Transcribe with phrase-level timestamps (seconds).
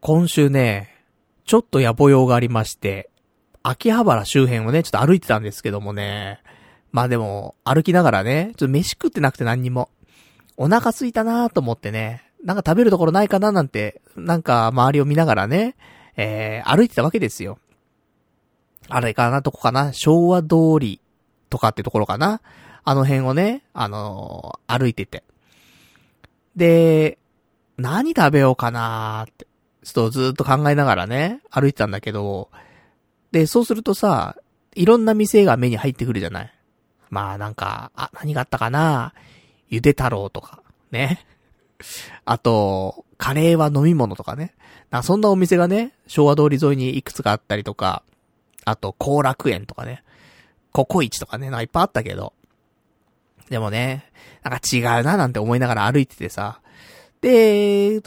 [0.00, 0.94] 今週ね、
[1.44, 3.10] ちょっと野暮用がありまして、
[3.64, 6.40] 秋葉原周辺をね、ちょっと歩いてたんですけどもね、
[6.92, 9.90] まあでも、歩きながらね、ちょっと飯食ってなくて何にも。
[10.56, 15.74] お腹空いたなーと思ってね、なんか食べるところないかななんて、なんか周りを見ながらね、
[16.16, 17.58] えー、歩いてたわけですよ。
[18.88, 21.00] あれかな、どこかな昭和通り
[21.50, 22.40] とかってところかな
[22.84, 25.24] あの辺をね、あのー、歩いてて。
[26.54, 27.18] で、
[27.76, 29.47] 何食べようかなーって、
[29.88, 32.50] ちょっとずっと考えながらね、歩いてたんだけど、
[33.32, 34.36] で、そうするとさ、
[34.74, 36.54] いろんな店が目に入ってくるじゃない。
[37.08, 39.14] まあなんか、あ、何があったかな？
[39.70, 41.24] ゆで太郎とか、ね。
[42.26, 44.54] あと、カレーは飲み物とかね。
[44.90, 48.02] なそんなお店がね、昭和通り沿いにいくつかあったりとか、
[48.66, 50.04] あと、後楽園とかね。
[50.72, 52.34] ココイチとかね、なんかいっぱいあったけど。
[53.48, 54.12] でもね、
[54.42, 56.60] なんか違うななんて思いながら歩いててさ。
[57.22, 58.02] で、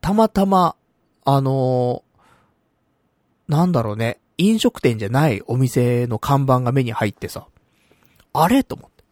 [0.00, 0.76] たまたま、
[1.28, 7.48] あのー、なんだろうね、飲食店じゃないお店の看板が目に入ってさ。
[8.32, 8.62] あれ？
[8.62, 9.02] と思って。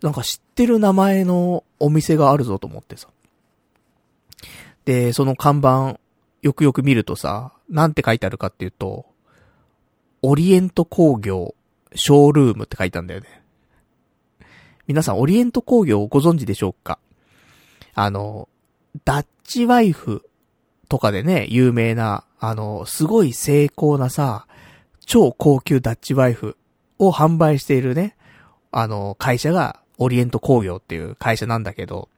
[0.00, 3.08] なんか知ってる名前のお店があるぞと思ってさ。
[4.86, 6.00] で、その看板、
[6.40, 9.04] よくよく見るとさ、なんて書いてあるかっていうと、
[10.22, 11.54] オリエント工業
[11.94, 13.42] ショールームって書いたんだよね。
[14.86, 16.98] 皆さん、オリエント工業をご存知でしょうか？
[17.94, 18.48] あの、
[19.04, 20.28] ダッチワイフ
[20.88, 24.46] とかでね、有名な、あの、すごい精巧なさ、
[25.04, 26.56] 超高級ダッチワイフ
[26.98, 28.16] を販売しているね、
[28.72, 32.08] あの、会社がオリエント工業っていう会社なんだけど、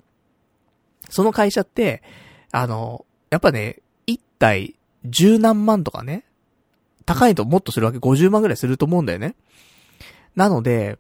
[1.09, 2.03] その会社って、
[2.51, 6.25] あの、やっぱね、一体十何万とかね、
[7.05, 9.35] 高いともっとするわけ、50万ぐらいすると思うんだよね。
[10.37, 10.99] なので、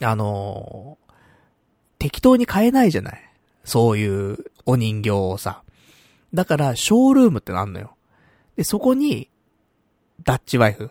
[0.00, 0.96] あの
[1.98, 3.20] 適当に買えないじゃない。
[3.64, 5.62] そういうお人形をさ。
[6.34, 7.96] だから、ショールームってなんのよ。
[8.56, 9.30] で、そこに、
[10.24, 10.90] ダッチワイフ。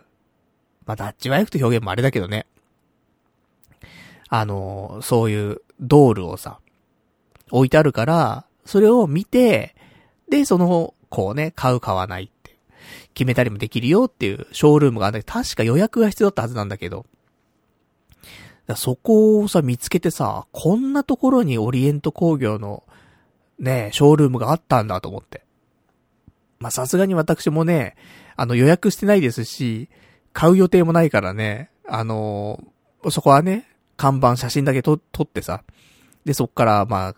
[0.85, 2.45] まあ、ダッチワイフって表現もあれだけどね。
[4.29, 6.59] あの、そういうドールをさ、
[7.51, 9.75] 置いてあるから、それを見て、
[10.29, 12.57] で、その子をね、買う買わないって
[13.13, 17.05] 決めたりもできるよっていうショールームがあるんだけど、確か予約が必要だったはずなんだけど、
[18.75, 22.83] そこをさ、見つけてさ、こんなところにオリエント工業の、
[23.59, 25.43] ね、ショールームがあったんだと思って。
[26.59, 27.95] まさすがに私もね、
[28.35, 29.89] あの予約してないですし、
[30.33, 35.63] 買う予定もないからね、あのー、そこはね、看板写真だけ撮ってさ、
[36.25, 37.15] で、そっから、まあ、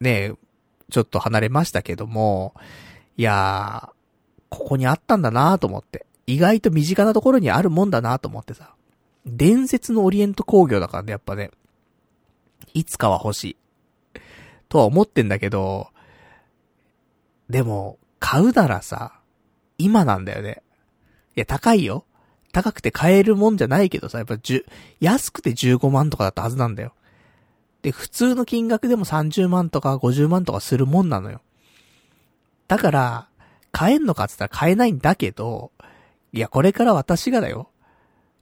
[0.00, 0.32] ね、
[0.90, 2.54] ちょっと離れましたけども、
[3.16, 3.98] いやー、
[4.48, 6.06] ここにあったんだなと思って。
[6.26, 8.74] 意外と身近なところにあるもんだなと思ってさ。
[9.26, 11.50] 伝説のオリエント工業だからね、やっぱね。
[12.74, 13.56] いつかは欲しい。
[14.68, 15.88] とは思ってんだけど、
[17.48, 19.20] でも、買うならさ、
[19.78, 20.62] 今なんだよね。
[21.36, 22.04] いや、高いよ。
[22.52, 24.64] 高くて買えるもんじゃないけどさ、やっぱ10、
[25.00, 26.94] 安くて15万とかだったはずなんだよ。
[27.82, 31.40] で、普通の金額でも30万とか50万とかするもんなのよ。
[32.66, 33.28] だから、
[33.70, 35.72] 買えんのかって言ったら買えないんだけど、
[36.32, 37.70] いや、これから私がだよ。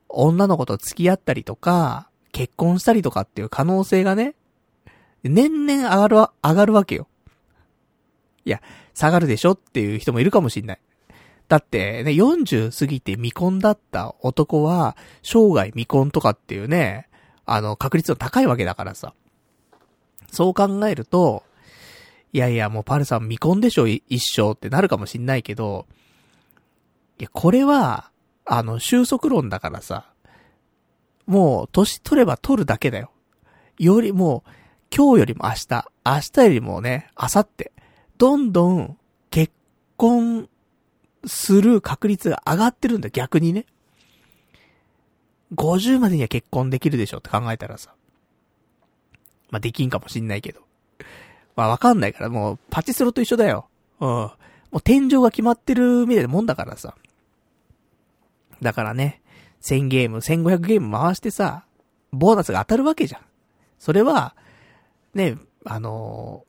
[0.09, 4.35] 女の子と付き合ったりとか、結婚したりとかっていう可能性がね、
[5.25, 7.09] 年々上がるわ、上がるわけよ。
[8.45, 8.61] いや、
[8.95, 10.81] 下がるでしょっていう人もいるかもしんない。
[11.49, 17.09] だってね、40過ぎて未婚だった男は、生涯未婚とかっていうね、
[17.45, 19.15] あの、確率の高いわけだからさ。
[20.33, 21.45] そう考えると、
[22.33, 25.87] いやいや、もうパルさん未婚でしょ、一生ってなるかもしんないけど、
[27.19, 28.11] いや、これは、
[28.45, 30.13] あの、収束論だからさ、
[31.27, 33.11] もう、年取れば取るだけだよ。
[33.79, 34.51] よりもう、
[34.95, 37.71] 今日よりも明日、明日よりもね、明後日、
[38.19, 38.99] どんどん
[39.31, 39.53] 結
[39.97, 40.49] 婚
[41.27, 43.67] する確率が上がってるんだ、逆にね。
[45.55, 47.95] 50までには結婚できるでしょって考えたらさ。
[49.51, 50.61] まあ、できんかもしんないけど。
[51.55, 53.69] まあ、わかんないから、もう、パチスロと一緒だよ。
[54.01, 54.09] うん。
[54.09, 54.33] も
[54.73, 56.97] う天井が決まってるみたいなもんだからさ。
[58.61, 59.23] だからね、
[59.63, 61.65] 1000ゲーム、1500ゲーム回してさ、
[62.13, 63.21] ボーナスが当たるわけじゃん。
[63.79, 64.35] それは、
[65.17, 66.45] ね、あの、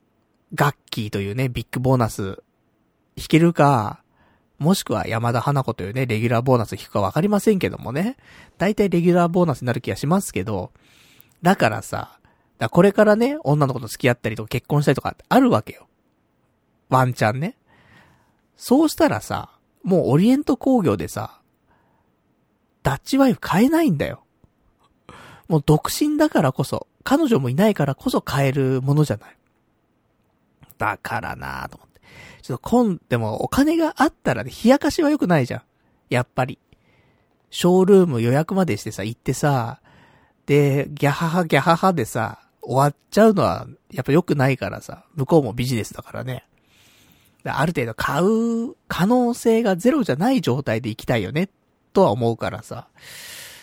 [0.54, 2.42] ガッキーというね、ビッグボーナス、
[3.16, 4.02] 引けるか、
[4.58, 8.16] もしくは山田花子というね、レギュラーボーナス引くかわかりませんけどもね。
[8.58, 10.72] 大体レギュラーボーナスになる気がしますけど、
[11.42, 12.18] だからさ、
[12.58, 15.88] だこれからね、女の子と付き合ったりとか結婚したりとかってあるわけよ。
[16.90, 17.56] ワンチャンね。
[18.56, 19.50] そうしたらさ、
[19.82, 21.40] もうオリエント工業でさ、
[22.82, 24.24] ダッチワイフ買えないんだよ。
[25.48, 29.36] もう独身だからこそ、彼女もいないからこそ買えるものじゃない。
[30.76, 32.00] だからなぁと思って。
[32.42, 35.62] ちょっと今、でもお金があったらね、冷やかしは良くないじゃん。
[36.10, 36.58] やっぱり。
[37.50, 39.80] ショールーム予約までしてさ、行ってさ、
[40.46, 46.44] で、ギャハハギャハハでさ、終わっちゃうのは、やっぱ良くないからさ、向こうもビジネスだからね。
[47.44, 51.48] ある程度買う可能性がゼロじゃない状態で行きたいよね、
[51.94, 52.88] とは思うからさ。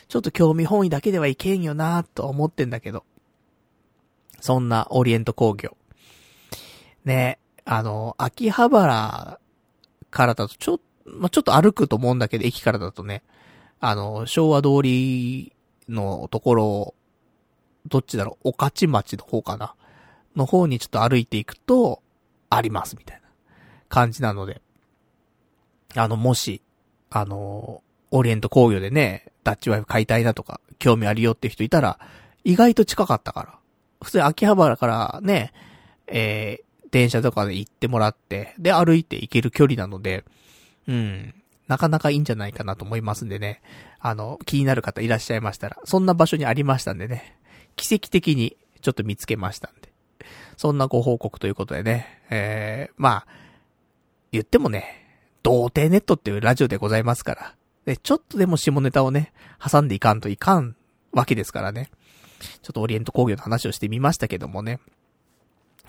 [0.07, 3.03] ちょっと興味本位だけではいけんよなと思ってんだけど。
[4.39, 5.75] そんなオリエント工業。
[7.03, 9.39] ね、あの、秋葉原
[10.11, 13.23] からだとちょっ、まあ、ちょっと歩くと思うんだけど、駅からだとね、
[13.79, 15.53] あの、昭和通り
[15.89, 16.95] のところ、
[17.87, 19.75] どっちだろう、御徒町の方かな
[20.35, 22.01] の方にちょっと歩いていくと、
[22.49, 23.27] あります、みたいな
[23.89, 24.61] 感じなので。
[25.95, 26.61] あの、もし、
[27.09, 27.81] あの、
[28.11, 31.99] オリエント工業でね、ダッチワイフ買いたいなとか、興味あるよって人いたら、
[32.43, 33.59] 意外と近かったから。
[34.01, 35.53] 普通に秋葉原からね、
[36.07, 40.25] えー、電車とかで行ってもらって、で、歩いて行ける距離なので、
[40.87, 41.33] うん、
[41.67, 43.61] なかなかいいんじゃないかなと思いますんでね。
[43.99, 47.37] あの、気になる方いらっしゃいましたら、そんな場所にありましたんでね。
[47.75, 49.93] 奇跡的にちょっと見つけましたんで。
[50.57, 52.21] そんなご報告ということでね。
[52.31, 53.27] えー、まあ、
[54.31, 55.05] 言ってもね、
[55.43, 57.55] 童貞ネットっていうラジオでございますから。
[57.85, 60.75] で、ちょっとでも下ネタをね、挟んでいかんといかん
[61.11, 61.89] わけですからね。
[62.61, 64.79] ちょっとオリエント工業の話をしてみましたけどもね。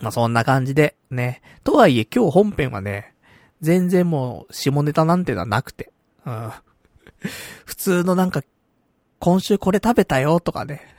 [0.01, 1.43] まあそんな感じで、ね。
[1.65, 3.15] とはいえ今日本編はね、
[3.61, 5.91] 全然もう下ネタなんてのはなくて。
[6.25, 6.51] うん。
[7.65, 8.43] 普通のなんか、
[9.19, 10.95] 今週これ食べたよとかね。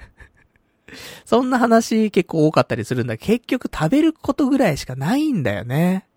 [1.26, 6.08] そんな話結構多かったりするんだけど、結局食べることぐらいしかないんだよね。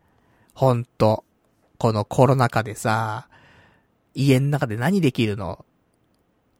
[0.55, 1.25] ほんと。
[1.79, 3.30] このコロナ禍でさ、
[4.15, 5.65] 家の中で何できるの？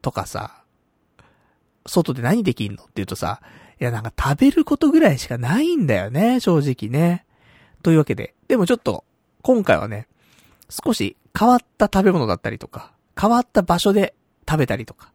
[0.01, 0.63] とかさ、
[1.85, 3.41] 外で何できんのって言うとさ、
[3.79, 7.25] いやなんか食べることぐらいしかないんだよね、正直ね。
[7.83, 9.05] というわけで、でもちょっと、
[9.41, 10.07] 今回はね、
[10.69, 14.13] 少し変わった食べ物だったりとか、変わった場所で
[14.47, 15.11] 食べたりとか。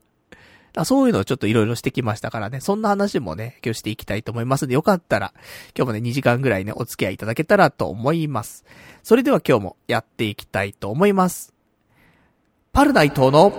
[0.85, 5.33] そういうのをちょっといろいろしてきましたからね、そんな話もね、今日していきたいと思いますんで、よかったら、
[5.75, 8.67] 今日もね、2時間ぐらいね、お付き合いいただけたらと思います。
[9.03, 11.55] それでは今日もやっていきたいと思います。
[12.77, 13.55] パルナイトの、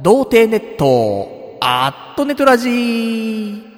[0.00, 3.71] 童貞ネット、アットネトラジー。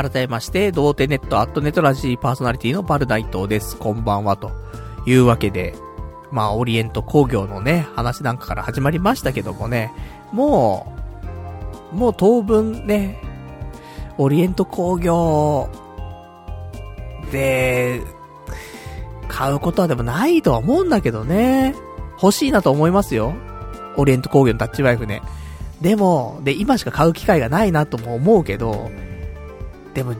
[0.00, 3.76] 改めまして、童貞ネットアットネットラジーパーソナリティのバルナイトです。
[3.76, 4.52] こんばんは、と
[5.06, 5.74] いうわけで、
[6.30, 9.92] まあ、オリエント工業のね、話なんかから始まりましたけどもね、
[10.30, 10.94] も
[11.92, 13.20] う、もう当分ね、
[14.18, 15.68] オリエント工業
[17.32, 18.00] で、
[19.26, 21.74] 買うことはでもないとは思うんだけどね。
[22.22, 23.34] 欲しいなと思いますよ。
[23.96, 25.22] オリエント工業のタッチワイフね。
[25.80, 28.90] でも、で、今しか買う機会がないなとも思うけど、
[29.94, 30.14] でも、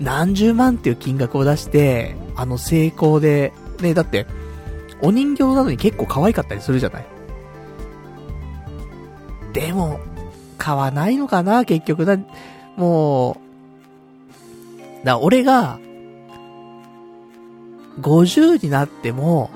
[0.00, 4.26] 何十万っていう金額を出して、あの成功で、ね、だって、
[5.02, 7.06] お人形なのに結構可愛かったりするじゃない？
[9.52, 10.00] でも、
[10.58, 12.16] 買わないのかな、結局だ、
[12.76, 13.40] も
[15.02, 15.78] う、だ俺が、
[18.00, 19.50] 50になっても、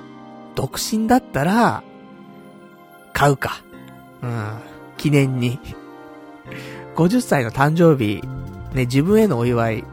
[0.55, 1.83] 独身だったら、
[3.13, 3.63] 買うか。
[4.23, 4.53] うん。
[4.97, 5.59] 記念に。
[6.95, 8.23] 50歳の誕生日
[8.75, 9.85] ね、自分へのお祝い、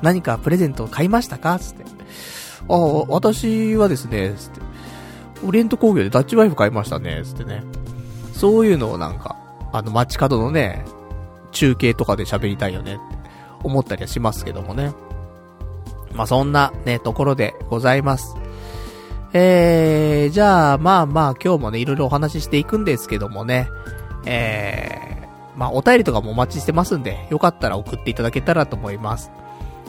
[0.00, 1.58] 何かプレゼントを買いましたか？
[1.58, 1.84] つって。
[2.68, 4.60] ああ、私はですね、つって。
[5.46, 7.62] オリエント工業でダッチワイフ買いましたね、つってね。
[8.32, 9.36] そういうのをなんか、
[9.72, 10.84] あの街角のね、
[11.50, 12.98] 中継とかで喋りたいよね、
[13.62, 14.92] 思ったりはしますけどもね。
[16.14, 18.34] まあ、そんなね、ところでございます。
[19.32, 23.68] えー、じゃあ、まあまあ、今日もね、いろいろお話ししていくんですけどもね、
[24.26, 25.21] え
[25.62, 29.30] まあ、お便りとかもお待ちしてますんで、よかったら送っていただけたらと思います。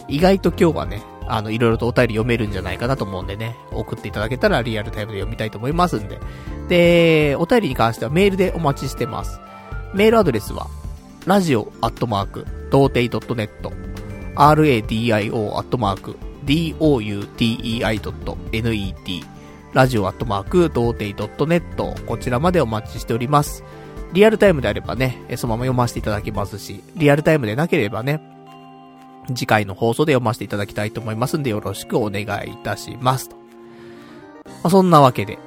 [0.08, 6.20] 意外と今日はね、あの、いろいろとお便り読めるんじゃないかなと思うんでね、送っていただけたらリアルタイムで読みたいと思いますんで。
[6.68, 9.40] で、お便りに関してはメールでお待ちしてます。
[9.96, 10.68] メールアドレスは、
[11.26, 13.50] ラジオアットマーク、童貞 .net、
[14.36, 19.24] radio アットマーク、doutei.net、
[19.74, 23.64] ラジオアットマーク、童貞 .net、こちらまでお待ちしております。
[24.14, 28.22] リアルタイムであればね、そのまま読ませていただきますし、リアルタイムでなければね、
[29.28, 33.36] 次回の放送で読ませていただきたいと思いますんで、よろしくお願いいたしますと。
[34.46, 35.40] まあ、そんなわけで、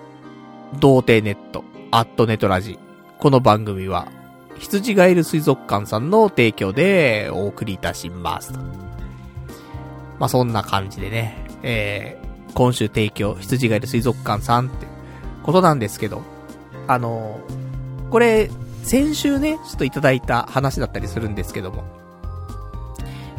[0.80, 2.78] 童貞ネット、アットネトラジ。
[3.18, 4.08] この番組は、
[4.58, 8.58] 羊ガエル水族館さんの提供でお送りいたしますと。
[10.18, 14.86] まあ、そんな感じでね、えー、今週提供、羊ガエル水族館さんって
[15.44, 16.22] ことなんですけど、
[16.88, 17.65] あのー、
[18.10, 18.50] これ、
[18.82, 21.84] 先週ね、ちょっといただいた話だったりするんですけども、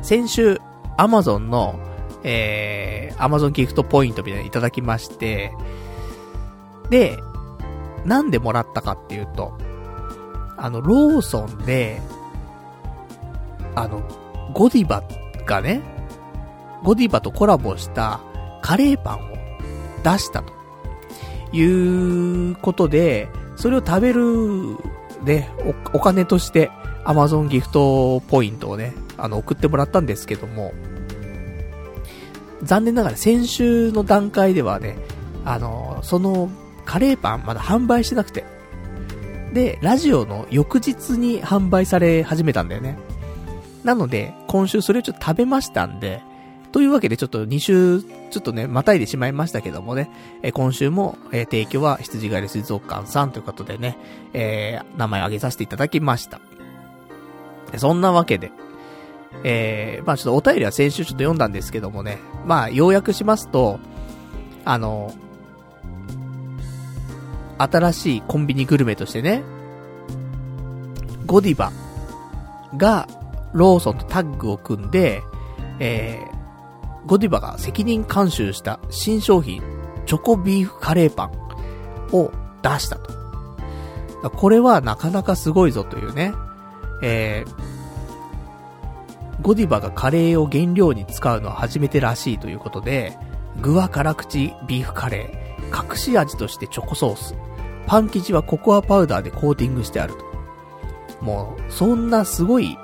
[0.01, 0.59] 先週、
[0.97, 1.79] アマゾンの、
[2.24, 5.53] えー、アマゾンギフトポイントみたいなのいただきまして、
[6.89, 7.17] で、
[8.05, 9.57] なんでもらったかっていうと、
[10.57, 12.01] あの、ローソンで、
[13.75, 14.01] あの、
[14.53, 15.03] ゴディバ
[15.45, 15.81] がね、
[16.83, 18.19] ゴディバとコラボした
[18.62, 19.36] カレーパンを
[20.03, 20.57] 出したと。
[21.53, 24.77] いうことで、それを食べる、
[25.23, 25.49] ね、
[25.91, 26.71] お、金として、
[27.03, 30.73] アマゾンギフトポイントをね、あの、送ってもらったんですけども、
[32.63, 34.97] 残念ながら先週の段階ではね、
[35.43, 36.49] あの、その
[36.85, 38.45] カレーパンまだ販売してなくて。
[39.53, 42.97] で、ラジオの翌日に販売され始めたんだよね。
[43.83, 46.21] なので、今週それをちょっと食べましたんで、
[46.71, 53.97] というわけでちょっと2週、ちょっとね、またいでしまいましたけどもね、え今週も、えー、提供は羊狩り水族館さんということでね、
[54.33, 56.39] えー、名前を挙げさせていただきました。
[57.77, 58.51] そんなわけで、
[59.43, 63.79] えー、まあちょっとお便りは先週ちょっと読んだんですけどもね、まあ要約しますと、
[64.65, 65.13] あの、
[67.57, 69.43] 新しいコンビニグルメとしてね、
[71.25, 71.71] ゴディバ
[72.77, 73.07] が
[73.53, 75.21] ローソンとタッグを組んで、
[75.79, 76.37] えー、
[77.07, 79.63] ゴディバが責任監修した新商品、
[80.05, 81.31] チョコビーフカレーパン
[82.11, 84.29] を出したと。
[84.29, 86.33] これはなかなかすごいぞというね、
[87.01, 93.17] えー、ゴディバがカレーを原料に使うのは初めてらしいということで、
[93.61, 97.35] 具は辛口ビーフカレー、隠し味としてチョコソース、
[97.85, 100.25] パン生地はココアパウダーでコーティングしてあると。
[101.23, 102.77] もう、そんなすごい、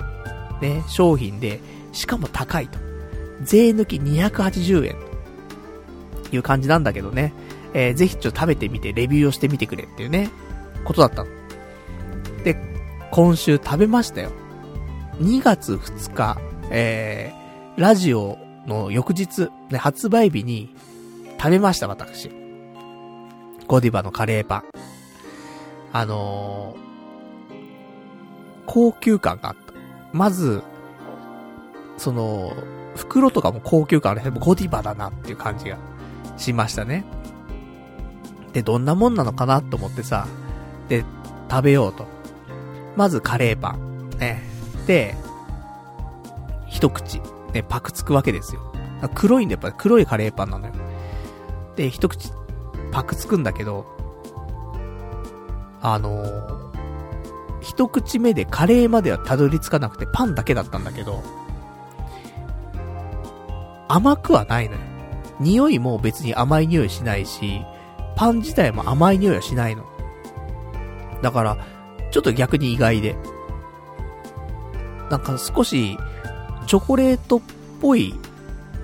[0.62, 1.60] ね、商品で、
[1.92, 2.83] しかも高いと。
[3.44, 4.96] 税抜き280円。
[6.30, 7.32] という感じなんだけどね。
[7.74, 10.30] えー、ぜひちょっと食べてみて、レビューをしてみてくれっていうね、
[10.84, 11.30] ことだったの。
[12.44, 12.56] で、
[13.10, 14.30] 今週食べましたよ。
[15.20, 16.38] 2月2日、
[16.70, 20.74] えー、ラジオの翌日、ね、発売日に
[21.38, 22.30] 食べました、私。
[23.66, 24.64] ゴディバのカレーパン。
[25.92, 27.54] あのー、
[28.66, 29.72] 高級感があった。
[30.12, 30.62] まず、
[31.96, 32.52] その、
[32.94, 34.32] 袋とかも高級感ある。
[34.32, 35.78] ゴディバだなっていう感じが
[36.36, 37.04] しましたね。
[38.52, 40.26] で、どんなもんなのかなと思ってさ、
[40.88, 41.04] で、
[41.50, 42.06] 食べようと。
[42.96, 44.10] まずカレーパン。
[44.18, 44.42] ね。
[44.86, 45.16] で、
[46.68, 47.20] 一口、
[47.52, 48.60] ね、パクつくわけですよ。
[49.14, 50.72] 黒いんで、やっぱり黒いカレーパンなのよ。
[51.76, 52.30] で、一口、
[52.92, 53.86] パクつくんだけど、
[55.82, 56.72] あのー、
[57.60, 61.22] 一口目でカレーまではたどり着かなくてパンだけだったんだけど、
[63.88, 64.80] 甘くはないのよ。
[65.40, 67.62] 匂いも別に甘い匂いしないし、
[68.16, 69.84] パン自体も甘い匂いはしないの。
[71.22, 71.58] だから、
[72.10, 73.16] ちょっと逆に意外で。
[75.10, 75.98] なんか少し、
[76.66, 77.40] チョコレートっ
[77.80, 78.14] ぽい、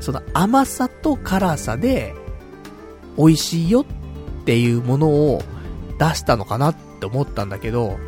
[0.00, 2.14] その甘さと辛さで、
[3.16, 5.42] 美味しいよっていうものを
[5.98, 7.98] 出したのかなって思ったんだけど、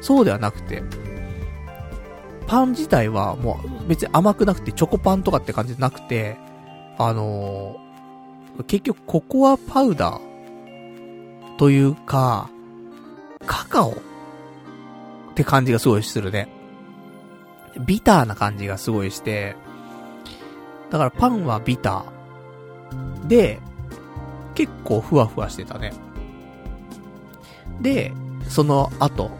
[0.00, 0.82] そうではなくて、
[2.42, 6.36] パン自体はもう別に甘くなくてチョコパンとかって感じじゃなくて、
[6.98, 12.50] あのー、結局ココアパウダーというか、
[13.46, 13.94] カカオっ
[15.34, 16.48] て感じがすごいするね。
[17.86, 19.56] ビターな感じがすごいして、
[20.90, 23.26] だからパンはビター。
[23.26, 23.60] で、
[24.54, 25.92] 結構ふわふわしてたね。
[27.80, 28.12] で、
[28.48, 29.30] その後、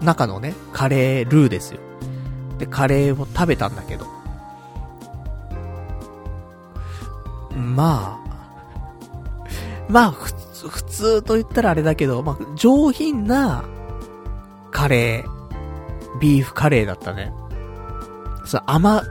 [0.00, 1.80] 中のね、カレールーですよ。
[2.58, 4.06] で、カレーを食べたんだけど。
[7.56, 8.22] まあ、
[9.88, 13.64] まあ、普通、普通と言ったらあれだけど、まあ、上品な
[14.70, 17.32] カレー、ビーフカレーだったね。
[18.44, 19.02] そう、甘、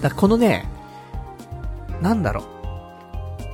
[0.00, 0.68] だこのね、
[2.00, 2.44] なんだろう。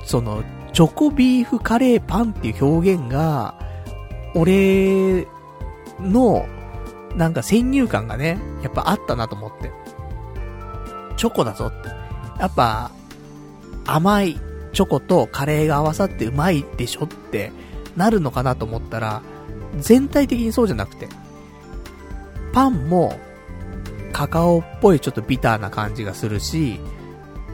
[0.05, 3.55] その、チョコビーフカレーパンっていう表現が、
[4.35, 5.27] 俺
[5.99, 6.45] の、
[7.17, 9.71] なんか先入観がね、やっぱあったなと思って。
[11.17, 11.89] チョコだぞって。
[12.39, 12.91] やっぱ、
[13.85, 14.39] 甘い
[14.71, 17.51] チョコとカレーが合わさってうまいでしょって
[17.95, 19.23] なるのかなと思ったら、
[19.79, 21.09] 全体的にそうじゃなくて、
[22.53, 23.19] パンも
[24.13, 26.79] カカオっぽいちょっとビターな感じがするし、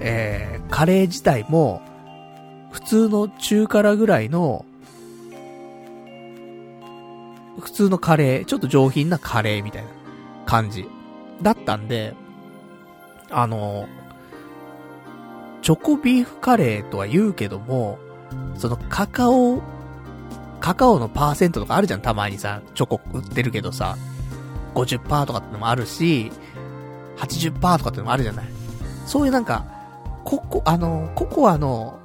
[0.02, 1.82] えー、カレー自体も
[2.72, 4.66] 普通の中辛ぐらいの
[7.60, 9.90] 普通のカレー、ちょっと上品なカレーみたいな
[10.46, 10.88] 感じ。
[11.42, 12.16] だったんで、
[13.30, 13.88] あの、
[15.62, 18.00] チョコビーフカレーとは言うけども、
[18.58, 19.62] そのカカオ、
[20.60, 23.98] カカオのパーセントとかあるじゃん、たまにさ、チョコ売ってるけどさ、
[24.76, 26.32] 50%とかってのもあるし、
[27.18, 28.46] 80%とかってのもあるじゃない。
[29.06, 29.66] そういうなんか、
[30.24, 32.00] ココ、あの、ココアの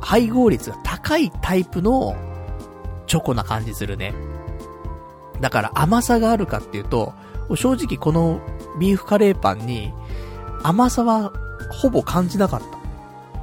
[0.00, 2.16] 配合率が高いタイプの
[3.06, 4.14] チョコな感じするね。
[5.42, 7.12] だから甘さがあるかっていうと、
[7.56, 8.40] 正直この
[8.78, 9.92] ビーフカレーパンに
[10.62, 11.32] 甘さは
[11.70, 12.66] ほぼ感じなかった。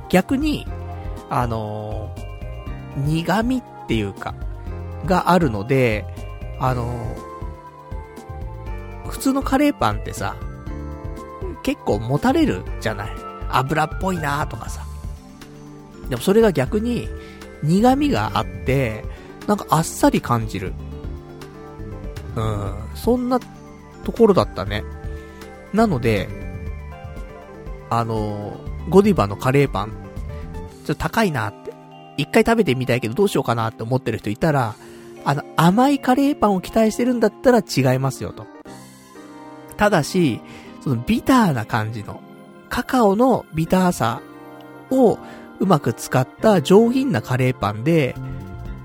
[0.07, 0.65] 逆に、
[1.29, 4.33] あのー、苦味っていうか、
[5.05, 6.05] があるので、
[6.59, 10.37] あのー、普通のカレーパンってさ、
[11.63, 13.11] 結構持たれるじゃない
[13.49, 14.85] 油っぽいなとかさ。
[16.07, 17.09] でもそれが逆に
[17.61, 19.03] 苦味があって、
[19.47, 20.73] なんかあっさり感じる。
[22.39, 23.39] うん、そんな
[24.03, 24.83] ところだったね。
[25.73, 26.29] なので、
[27.89, 29.91] あの、ゴディバのカレーパン、
[30.85, 31.73] ちょっと高いなって。
[32.17, 34.75] 一回食べてみたいけどどうしようかなって思ってる人いたら、
[35.25, 38.45] あの、甘いカレーパンを期待してるんだったら違いますよと。
[39.77, 40.41] ただし、
[40.81, 42.21] そのビターな感じの、
[42.69, 44.21] カカオのビターさ
[44.91, 45.17] を
[45.59, 48.15] うまく使った上品なカレーパンで、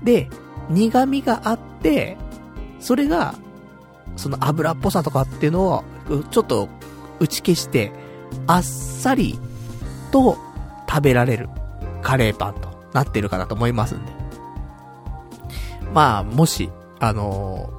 [0.03, 0.29] で、
[0.69, 2.17] 苦味があって、
[2.79, 3.35] それが、
[4.15, 5.83] その油っぽさとかっていうのを、
[6.31, 6.69] ちょっと
[7.19, 7.91] 打ち消して、
[8.47, 9.39] あっさり
[10.11, 10.37] と
[10.89, 11.49] 食べられる
[12.01, 14.11] カレーパンとなってるかなと思いますんで。
[15.93, 16.69] まあ、もし、
[16.99, 17.69] あの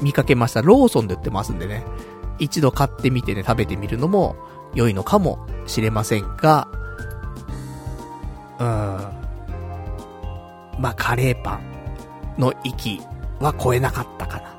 [0.00, 0.62] ー、見かけました。
[0.62, 1.84] ローソンで売ってますんでね。
[2.38, 4.36] 一度買ってみてね、食べてみるのも
[4.74, 6.68] 良いのかもしれませんが、
[8.58, 8.66] うん。
[10.78, 11.60] まあ、カレーパン
[12.38, 13.00] の域
[13.40, 14.51] は超えなかったかな。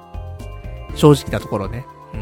[0.95, 1.85] 正直なところね。
[2.13, 2.17] う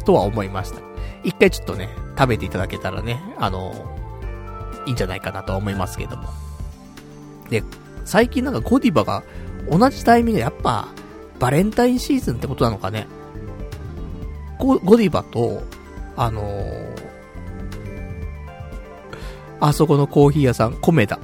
[0.00, 0.80] ん、とは思いました。
[1.24, 3.74] 一回ちょっとね、食べていただけたらね、あの、
[4.86, 6.28] いいんじゃないかなとは思いますけども。
[7.50, 7.62] で、
[8.04, 9.24] 最近なんかゴディバが
[9.70, 10.88] 同じタイミングでやっぱ、
[11.38, 13.06] バレンタインシーズンってことなのかね。
[14.58, 15.62] ゴゴディバと、
[16.16, 16.96] あのー、
[19.60, 21.18] あそこのコーヒー屋さん、コメダ。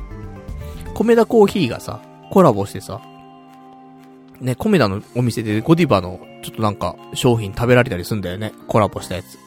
[0.94, 2.00] コメダコーヒーがさ、
[2.30, 3.00] コラボしてさ、
[4.42, 8.52] ね、コメダのお店でゴディバのちょっとなんか商品食べられたりすんだよね。
[8.66, 9.38] コラボしたやつ。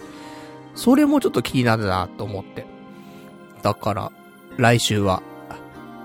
[0.73, 2.65] それもちょっと気になるなと思って。
[3.61, 4.11] だから、
[4.57, 5.21] 来週は、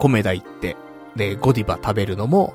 [0.00, 0.76] コメダ行って、
[1.14, 2.54] で、ゴディバ食べるのも、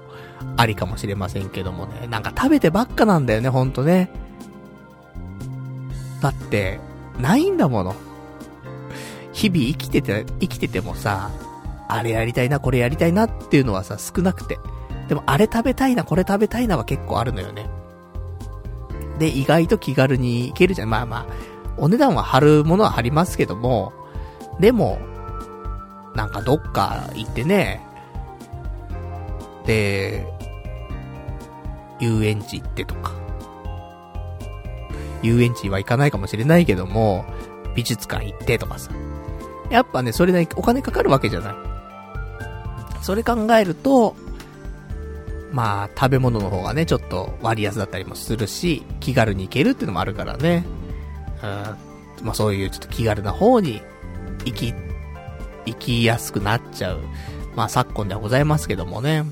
[0.58, 2.08] ありかもしれませんけどもね。
[2.08, 4.10] なんか食べてばっかなんだよね、ほんとね。
[6.22, 6.80] だって、
[7.20, 7.96] ないんだもの。
[9.32, 11.32] 日々生きてて、生きててもさ、
[11.88, 14.58] あれやりたいな、これやりたいなっていうのはさ、少なくて。
[15.08, 17.70] でも、あれ食べたいな、これ食べたいなは結構あるのよね。
[19.20, 20.90] で、意外と気軽に行けるじゃん。
[20.90, 21.26] まあまあ、
[21.78, 23.94] お値段は張るものは張りますけども、
[24.60, 25.00] でも、
[26.16, 27.86] なんかどっか行ってね、
[29.66, 30.26] で、
[32.00, 33.14] 遊園地行ってとか。
[35.22, 37.26] 遊園地は行かないかもしれないけども、
[37.76, 38.92] 美術館行ってとかさ。
[39.70, 41.56] やっぱね、それなりお金かかるわけじゃない。
[43.02, 44.16] それ考えると、
[45.56, 50.66] まあ、食べ物の方がね、ちょっと割安だったりもするし、気軽に行けるっていうのもあるからね。
[51.42, 52.26] うん。
[52.26, 53.82] まあそういうちょっと気軽な方に
[54.44, 54.74] 行き、
[55.66, 57.00] 行きやすくなっちゃう。
[57.56, 59.24] まあ昨今ではございますけどもね。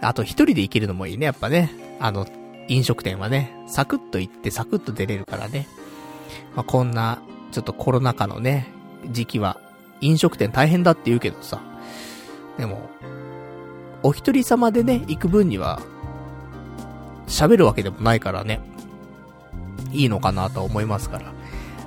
[0.00, 1.70] あと一人で行けるのもいいね、やっぱね。
[2.00, 2.26] あの、
[2.66, 5.68] 飲食店はね、サクッと行ってサクッと出れるからね。
[6.56, 8.66] まあこんな、ちょっとコロナ禍のね、
[9.12, 9.60] 時期は、
[10.00, 11.60] 飲食店大変だって言うけどさ。
[12.58, 12.90] でも、
[14.04, 15.80] お一人様でね、行く分には、
[17.26, 18.60] 喋るわけでもないからね。
[19.92, 21.32] いいのかなと思いますから。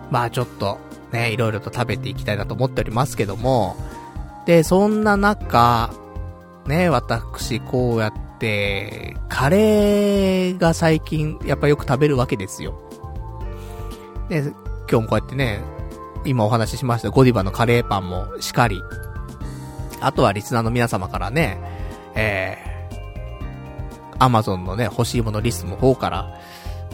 [0.10, 0.80] まあちょっと、
[1.12, 3.78] ね、いろいろと食べていきたいなと思っておりますけども、
[4.48, 5.92] で、そんな中、
[6.66, 12.82] ね、私、こうやって、カレーが最近、やっぱよく食べるわけですよ。
[14.28, 14.40] で、
[14.90, 15.62] 今日もこうやってね、
[16.26, 18.82] 今お話ししましたゴディバのカレーパンもしかり。
[20.02, 21.77] あとはリスナーの皆様からね、
[22.18, 26.40] えー、アマゾンのね、欲しいものリストの方から、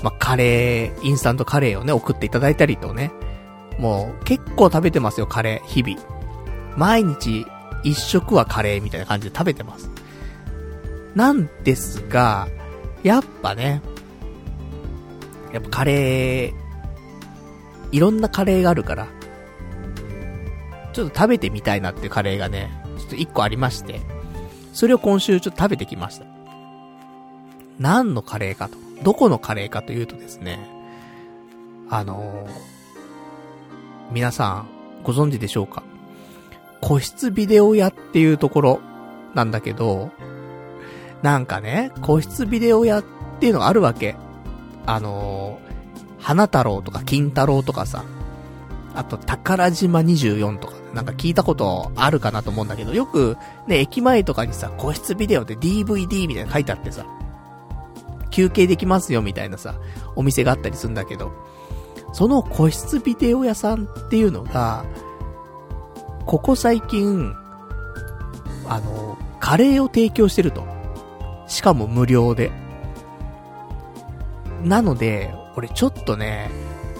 [0.04, 3.12] まあ、カレー、インスタントカレーをね、送っていただいたりとね、
[3.80, 5.98] もう結構食べてますよ、カレー、日々。
[6.76, 7.46] 毎日
[7.84, 9.90] 一食はカレーみたいな感じで食べてます。
[11.16, 12.50] なんですが、
[13.02, 13.82] やっぱね、
[15.54, 16.54] やっぱカレー、
[17.92, 19.08] いろんなカレーがあるから、
[20.92, 24.02] ちょっと食べてみたいなっていうカレーがね、ちょっと一個ありまして、
[24.74, 26.26] それを今週ちょっと食べてきました。
[27.80, 30.60] 何のカレーかと、どこのカレーかというとですね、
[31.90, 32.52] あのー、
[34.12, 34.68] 皆さん、
[35.04, 35.84] ご存知でしょうか
[36.82, 38.82] 個室ビデオ屋っていうところ
[39.34, 40.12] なんだけど、
[41.22, 43.04] なんかね、個室ビデオ屋っ
[43.40, 44.16] ていうのがあるわけ。
[44.86, 48.04] あのー、花太郎とか金太郎とかさ、
[48.96, 57.06] あと宝島24とか、なんか聞いたことあるかなと思うんだけど、よくね、駅前とかにさ、個室ビデオで DVD みたいな書いてあってさ、
[58.30, 59.76] 休憩できますよみたいなさ、
[60.16, 61.32] お店があったりするんだけど、
[62.14, 64.86] その個室ビデオ屋さんっていうのが、
[66.26, 67.34] ここ最近、
[68.68, 70.66] あの、カレーを提供してると。
[71.48, 72.52] しかも無料で。
[74.64, 76.50] なので、俺ちょっとね、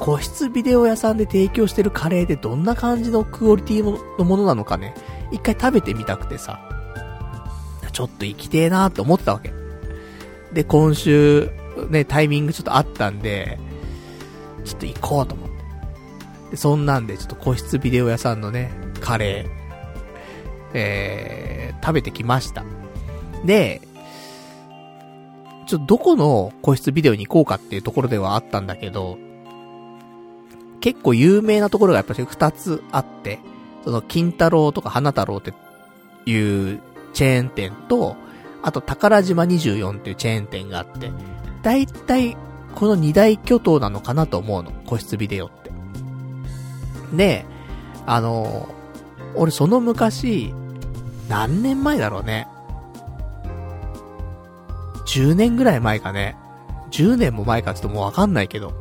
[0.04, 3.84] 個室ビデオ屋さんで提供してるカレーでどんな感じのクオリティ
[4.20, 4.94] のものなのかね、
[5.32, 6.60] 一回食べてみたくてさ、
[7.94, 9.54] ちょっと行きてえなーって思ってたわけ。
[10.52, 11.50] で、今週、
[11.90, 13.58] ね、タイミングちょっとあったんで、
[14.66, 15.56] ちょっと行こうと思って。
[16.52, 19.52] で、そんなんで、ちょっと個室ビデオ屋さんのね、カレー、
[20.74, 22.66] えー、食べてきました。
[23.46, 23.80] で、
[25.66, 29.18] ちょっとどこの個室ビデオに行こうかっていうところではあったんだけど、
[30.84, 33.40] 結構有名なところがやっぱり二つあって、
[33.86, 35.54] その、金太郎とか花太郎って
[36.30, 36.82] いう
[37.14, 38.18] チェーン店と、
[38.62, 41.10] あと宝島24っていうチェーン店があって、
[41.62, 42.36] だいたい
[42.76, 44.74] この二大巨頭なのかなと思うの。
[44.86, 45.72] 個室ビデオって。
[47.16, 47.46] で、
[48.06, 48.68] あの、
[49.36, 50.54] 俺その昔、
[51.30, 52.46] 何年前だろうね。
[55.06, 56.36] 10年ぐらい前かね。
[56.92, 58.74] 10年も前かちょっともうわかんないけど、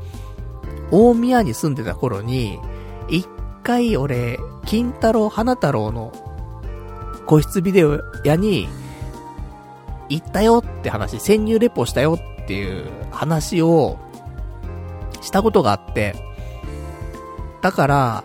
[0.90, 2.58] 大宮に住んでた頃に、
[3.08, 3.26] 一
[3.62, 6.12] 回俺、金太郎花太郎の
[7.26, 8.68] 個室ビデオ屋に
[10.08, 13.98] 行ったよって話、潜入レポしたよっていう話を
[15.20, 16.14] したことがあって、
[17.62, 18.24] だから、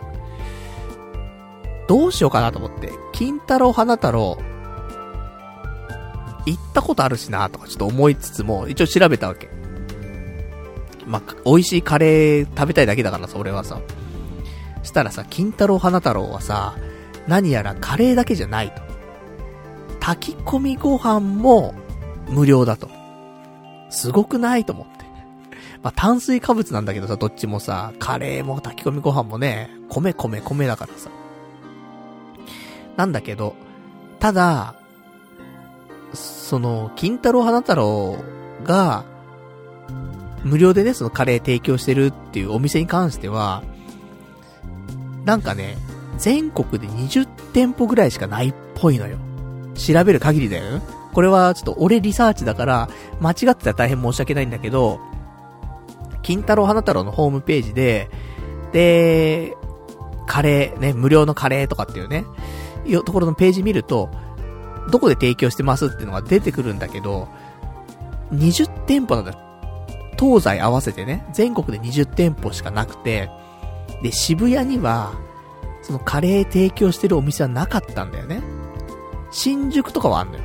[1.88, 4.36] どうしようかなと思って、金太郎花太郎、
[6.44, 9.57] 行ったことあるしなとかちょっと思いつつも、一応調べたわけ。
[11.08, 13.80] まあ、美味しいカレー食べたいだけだからさ、俺はさ。
[14.82, 16.76] したらさ、金太郎花太郎はさ、
[17.26, 18.82] 何やらカレーだけじゃないと。
[20.00, 21.74] 炊き込みご飯も
[22.28, 22.88] 無料だと。
[23.90, 24.98] すごくないと思って。
[25.82, 31.10] まあ、炭水化物なんだけどさ、どっちもさ、カレーも炊き込みご飯もね、米米米だからさ。
[32.96, 33.54] なんだけど、
[34.18, 34.74] ただ、
[36.12, 38.16] その、金太郎花太郎
[38.64, 39.04] が、
[40.44, 43.62] 無料でね、そのカレー提供してるっていうお店に関しては、
[45.24, 45.76] なんかね、
[46.16, 49.18] 全国で20店舗ぐらいしかないっぽいのよ。
[49.74, 50.80] 調べる限りだよ。
[51.12, 52.88] これはちょっと俺リサーチだから、
[53.20, 55.00] 間違ってたら大変申し訳ないんだけど、
[56.22, 58.10] 金太郎花太郎のホームページで、
[58.72, 59.56] で、
[60.26, 62.24] カレー、ね、無料のカレーとかっていうね、
[62.84, 64.10] いうところのページ見ると、
[64.90, 67.28] どこで提供してますっていうのが出てくるんだけど、
[68.32, 69.47] 20店舗なんだ。
[70.18, 73.30] 東西合わせてね、全国で20店舗しかなくて、
[74.02, 75.12] で、渋谷には、
[75.82, 78.42] そのカレー提供してるお店はなかったんだよね。
[79.30, 80.44] 新宿とかはあんのよ。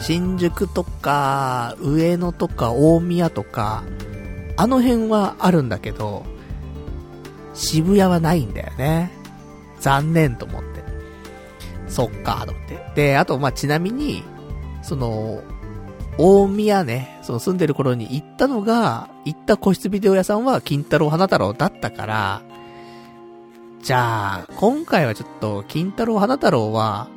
[0.00, 3.84] 新宿とか、上野とか、大宮とか、
[4.56, 6.24] あの辺はあるんだけど、
[7.54, 9.10] 渋谷はないんだよね。
[9.80, 10.82] 残念と思って。
[11.88, 12.92] そっか、と思って。
[12.94, 14.22] で、あと、まちなみに、
[14.82, 15.42] その、
[16.22, 22.42] 大宮ね、その住んでる頃に行ったのが、行った個室ビデオ屋さんは金太郎花太郎だったから、
[23.82, 27.08] じゃあ、今回はちょっと、金太郎花太郎は、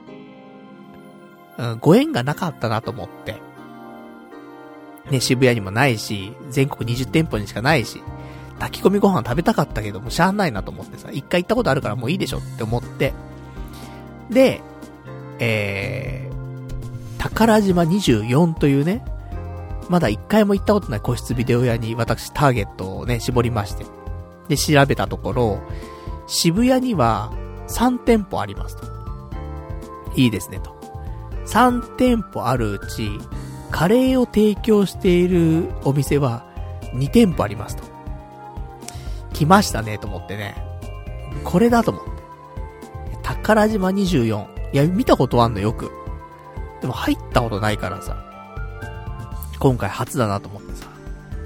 [1.57, 3.41] うん、ご縁がなかったなと思って。
[5.11, 8.01] ね、渋谷にもないし、全国20店舗にしかないし、
[8.59, 13.13] 炊き込みご飯食べたかったけどもう、しゃあないなと思ってさ、一回行ったことあるからもういいでしょって思って。
[14.29, 14.61] で、
[15.39, 16.32] えー、
[17.23, 19.01] 宝島24というね、
[19.89, 23.85] まだ一回も行ったことない個室ビデオ屋に私ターゲットをね、絞りまして。
[24.49, 25.61] で、調べたところ、
[26.27, 27.31] 渋谷には
[27.69, 28.83] 3店舗ありますと。
[30.17, 30.75] いいですねと。
[31.45, 33.09] 3店舗あるうち、
[33.71, 36.45] カレーを提供しているお店は
[36.93, 37.83] 2店舗ありますと。
[39.31, 40.55] 来ましたねと思ってね。
[41.45, 42.11] これだと思って。
[43.23, 44.73] 宝島24。
[44.73, 46.02] いや、見たことあんのよく。
[46.83, 48.17] でも入ったことないからさ。
[49.57, 50.87] 今回初だなと思ってさ。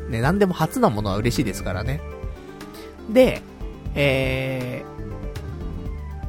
[0.10, 2.02] ね、なんでも初なものは嬉しいですからね。
[3.12, 3.44] で、
[3.94, 4.84] え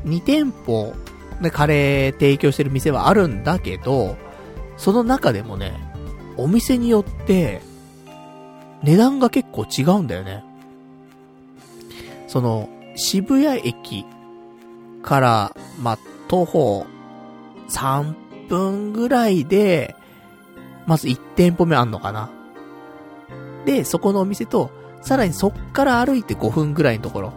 [0.05, 0.93] ー、2店舗
[1.41, 4.19] でカレー提供してる店はあるんだけど、
[4.77, 5.73] その中でもね、
[6.37, 7.63] お店によって、
[8.83, 10.45] 値段が結構違うんだよね。
[12.27, 14.05] その、渋谷駅
[15.03, 15.97] から、ま、
[16.29, 16.85] 徒歩
[17.71, 19.95] 3分ぐらいで、
[20.87, 22.31] まず1店舗目あんのかな。
[23.65, 24.71] で、そこのお店と、
[25.03, 27.33] さらにそっから歩いて5分ぐらいのところ。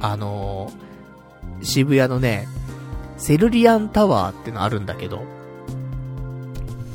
[0.00, 2.48] あのー、渋谷のね、
[3.16, 5.22] セルリアンタワーってのあるんだけど、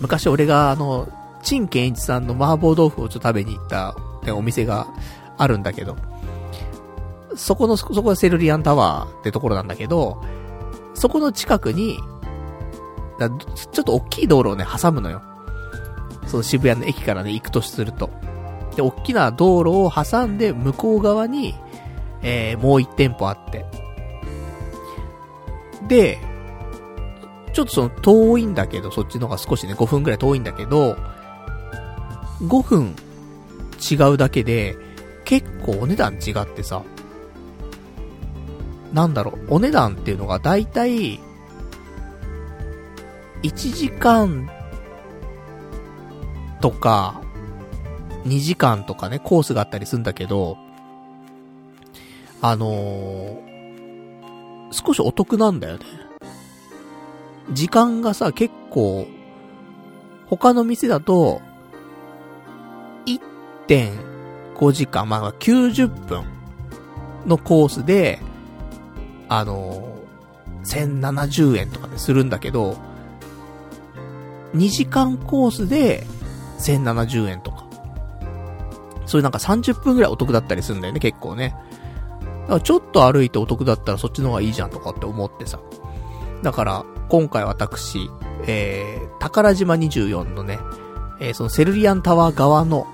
[0.02, 1.08] 昔俺があの、
[1.44, 3.96] 陳健一さんの麻婆豆腐をちょっと食べに行った、
[4.34, 4.88] お店が
[5.38, 5.96] あるんだけど、
[7.36, 10.24] そこの、そこがセルリアンタワーってところなんだけど、
[10.96, 12.00] そこの近くに、
[13.20, 15.22] だちょっと大きい道路をね、挟むのよ。
[16.28, 18.10] その渋谷の駅からね、行くとすると。
[18.76, 21.56] で、大きな道路を挟んで、向こう側に、
[22.22, 23.66] えー、もう一店舗あって。
[25.88, 26.20] で、
[27.54, 30.98] ちょっとその遠いんだけど、そっちの方が少しね、5分くらい遠いんだけど、
[32.42, 32.96] 5分
[33.80, 34.76] 違うだけで、
[35.24, 36.84] 結構お値段違ってさ、
[38.94, 41.20] なんだろう、お値段っていうのがだいたい、
[43.44, 44.50] 1時間
[46.62, 47.22] とか、
[48.26, 50.58] 2時間とかね、コースがあったりするんだけど、
[52.42, 53.42] あのー、
[54.72, 55.86] 少しお得なんだよね。
[57.52, 59.08] 時間がさ、結構、
[60.28, 61.42] 他の店だと、
[63.06, 66.26] 1.5時間、まあ90分
[67.28, 68.20] のコースで、
[69.30, 72.78] あのー、1070円とかでするんだけど、
[74.54, 76.06] 2時間コースで
[76.60, 77.66] 1070円とか。
[79.06, 81.56] そういうなんか30分くらいお得だったりするんだよね、結構ね。
[82.44, 85.60] だからちょっと歩いてお得だったらそっちの方がいいじゃんとかって思ってさ。
[86.42, 88.10] だから、今回私、
[88.48, 90.60] えー、宝島24のね、
[91.20, 92.88] えー、そのセルリアンタワー側の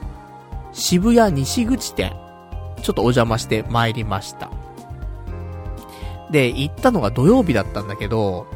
[0.73, 2.13] 渋谷西口店、
[2.81, 4.51] ちょっとお邪魔して参りました。
[6.31, 8.47] で、行ったのが土曜日だったんだけど、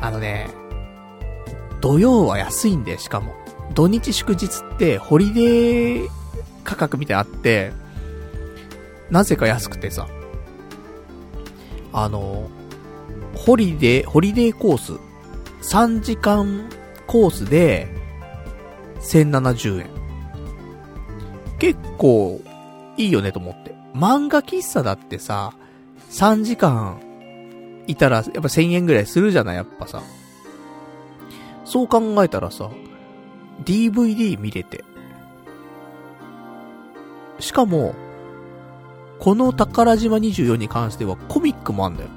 [0.00, 0.50] あのね、
[1.80, 3.34] 土曜は安いんで、しかも。
[3.74, 6.08] 土日祝日ってホリデー
[6.64, 7.72] 価格みたいなあって、
[9.10, 10.08] なぜか安くてさ、
[11.92, 12.48] あの、
[13.34, 14.92] ホリデー、ホリデーコース、
[15.62, 16.68] 3時間
[17.06, 17.88] コースで、
[19.00, 19.90] 1070円。
[21.58, 22.40] 結構、
[22.96, 23.74] いいよねと思って。
[23.94, 25.52] 漫画喫茶だってさ、
[26.10, 27.00] 3時間
[27.86, 30.02] いたら、やっぱ1000円ぐらいするじゃない、やっぱさ。
[31.70, 32.68] そう考えたらさ、
[33.64, 34.84] DVD 見れて。
[37.38, 37.94] しかも、
[39.20, 42.08] この宝島24に関してはコミックもあんだよ。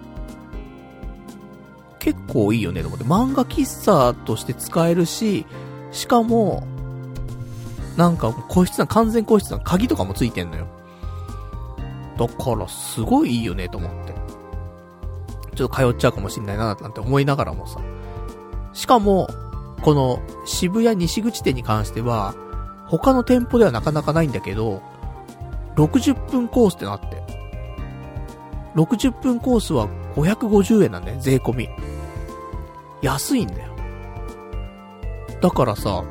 [2.00, 3.06] 結構いいよねと思って。
[3.06, 5.46] 漫画喫茶として使えるし、
[5.92, 6.66] しかも、
[7.96, 10.66] なんか個室な、完全個室な鍵とかもついてんのよ。
[12.18, 14.16] だからすごいいいよねと思って。
[15.56, 17.80] ちょっと通っちゃうかもしんないななんて思いながらもさ。
[18.74, 19.28] しかも、
[19.82, 22.36] この渋谷西口店に関しては、
[22.88, 24.82] 他の店舗ではなかなかないんだけど、
[25.76, 27.24] 60分コースってなって。
[28.76, 31.70] 60分コースは550円なんだよ、税込み。
[33.02, 33.74] 安いんだよ。
[35.42, 36.04] だからさ、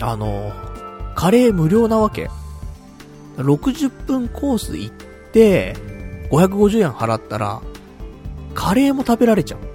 [0.00, 0.52] あの、
[1.14, 2.30] カレー無料なわけ。
[3.36, 4.94] 60分コース行っ
[5.32, 5.74] て、
[6.30, 7.60] 550円払ったら、
[8.54, 9.69] カレーも食べられちゃう。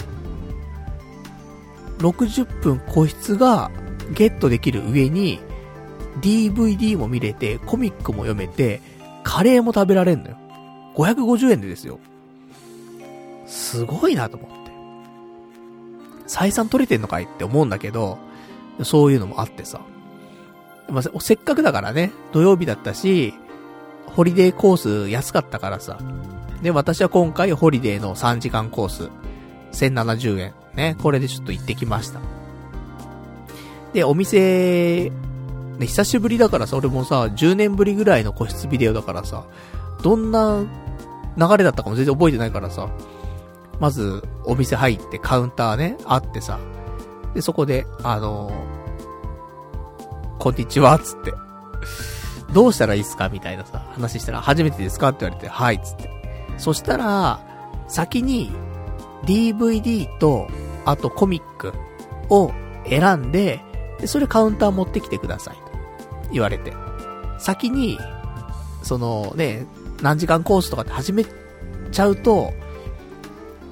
[1.99, 3.71] 60分個室が
[4.13, 5.39] ゲットできる上に、
[6.21, 8.81] DVD も見れて、コミックも読めて、
[9.23, 10.37] カレーも食べられんのよ。
[10.95, 11.99] 550円でですよ。
[13.47, 14.55] すごいなと思って。
[16.27, 18.17] 採算取れてんのかいって思うんだけど、
[18.83, 19.81] そういうのもあってさ。
[20.89, 23.33] まあ、せっかくだからね、土曜日だったし、
[24.05, 24.77] ホリデーコー
[25.07, 25.99] ス安かったからさ。
[26.61, 29.09] で、私は今回ホリデーの3時間コース、
[29.75, 30.53] 1070円。
[30.75, 32.19] ね、これでちょっと行ってきました。
[33.93, 35.11] で、お店、
[35.79, 39.45] ね、久しぶりだからさ、俺もさ、10年ぶりぐらいの個室ビデオだからさ、
[40.01, 40.63] どんな
[41.37, 42.89] 流れだったかも全然覚えてないからさ、
[43.79, 46.59] まず、お店入ってカウンターね、あってさ、
[47.33, 51.33] で、そこで、あのー、こんにちは、つって。
[52.53, 53.27] どうしたらいいっすか？
[53.29, 55.09] みたいなさ、話したら、初めてですか？
[55.09, 56.09] って言われて、はい、つって。
[56.57, 57.39] そしたら、
[57.89, 58.51] 先に、
[59.25, 60.47] DVD と、
[60.85, 61.73] あとコミック
[62.29, 62.51] を
[62.87, 63.61] 選んで、
[63.99, 65.55] で、それカウンター持ってきてください。
[65.55, 65.61] と
[66.31, 66.73] 言われて。
[67.39, 67.97] 先に、
[68.83, 69.65] そのね、
[70.01, 71.25] 何時間コースとかって始め
[71.91, 72.53] ちゃうと、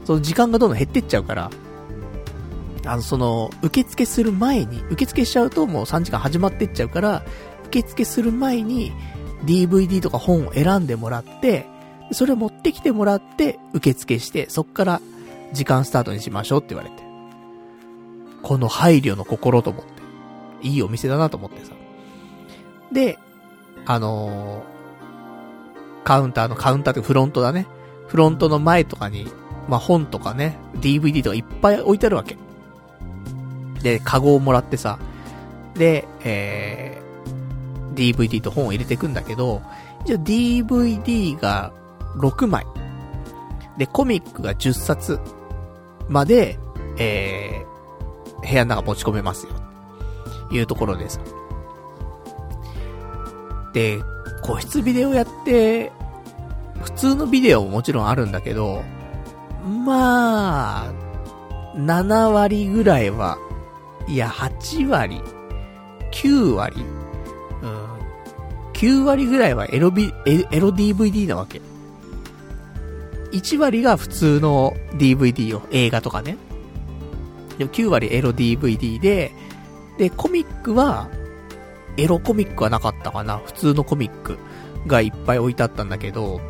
[0.05, 1.51] その時間がどんどん減ってっちゃうから、
[2.85, 7.23] あの、その、受付する前に、受付しちゃうともう3時間始まってっちゃうから、
[7.67, 8.91] 受付する前に
[9.45, 11.67] DVD とか本を選んでもらって、
[12.11, 15.01] それを持ってきてもらって、受付して、そっから
[15.53, 17.03] 時間スタートにしましょうって言われて。
[18.41, 20.67] この配慮の心と思って。
[20.67, 21.73] いいお店だなと思ってさ。
[22.91, 23.17] で、
[23.85, 27.67] あのー、カウンターのカウンターってフロントだね。
[28.07, 29.27] フロントの前とかに、
[29.67, 32.37] まあ、本とかね、DVD とかいっぱい置いてあるわけ。
[33.81, 34.99] で、カゴをもらってさ、
[35.75, 39.61] で、えー、DVD と本を入れていくんだけど、
[40.05, 41.73] じゃ DVD が
[42.17, 42.65] 6枚。
[43.77, 45.19] で、コミックが10冊
[46.09, 46.57] まで、
[46.97, 49.53] えー、部屋の中持ち込めますよ。
[50.51, 51.19] いうところです。
[53.73, 53.99] で、
[54.41, 55.91] 個室ビデオやって、
[56.81, 58.83] 普通のビデオももちろんあるんだけど、
[59.85, 60.93] まあ、
[61.75, 63.37] 7割ぐらいは、
[64.07, 65.21] いや、8割、
[66.11, 66.85] 9割、
[67.61, 67.93] うん、
[68.73, 71.61] 9割ぐらいはエロビ、エロ DVD なわけ。
[73.33, 76.37] 1割が普通の DVD を、映画とかね。
[77.57, 79.31] でも9割エロ DVD で、
[79.97, 81.09] で、コミックは、
[81.97, 83.39] エロコミックはなかったかな。
[83.39, 84.37] 普通のコミック
[84.87, 86.41] がいっぱい置いてあったんだけど、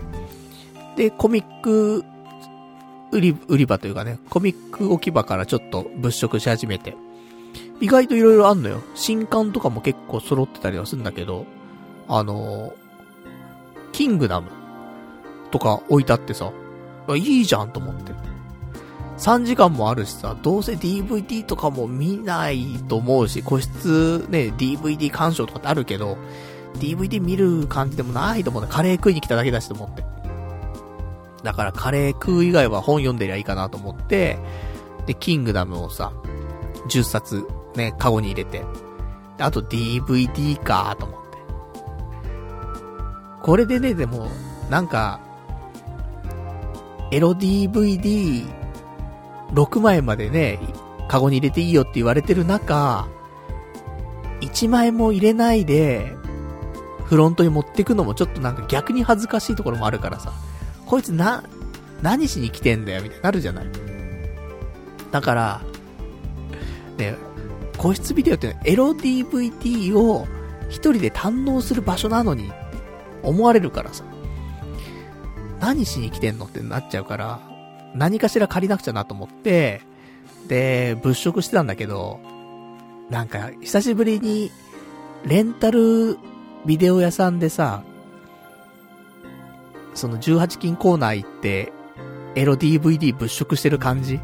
[0.98, 2.04] で、コミック
[3.12, 6.96] 売り、売り場というかね、コミック置き場からちょっと物色し始めて、
[7.80, 8.82] 意外と色々あんのよ。
[8.96, 11.46] 新刊とかも結構揃ってたりはするんだけど、
[12.08, 12.74] あのー、
[13.92, 14.50] キングダム
[15.52, 16.52] とか置いてあってさ、
[17.16, 18.14] いいじゃんと思って。
[19.18, 26.18] 3時間もあるしさ、どうせ DVD とかも見ないと思うし、個室ね、DVD 鑑賞とかってあるけど、
[26.76, 28.70] DVD 見る感じでもないと思うね。
[28.70, 30.04] カレー食いに来ただけだしと思って。
[31.44, 34.40] だからカレー食う以外は本読んでりゃいいかなと思って、
[35.06, 36.12] で、キングダムをさ、
[36.90, 38.64] 10冊ね、カゴに入れて。
[39.40, 41.38] あと DVD かと思って。
[43.42, 44.28] これでね、でも、
[44.70, 45.20] なんか、
[47.14, 48.44] エロ DVD、
[49.52, 50.58] 6枚までね、
[51.08, 53.08] カゴに入れていいよって言われてる中、
[54.42, 56.16] 1枚も入れないで、
[57.06, 60.34] フロントに持ってくのもちょっとなんか逆に恥ずかしいところもあるからさ、
[60.88, 61.44] こいつな、
[62.02, 63.68] 何しに来てんだよみたいになるじゃない。
[65.12, 65.62] だから、
[66.98, 67.16] ね、
[67.78, 70.28] 個室ビデオってエロ DVD を
[70.68, 72.52] 一人で堪能する場所なのに、
[73.22, 74.04] 思われるからさ。
[75.64, 77.40] 何しに来てんのってなっちゃうから、
[77.96, 79.82] 何かしら借りなくちゃなと思って、
[80.50, 82.20] で、物色してたんだけど、
[83.10, 84.52] なんか、久しぶりに、
[85.26, 86.18] レンタル
[86.66, 87.82] ビデオ屋さんでさ、
[89.94, 91.72] その18金コーナー行って、
[92.36, 94.20] エロ DVD 物色してる感じ？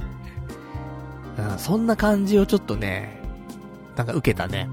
[1.38, 3.18] うん、そんな感じをちょっとね、
[3.96, 4.68] なんか受けたね。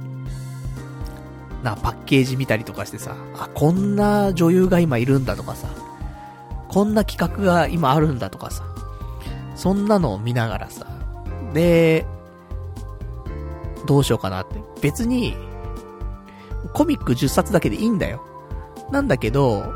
[1.62, 5.68] な、パッケージ見たりとかしてさ、あ、こんな女優が今いるんだとかさ、
[6.77, 8.62] こんな企画が今あるんだとかさ、
[9.55, 10.87] そんなのを見ながらさ、
[11.55, 12.05] で、
[13.87, 14.61] どうしようかなって。
[14.83, 15.35] 別に、
[16.75, 18.23] コミック10冊だけでいいんだよ。
[18.91, 19.73] なんだけど、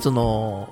[0.00, 0.68] その、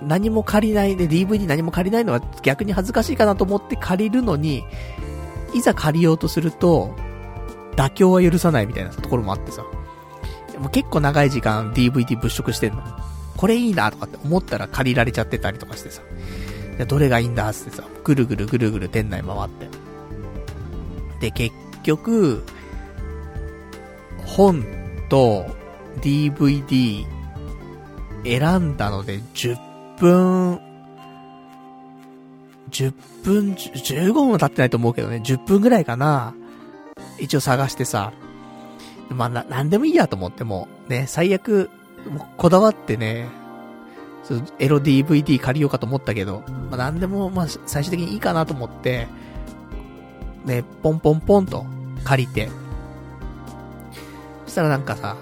[0.00, 4.64] 何も借りないで、DVD 何も借りないのは逆に恥ずかしいかなと思って借りるのに、
[5.52, 6.96] いざ借りようとすると、
[7.76, 9.66] 妥協は許さないみたいなところもあってさ。
[10.58, 12.82] もう結構長い時間 DVD 物色してんの。
[13.36, 16.02] これいいなとかって思ったら借りられちゃってたりとかしてさ。
[16.86, 19.68] どれがいいんだってさ、ぐるぐるぐるぐる店内回って。
[21.20, 22.44] で、結局、
[24.26, 24.64] 本
[25.08, 25.46] と
[26.00, 27.04] DVD
[28.24, 29.56] 選んだので10
[29.98, 30.60] 分、
[32.70, 32.92] 10
[33.24, 36.34] 分、15分も経ってないと思うけどね、10分ぐらいかな。
[37.18, 38.12] 一応探してさ、
[39.10, 41.70] まあ、な、なんでもいいやと思っても、ね、最悪、
[42.36, 43.28] こだわってね、
[44.58, 49.08] エロ DVD 借りようかと思ったけど、まあ、なんでも、まあ、最終的にいいかなと思って、
[50.44, 51.66] ね、ポンポンポンと
[52.04, 52.48] 借りて、
[54.46, 55.16] そしたらなんかさ、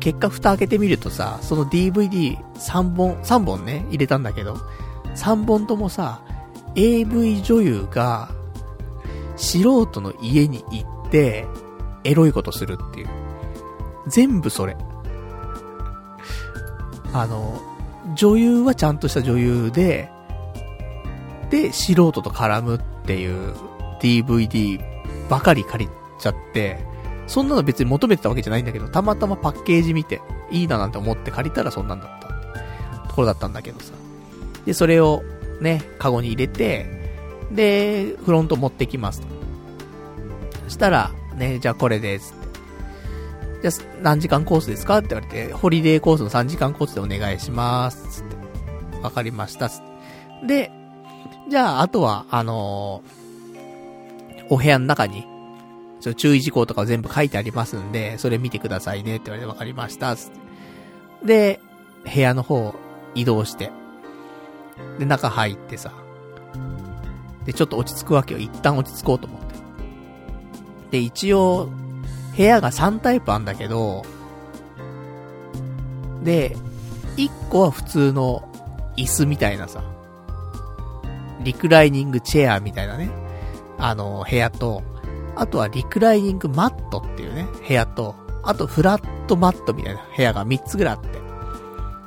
[0.00, 4.58] 結果蓋開けてみるとさ、その DVD3 本、3本ね、入れたんだけど、
[5.14, 6.22] 3本ともさ、
[6.74, 8.30] AV 女優が、
[9.36, 11.46] 素人の家に行って、
[12.06, 13.08] エロいことするっていう。
[14.06, 14.76] 全部それ。
[17.12, 17.60] あの、
[18.14, 20.10] 女優はちゃんとした女優で、
[21.50, 23.54] で、素人と絡むっていう
[24.00, 24.80] DVD
[25.28, 26.84] ばかり借りちゃって、
[27.26, 33.92] そんなの別に求めてたわけじゃないんだけど、たまたまパッケージ見て、いいななんて思って借りたらそんなんだったところだったんだけどさ。
[34.64, 35.22] で、それを
[35.60, 36.86] ね、カゴに入れて、
[37.50, 39.26] で、フロント持ってきますと。
[40.64, 42.34] そしたら、ね、じゃあこれです。
[43.62, 48.22] じゃあ、何時間コースですかって言われて、ホリデーコースの3時間コースでお願いします。
[48.22, 48.36] つって。
[49.02, 49.68] わかりました。
[49.68, 49.82] つっ
[50.40, 50.46] て。
[50.46, 50.72] で、
[51.48, 55.26] じゃあ、あとは、あのー、お部屋の中に、
[56.00, 60.14] ちょ注意事項とか全部書いてありますんで、それ見てくださいねって言われてわかりました。
[60.16, 61.26] つって。
[61.26, 61.60] で、
[62.04, 62.74] 部屋の方
[63.14, 63.70] 移動して、
[64.98, 65.92] で、中入ってさ、
[67.44, 68.40] で、ちょっと落ち着くわけよ。
[68.40, 69.45] 一旦落ち着こうと思って。
[70.90, 71.68] で、一応、
[72.36, 74.04] 部屋が3タイプあんだけど、
[76.22, 76.56] で、
[77.16, 78.48] 1個は普通の
[78.96, 79.82] 椅子みたいなさ、
[81.42, 83.10] リクライニングチェアみたいなね、
[83.78, 84.82] あの、部屋と、
[85.34, 91.08] あとはリクライニングマットっていうね、部屋と、あとフラットマットみたいな部屋が3つぐらいあって。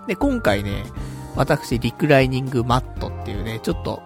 [0.07, 0.83] で、今回ね、
[1.35, 4.01] 私、リクライニングマットっていうね、ちょっと、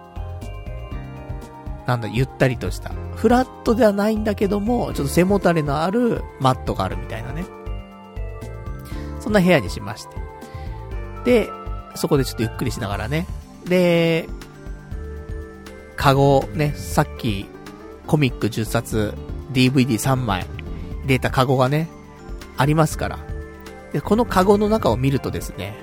[1.86, 2.92] なんだ、ゆったりとした。
[3.16, 7.44] フラットではないんだけども、ちょっと背もたれのあるマットがあるみたいなね。
[9.20, 10.16] そんな部屋にしまして。
[11.24, 11.50] で、
[11.94, 13.26] そこでちょっとゆっくりしながらね。
[13.66, 14.28] で、
[15.96, 17.46] カゴ、ね、さっき、
[18.06, 19.14] コミック10冊、
[19.52, 20.46] DVD3 枚、
[21.04, 21.88] 入れたカゴがね、
[22.56, 23.18] ありますから。
[23.92, 25.74] で、このカゴの中を見るとですね、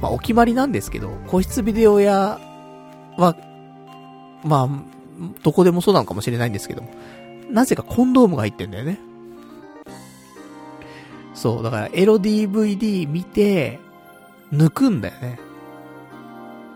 [0.00, 2.38] まあ、お決まりなんですけど、個室ビデオ屋
[3.16, 3.36] は、
[4.44, 4.68] まあ、
[5.42, 6.90] どこでもそうなのかもしれないんですけども、
[7.50, 8.98] なぜかコンドームが入ってんだよね。
[11.34, 13.80] そう、だからエロ DVD 見て、
[14.52, 15.38] 抜くんだよね。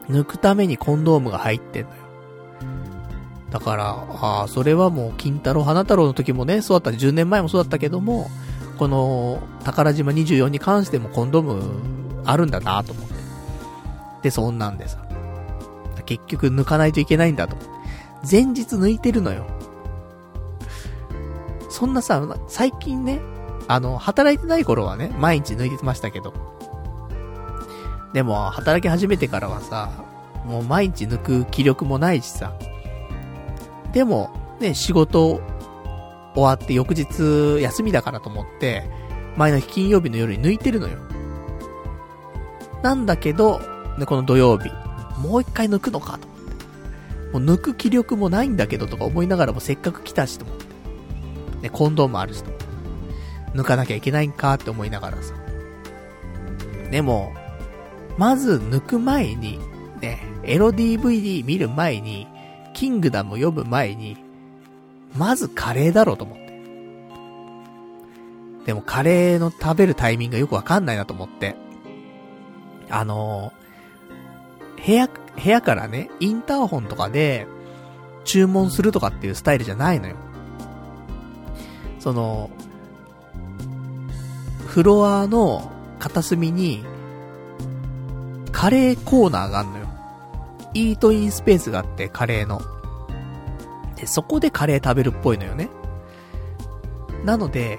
[0.09, 1.97] 抜くためにコンドームが入ってんのよ。
[3.51, 8.29] だから、ああ、それはもう、金太郎、花太郎の時もね、そうだった、10年前もそうだったけども、
[8.79, 11.63] この、宝島24に関してもコンドーム
[12.25, 13.15] あるんだなと思って。
[14.23, 15.04] で、そんなんでさ。
[16.07, 17.57] 結局抜かないといけないんだと。
[18.31, 19.47] 前日抜いてるのよ。
[21.69, 23.21] そんなさ、最近ね、
[23.67, 26.33] あの、働いてない頃はね、毎日抜いてましたけど。
[28.13, 29.91] でも、働き始めてからはさ、
[30.45, 32.53] もう毎日抜く気力もないしさ。
[33.93, 34.31] でも、
[34.61, 35.41] ね、仕事
[36.35, 38.89] 終わって翌日休みだからと思って、
[39.37, 40.99] 前の日金曜日の夜に抜いてるのよ。
[42.83, 43.61] なんだけど、
[43.99, 44.71] ね、この土曜日、
[45.19, 46.45] もう一回抜くのかと思って。
[47.33, 50.65] もう抜く気力もないんだけどとか思いながらもせっかく来たしと思って。
[51.63, 52.65] ね、コンドームあるしと思って。
[53.55, 55.35] 抜かなきゃいけないんかって思いながらさ。
[56.91, 57.33] でも、
[58.19, 59.59] まず抜く前に、
[60.01, 62.27] ね、エロ DVD 見る前に、
[62.73, 64.17] キングダム読む前に、
[65.17, 66.45] まずカレーだろうと思って。
[68.67, 71.57] でもカレーの食べるタイミングがよくわかんないなと思って。
[72.91, 73.64] あのー、
[74.87, 77.47] 部屋部屋からね、インターホンとかで
[78.25, 80.17] 注文するとかっていうスタイルじゃないのよ。
[81.99, 82.51] その、
[84.67, 86.85] フロアの片隅に、
[88.53, 89.87] カレーコーナーがあんのよ。
[90.75, 92.61] イートインスペースがあって、カレーの。
[93.97, 95.71] で、そこでカレー食べるっぽいのよね。
[97.25, 97.79] なので、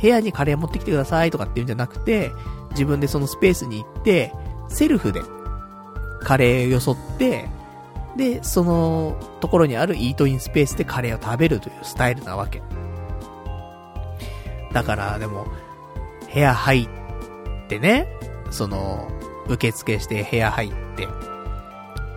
[0.00, 2.30] 部屋にカレー持ってきてくださいとかって言うんじゃなくて、
[2.70, 4.32] 自分でそのスペースに行って、
[4.68, 5.22] セルフで
[6.26, 7.48] カレーをよそって、
[8.16, 12.62] で、そのところにあるイートインスペースでカレーを食べるというスタイルなわけ。
[14.72, 15.46] だから、でも、
[16.34, 16.88] 部屋入っ
[17.68, 18.08] てね、
[18.50, 19.08] その、
[19.46, 21.06] 受付して部屋入って、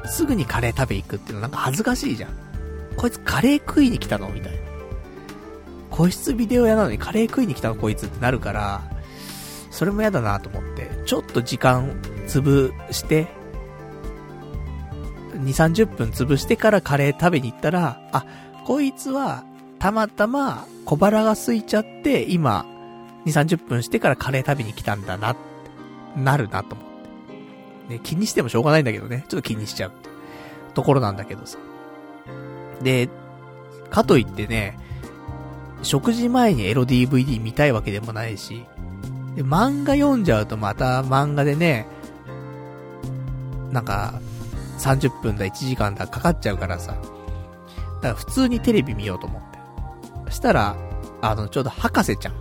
[0.05, 2.31] すぐにカレー食べ行くっていうのなんか恥ずかしいじゃん。
[2.97, 4.57] こいつカレー食いに来たのみたいな。
[5.91, 8.81] 個室ビデオ屋なのにカレー食いに来たのこいつってなるから、
[9.69, 13.37] それも嫌だなと思って、ちょっと時間潰して、
[15.39, 18.25] 2、30分潰してからカレー食べに行ったら、あ、
[18.65, 19.43] こいつは、
[19.79, 22.65] たまたま小腹が空いちゃって、今、
[23.25, 25.35] 2、30分してからカレー食べに来たんだな、
[26.15, 26.87] なるなと思っ
[27.87, 27.93] て。
[27.95, 29.25] ね、気にしてもしょうがないんだけどね。
[29.27, 29.91] ちょっと気にしちゃう
[30.73, 31.57] ところなんだけどさ。
[32.81, 33.09] で、
[33.89, 34.77] かといってね、
[35.81, 38.65] 食事前にエロ DVD 見たいわけでもないし、
[39.35, 41.87] で、漫画読んじゃうとまた漫画でね、
[43.71, 44.19] なんか、
[44.79, 46.93] 30分だ、1時間だ、かかっちゃうからさ。
[46.93, 49.59] だから普通にテレビ見ようと思って。
[50.25, 50.75] そしたら、
[51.21, 52.33] あの、ちょうど博士ちゃん。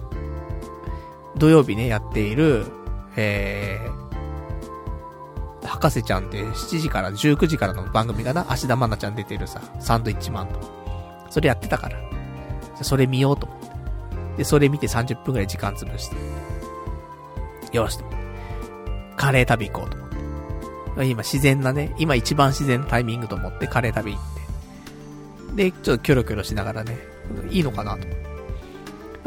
[1.36, 2.66] 土曜日ね、やっている、
[3.16, 10.60] えー、博士ちゃんって7時から19時からの番組かな芦田愛菜ちゃん出てるさ、サンドイッチマンと。
[11.30, 11.98] それやってたから。
[12.82, 13.68] それ見ようと思って。
[14.38, 16.16] で、それ見て30分くらい時間潰して。
[17.76, 17.98] よし。
[19.16, 20.07] カレー食べ行こうと思って。
[20.96, 24.20] 今自然なね、今一番自然なタイミングと思ってカレー食べ行っ
[25.56, 25.70] て。
[25.70, 26.98] で、ちょっとキョロキョロしながらね、
[27.50, 28.06] いいのかなと。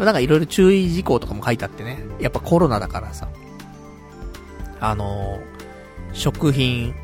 [0.04, 3.30] なんかいろいろ注意事項とかも書いてあってね、やっぱコロナだからさ、
[4.80, 6.96] あのー、食品、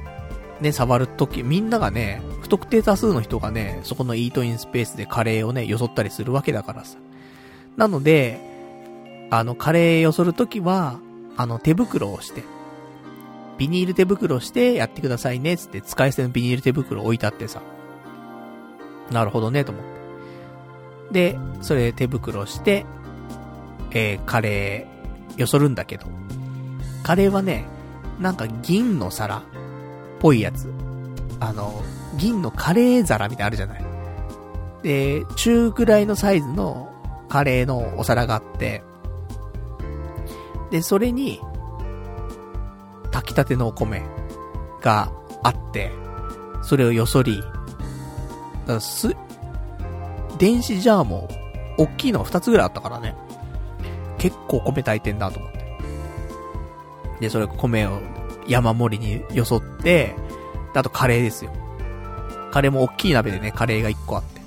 [0.61, 6.97] ね、触るとき、みんながね、不特定多数の人がね、そこのイートインスペースでカレーをね、よそったりするわけだからさ。
[7.75, 8.39] なので、
[9.29, 10.99] あの、カレーよそるときは、
[11.35, 12.43] あの、手袋をして、
[13.57, 17.61] ビニール手袋してやってくださいね、つって使い捨てのビニール手袋置いてあってさ。
[19.11, 19.83] なるほどね、と思っ
[21.11, 21.33] て。
[21.33, 22.85] で、それ手袋して、
[23.91, 26.05] えー、カレー、よそるんだけど、
[27.03, 27.65] カレーはね、
[28.19, 29.41] なんか銀の皿っ
[30.19, 30.71] ぽいやつ。
[31.39, 31.83] あの、
[32.17, 33.85] 銀のカレー皿みたいなあるじゃない。
[34.83, 36.91] で、中くらいのサイズの
[37.29, 38.83] カレーのお皿があって、
[40.71, 41.39] で、それに、
[43.11, 44.03] 炊きたてのお米
[44.81, 45.11] が
[45.43, 45.91] あって、
[46.61, 47.43] それをよそり、
[48.65, 49.15] だす、
[50.37, 51.29] 電子ジャーも、
[51.77, 53.15] 大きいのが2つぐらいあったからね。
[54.17, 55.57] 結構米炊いてんだと思って。
[57.21, 57.99] で、それ米を
[58.47, 60.15] 山盛りによそって、
[60.73, 61.51] あとカレーですよ。
[62.51, 64.41] カレーも大きい鍋でね、カレーが1個あって。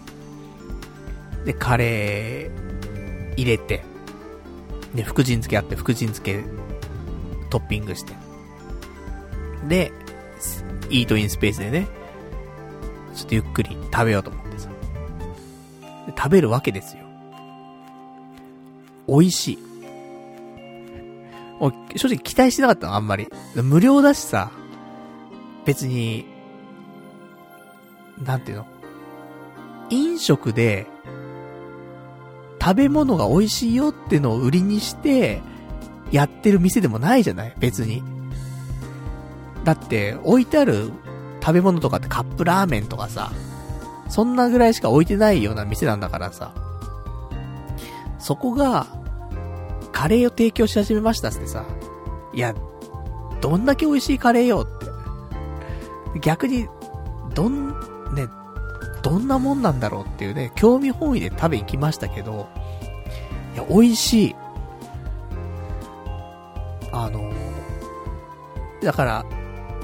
[1.45, 3.83] で、カレー入れて、
[4.95, 6.45] で、福神漬けあって、福神漬け
[7.49, 8.15] トッピングして。
[9.69, 9.93] で、
[10.89, 11.87] イートインスペースでね、
[13.15, 14.69] ちょっとゆっくり食べようと思ってさ。
[16.17, 17.05] 食べるわけですよ。
[19.07, 19.59] 美味しい。
[21.61, 23.29] お正直期待してなかったの、あんまり。
[23.55, 24.51] 無料だしさ、
[25.67, 26.25] 別に、
[28.25, 28.67] なんていうの？
[29.91, 30.87] 飲食で、
[32.61, 35.43] 食べ物が美味しいよってのを売りにして、
[36.11, 37.55] やってる店でもないじゃない？
[37.59, 38.03] 別に。
[39.65, 40.93] だって、置いてある
[41.41, 43.33] 食べ物とかってカップラーメンとかさ、
[44.09, 46.53] そんなぐらいしか置いてないような店なんだからさ、
[48.19, 48.87] そこが、
[49.93, 51.65] カレーを提供し始めましたってさ、
[52.33, 52.55] いや、
[53.41, 56.21] どんだけ美味しいカレーよって。
[56.21, 56.69] 逆に、
[57.35, 57.69] どん、
[58.15, 58.29] ね、
[59.03, 62.49] どんなもんなんだろうっていうね、興味本位で食べに来ましたけど、
[63.55, 64.37] いや、美味しい。
[66.93, 67.33] あの
[68.83, 69.25] だから、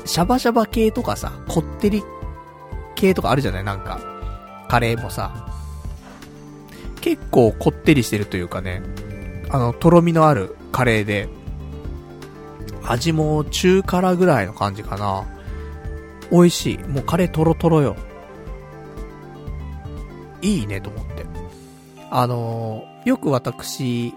[0.07, 2.03] シャバシャバ系とかさ、こってり
[2.95, 3.65] 系とかあるじゃない？
[3.65, 4.01] なんか。
[4.69, 5.53] カレーもさ。
[7.01, 8.83] 結構こってりしてるというかね、
[9.51, 11.29] あの、とろみのあるカレーで、
[12.85, 15.25] 味も中辛ぐらいの感じかな。
[16.31, 16.79] 美味しい。
[16.79, 17.97] もうカレートロトロよ。
[20.43, 21.27] いいねと思って。
[22.11, 24.13] あのー、よく私、や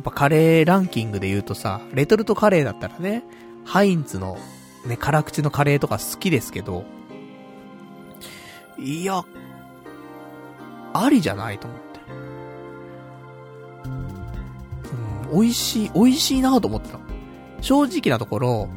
[0.00, 3.22] っぱカレーランキングで言うとさ、レトルトカレーだったらね、
[3.64, 4.36] ハインツの
[4.86, 6.84] ね、辛口のカレーとか好きですけど、
[8.78, 9.24] いや、
[10.92, 11.84] ありじゃないと思って。
[15.32, 16.98] うん、美味しい、美味しいなと思った
[17.60, 18.68] 正直なところ、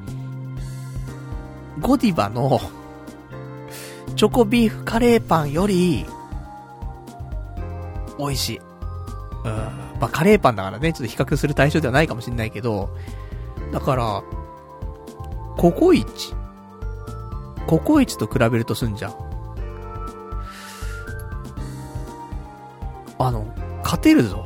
[1.80, 2.60] ゴディバの、
[4.16, 6.06] チョコビーフカレーパンより、
[8.18, 8.62] 美味しい。
[9.44, 9.54] うん。
[10.00, 12.90] まあ、カレーパンだからね、ちょっと比較する対象ではないかもしれないけど、
[13.72, 14.24] だから、
[15.58, 16.36] ココイチ。
[17.66, 19.16] ココイチと比べるとすんじゃん。
[23.18, 23.46] あの、
[23.84, 24.46] 勝てるぞ。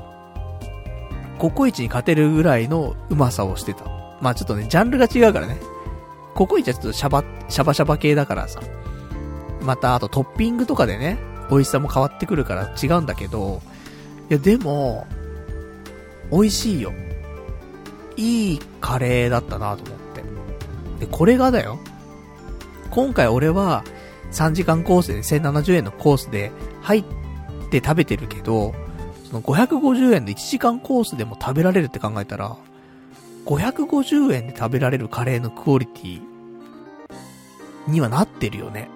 [1.37, 3.83] ココイチに勝てるぐらいのうまさをしてた。
[4.21, 5.57] まあちょっとね、ジャンルが違うからね。
[6.33, 8.61] ココイチはちょっとシャバ、シャバシャバ系だからさ。
[9.61, 11.17] また、あとトッピングとかでね、
[11.49, 13.61] 美味しさも変わってくるから違うんだけど、
[14.29, 15.05] いやでも、
[16.31, 16.93] 美味しいよ。
[18.15, 20.00] いいカレーだったなと思って。
[21.01, 21.79] で、これがだよ。
[22.91, 23.83] 今回俺は
[24.31, 27.03] 3時間コースで1070円のコースで入っ
[27.71, 28.73] て食べてるけど、
[29.25, 32.55] その550円で1時間コースでも食べられるって考えたら、
[33.45, 36.21] 550円で食べられるカレーのクオリティ
[37.87, 38.87] にはなってるよね。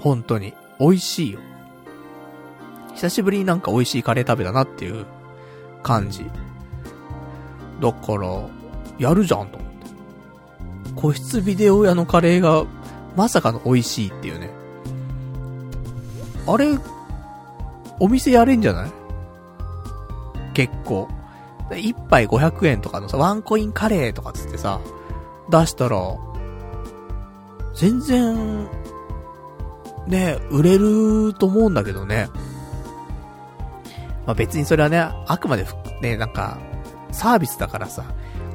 [0.00, 0.54] 本当に。
[0.80, 1.40] 美味しいよ。
[2.94, 5.06] 久しぶりになんか美味しいカレー食べたなっていう
[5.84, 6.26] 感じ。
[7.80, 8.48] だから、
[8.98, 9.75] やるじゃんと思っ。
[10.96, 12.64] 個室ビデオ屋のカレーが、
[13.16, 14.50] まさかの美味しいっていうね。
[16.46, 16.78] あれ、
[18.00, 18.92] お店やれんじゃない？
[20.54, 21.08] 結構。
[21.76, 24.80] 一杯500円とかのさ、ワンコインカレーとかつってさ、
[25.50, 25.98] 出したら、
[27.74, 28.68] 全然、
[30.06, 32.28] ね、売れると思うんだけどね。
[34.26, 35.66] まあ、別にそれはね、あくまで
[36.00, 36.58] ね、なんか、
[37.10, 38.04] サービスだからさ、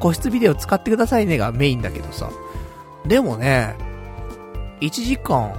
[0.02, 2.30] 個室ビデオ使ってくださいねがメインだけどさ。
[3.06, 3.76] でもね、
[4.82, 5.54] 1時間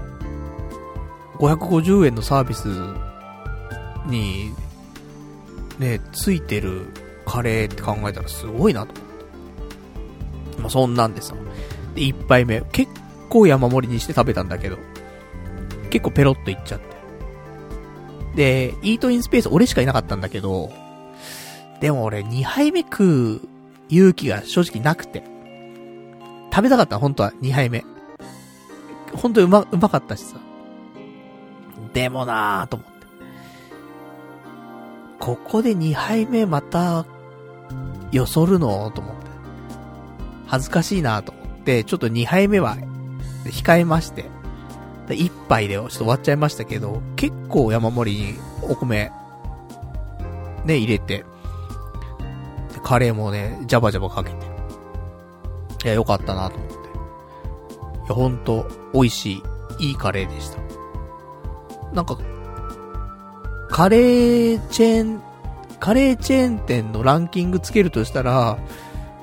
[1.39, 2.67] 550円のサービス
[4.07, 4.53] に、
[5.79, 6.87] ね、ついてる
[7.25, 9.05] カレーって考えたらすごいなと思っ
[10.57, 10.61] て。
[10.61, 11.35] まあ、そんなんでさ。
[11.95, 12.93] で、一杯目、結
[13.29, 14.79] 構山盛りにして食べたんだけど、
[15.91, 16.87] 結構ペロッといっちゃって。
[18.35, 20.73] で、イートインスペース俺しかいなかったんだけど、
[21.81, 23.52] でも俺2杯目食う
[23.93, 25.23] 勇気が正直なくて。
[26.51, 27.85] 食べたかった、本当は2杯目。
[29.15, 30.37] 本当にうま、うまかったしさ。
[31.93, 32.93] でもなぁと思って。
[35.21, 37.05] ここで2杯目また、
[38.11, 38.91] よそるの？
[38.91, 39.23] と思って。
[40.47, 42.77] 恥ずかしいなぁと思って、ちょっと2杯目は、
[43.45, 44.25] 控えまして。
[45.09, 49.13] 1杯でちょっと終わっちゃいましたけど、結構山盛りにお米、
[50.65, 51.25] ね、入れて、
[52.83, 54.47] カレーもね、ジャバジャバかけて。
[55.85, 56.75] いや、よかったなと思って。
[56.75, 56.79] い
[58.09, 59.33] や、ほんと、美味し
[59.79, 60.59] い、いいカレーでした。
[61.93, 62.19] なんか、
[63.69, 65.23] カレーチェーン、
[65.81, 68.59] カレーチェーン店のランキングつけるとしたら、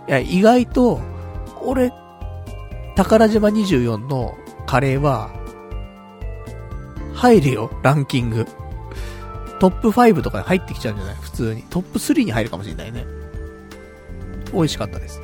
[0.08, 1.00] いや、意外と、
[1.62, 1.92] 俺、
[2.96, 4.36] 宝島24の
[4.66, 5.30] カレーは、
[7.14, 8.48] 入るよ、ランキング。
[9.60, 11.16] トップ5とかに入ってきちゃうんじゃない？
[11.16, 11.64] 普通に。
[11.64, 13.06] トップ3に入るかもしれないね。
[14.54, 15.22] 美味しかったです。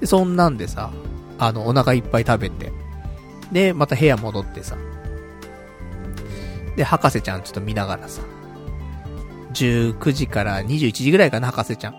[0.00, 0.90] で、そんなんでさ、
[1.38, 2.72] あの、お腹いっぱい食べて。
[3.52, 4.76] で、また部屋戻ってさ。
[6.76, 8.22] で、博士ちゃんちょっと見ながらさ。
[9.52, 11.94] 19時から21時ぐらいかな、博士ちゃん。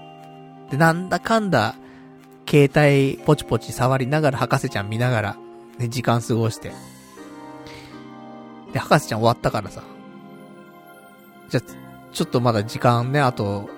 [0.70, 1.76] で、なんだかんだ、
[2.50, 5.38] 携帯ポチポチ触りながら博士ちゃん見ながら、
[5.78, 6.72] ね、時間過ごして。
[8.74, 9.84] で、博士ちゃん終わったからさ。
[11.50, 13.70] じゃ、ちょっとまだ時間ね、あと、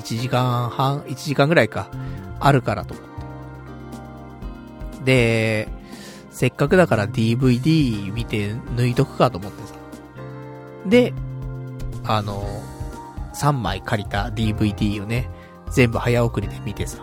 [0.00, 1.90] 1時間半、1時間ぐらいか、
[2.40, 3.06] あるからと思っ
[4.98, 5.04] て。
[5.04, 5.68] で、
[6.30, 9.74] せっかくだから DVD 見て抜いとくかと思ってさ。
[10.86, 11.14] で、
[12.04, 12.44] あの、
[13.34, 15.30] 3枚借りた DVD をね、
[15.70, 16.98] 全部早送りで見てさ。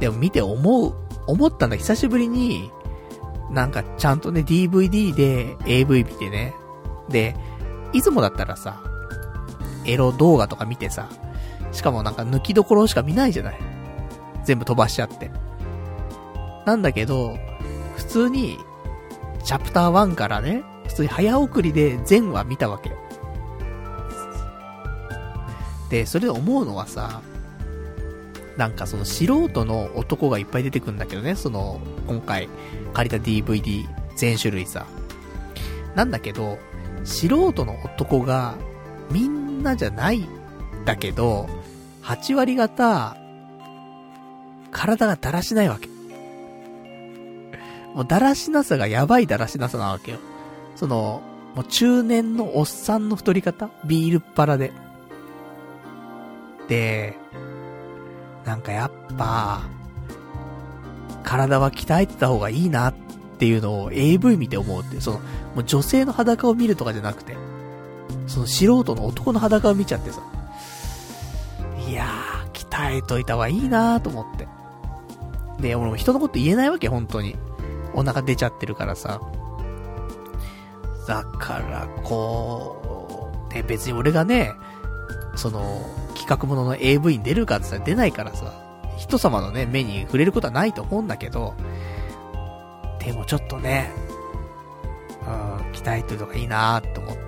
[0.00, 0.94] でも見て思う、
[1.26, 2.70] 思ったんだ、久しぶりに、
[3.50, 6.54] なんかちゃんとね、DVD で AV 見てね。
[7.08, 7.36] で、
[7.92, 8.82] いつもだったらさ、
[9.86, 11.08] エロ動画とか見てさ、
[11.72, 13.58] しかもなんか抜きどころしか見ないじゃない？
[14.44, 15.30] 全部飛ばしちゃって。
[16.66, 17.36] なんだけど、
[17.96, 18.58] 普通に、
[19.42, 22.96] チャプター1からね、普通に早送りで全話見たわけよ。
[25.90, 27.20] で、それで思うのはさ、
[28.56, 32.48] なんかその素人の男がいっぱい出てくんだけどね、その、今回
[32.92, 34.86] 借りた DVD 全種類さ。
[35.94, 36.58] なんだけど、
[37.04, 38.54] 素人の男が
[39.10, 40.28] みんなじゃないん
[40.84, 41.48] だけど、
[42.02, 43.16] 8割方、
[44.70, 45.88] 体がだらしないわけ。
[47.94, 50.18] もうだらしなさがやばいだらしなさなわけよ。
[50.74, 51.22] その、
[51.54, 53.70] もう中年のおっさんの太り方？
[53.84, 54.72] ビールっ腹で。
[56.68, 57.16] で、
[58.44, 59.62] なんかやっぱ、
[61.22, 62.94] 体は鍛えてた方がいいなっ
[63.38, 65.24] ていうのを AV 見て思うって、その、も
[65.58, 67.36] う女性の裸を見るとかじゃなくて、
[68.26, 70.20] その素人の男の裸を見ちゃってさ、
[71.88, 74.48] いやー、鍛えといた方がいいなーと思って。
[75.60, 77.36] で、俺も人のこと言えないわけ、本当に。
[77.94, 79.20] お腹出ちゃってるからさ。
[81.06, 84.52] だから、こう、ね、別に俺がね、
[85.36, 85.80] その、
[86.14, 88.52] 企画ものの AV に出るかって言ったら出ないからさ、
[88.96, 91.54] 人様のね、目に触れることはないと思うんだけど、
[92.98, 93.90] でもちょっとね、
[95.26, 97.23] うん、鍛えてるとかいいなーって思って。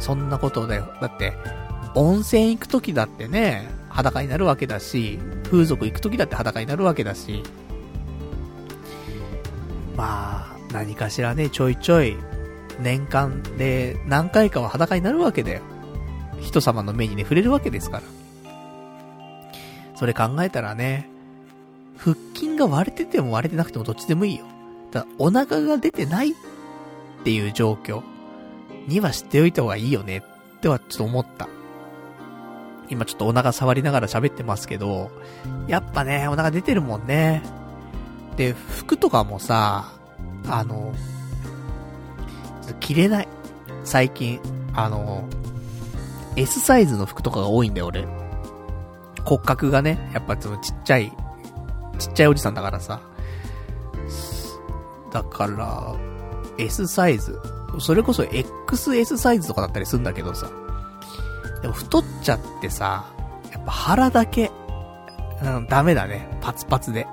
[0.00, 0.92] そんなことだよ。
[1.00, 1.34] だって、
[1.94, 7.42] 温泉行くときだってね、裸になるわけだし、風俗行くときだって裸になるわけだし、
[9.96, 12.16] まあ、何かしらね、ちょいちょい、
[12.80, 15.60] 年間で何回かは裸になるわけだよ。
[16.40, 18.02] 人様の目にね、触れるわけですから。
[19.94, 21.10] それ考えたらね、
[21.98, 24.46] 腹筋が割れてても割れてなくてもどっちでもいいよ。
[24.90, 26.34] ただ、お腹が出てないっ
[27.24, 28.02] ていう状況
[28.86, 30.18] には知っておいた方がいいよね
[30.56, 31.48] ってはちょっと思った。
[32.88, 35.10] 今ちょっとお腹触りながら喋ってますけど、
[35.68, 37.42] やっぱね、お腹出てるもんね。
[38.36, 39.92] で、服とかもさ、
[40.48, 40.92] あの、
[42.80, 43.28] 着れない。
[43.84, 44.40] 最近、
[44.74, 45.28] あの、
[46.36, 48.06] S サイズの服とかが多いんだよ、俺。
[49.24, 51.12] 骨格がね、やっぱそのちっちゃい、
[51.98, 53.00] ちっちゃいおじさんだからさ。
[55.12, 55.94] だから、
[56.58, 57.40] S サイズ。
[57.78, 60.50] それこそ XS サイズとかだったりするんだけどさ。
[61.62, 63.12] でも太っちゃってさ、
[63.52, 64.50] やっぱ腹だけ、
[65.42, 66.28] うん、ダメだね。
[66.40, 67.06] パツパツで。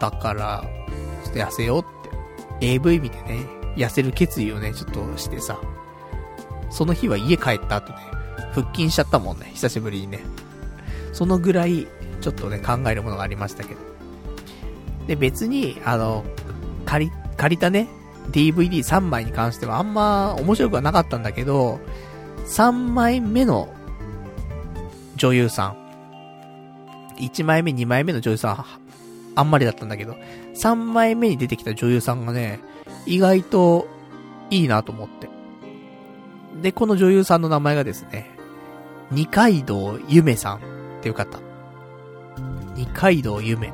[0.00, 0.64] だから、
[1.24, 1.84] ちょっと痩せようっ
[2.60, 2.74] て。
[2.74, 3.46] AV 見てね、
[3.76, 5.58] 痩せる決意をね、ちょっとしてさ、
[6.70, 7.98] その日は家帰った後ね、
[8.52, 10.20] 腹筋しちゃったもんね、久しぶりにね。
[11.12, 11.86] そのぐらい、
[12.20, 13.80] ちょっとね、考えるものがありましたけど。
[15.06, 16.24] で、別に、あの、
[16.84, 17.88] 借り、借りたね、
[18.30, 21.80] DVD3 枚に関してはあんま面白くはなかったんだけど、
[22.46, 23.68] 3枚目の
[25.16, 25.84] 女優さん。
[27.18, 28.64] 1枚目、2枚目の女優さん、
[29.36, 30.16] あんまりだったんだけど、
[30.54, 32.60] 3枚目に出てきた女優さんがね、
[33.06, 33.86] 意外と
[34.50, 35.28] いいなと思って。
[36.60, 38.30] で、この女優さんの名前がですね、
[39.10, 40.60] 二階堂ゆめさんっ
[41.02, 41.38] ていう方。
[42.74, 43.72] 二階堂ゆめ。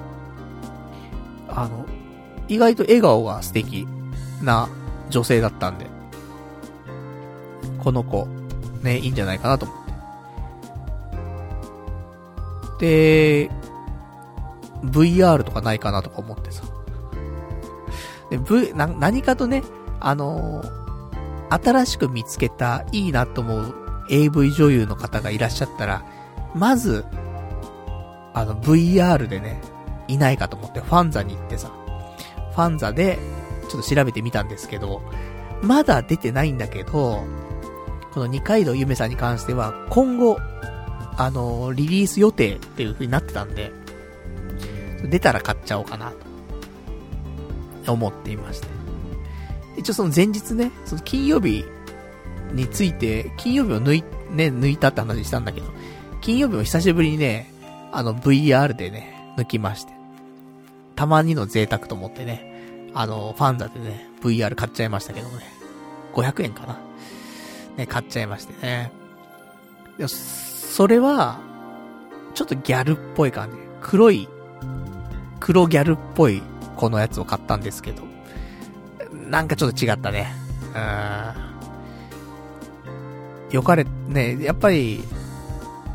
[1.49, 1.87] あの、
[2.49, 3.87] 意外と笑顔が素敵
[4.43, 4.69] な
[5.09, 5.87] 女性だったんで、
[7.79, 8.27] この子、
[8.83, 9.77] ね、いいんじゃないかなと思っ
[12.79, 13.49] て。
[13.49, 13.51] で、
[14.85, 16.63] VR とかないかなとか思ってさ。
[18.31, 19.63] で、V、な、何かとね、
[20.01, 23.75] あのー、新しく見つけたいいなと思う
[24.09, 26.05] AV 女優の方がいらっしゃったら、
[26.55, 27.05] まず、
[28.35, 29.61] あの、VR でね、
[30.09, 31.71] いないかと思って、ファンザに行ってさ、
[32.53, 33.19] ファンザで、
[33.71, 35.01] ちょっと調べてみたんですけど、
[35.63, 37.25] まだ出てないんだけど、
[38.13, 40.39] この二階堂ゆめさんに関しては、今後、
[41.17, 43.71] あのー、リリース予定っていう風になってたんで、
[45.05, 46.13] 出たら買っちゃおうかな、
[47.85, 48.67] と思っていまして。
[49.77, 51.65] 一応その前日ね、その金曜日
[52.53, 55.69] について、金曜日を抜い、ね、抜いたって話したんだけど、
[56.21, 57.53] 金曜日も久しぶりにね、
[57.93, 59.93] あの VR でね、抜きまして。
[60.97, 62.50] たまにの贅沢と思ってね、
[62.95, 65.45] あの、ファンザでね、VR 買っちゃいましたけどもね。
[66.13, 66.79] 500円かな。
[67.77, 68.93] ね、買っちゃいましてね。
[69.99, 71.41] でそれは、
[72.35, 73.57] ちょっとギャルっぽい感じ。
[73.81, 74.29] 黒い
[75.41, 76.43] 黒ギャルっぽい
[76.77, 78.03] このやつを買ったんですけど、
[79.29, 80.33] なんかちょっと違ったね。
[83.49, 83.55] うん。
[83.55, 85.03] よかれ、ね、やっぱり、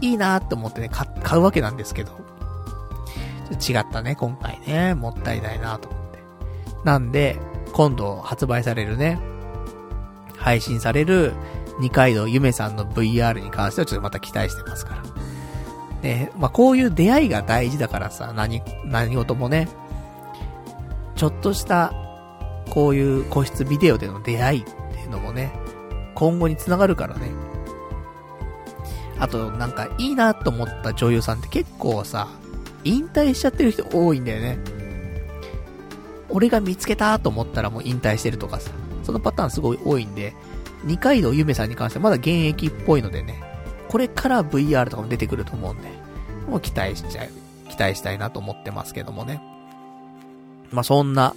[0.01, 2.19] いいなーって思ってね、買、うわけなんですけど、
[3.51, 4.95] 違ったね、今回ね。
[4.95, 6.04] もったいないなと思。
[6.85, 7.37] なんで、
[7.73, 9.19] 今度発売されるね、
[10.37, 11.33] 配信される
[11.79, 15.03] 二階堂ゆめさんの VR に関してはちょっとまた期待してますから。
[16.01, 19.67] ね、まあ、こういう出会いが大事だからさ、何、何事もね、
[21.15, 21.91] ちょっとした、
[22.69, 25.51] こういう個室ビデオでの出会いっていうのもね、
[26.13, 27.31] 今後につながるからね。
[29.17, 32.27] あと、なんか、いいなと思った女優さんって結構さ、
[32.83, 34.59] 引退しちゃってる人多いんだよね。
[36.35, 38.69] 俺が見つけたと思ったらもう引退してるとかさ、
[39.03, 40.35] そのパターンすごい多いんで、
[40.83, 43.41] 二階堂ゆめさんに関してはまだ現役っぽいのでね、
[43.87, 45.87] これから VR とかも出てくると思うんで、
[46.49, 47.29] もう期待しちゃう、
[47.69, 49.41] 期待したいなと思ってますけどもね。
[50.71, 51.33] まあ、そんな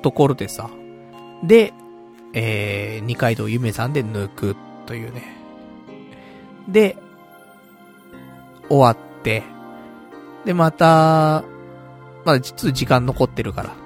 [0.00, 0.70] ところでさ、
[1.44, 1.74] で、
[2.32, 4.56] えー、二階堂ゆめさんで抜く
[4.86, 5.36] というね。
[6.68, 6.96] で、
[8.70, 9.42] 終わって、
[10.46, 11.44] で、また、
[12.24, 13.81] まだちょっと時間残ってるから、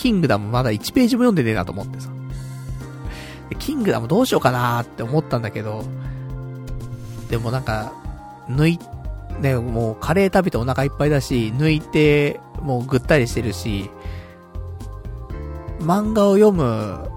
[0.00, 2.08] キングダムまだ1ページも読んでねえなと思ってさ。
[3.58, 5.84] キングダムどうしようかなーって思ったんだけど、
[7.28, 7.92] でもなんか、
[8.48, 8.78] 抜い、
[9.40, 13.90] ね、もうカレー食べてお腹いっぱいだし、抜いて、もうぐったりしてるし、
[15.80, 17.10] 漫画を読む、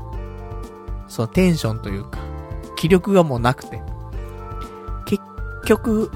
[1.07, 2.19] そのテンションというか、
[2.75, 3.81] 気力がもうなくて、
[5.05, 5.23] 結
[5.65, 6.11] 局、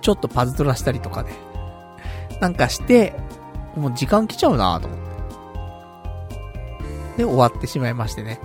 [0.00, 1.32] ちょっとパズドラしたりとかね、
[2.40, 3.18] なんかして、
[3.74, 5.09] もう時間来ちゃうなと思って。
[7.20, 8.40] で、終わってしまいましてね。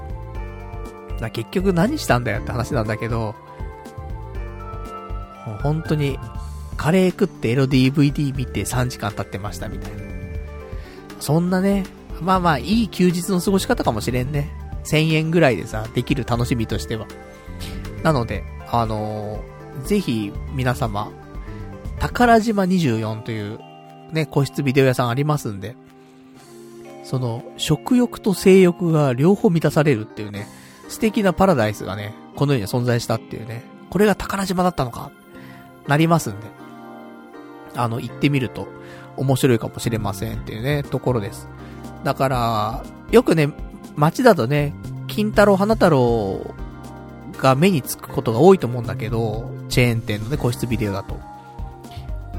[1.20, 3.34] だ結局何したんだよって話なんだけど、
[5.48, 6.20] もう本当に、
[6.76, 10.04] カレー食ってエロ DVD 見て3時間経ってましたみたいな。
[11.22, 11.86] そんなね、
[12.22, 14.52] まあまあいい休日の過ごし方かもしれんね。
[14.84, 17.08] 1000円ぐらいでさ、できる楽しみとしては。
[18.04, 21.12] なので、あのー、ぜひ皆様、
[22.00, 23.60] 宝島24という
[24.12, 25.78] ね、個室ビデオ屋さんありますんで、
[27.06, 30.48] その、食欲と性欲が両方満たされるっていうね、
[30.90, 35.12] 素敵なパラダイスがね、この世に存在したっていうね、これが宝島だったのか、
[35.88, 36.48] なりますんで、
[37.76, 38.68] あの、行ってみると
[39.18, 41.48] 面白いかもしれませんっていうね、ところです。
[42.04, 43.50] だから、よくね、
[43.96, 44.74] 街だとね、
[45.08, 46.56] 金太郎花太郎
[47.38, 51.20] が目につくことが多いと思うんだけど、チェーン店のね、個室ビデオだと。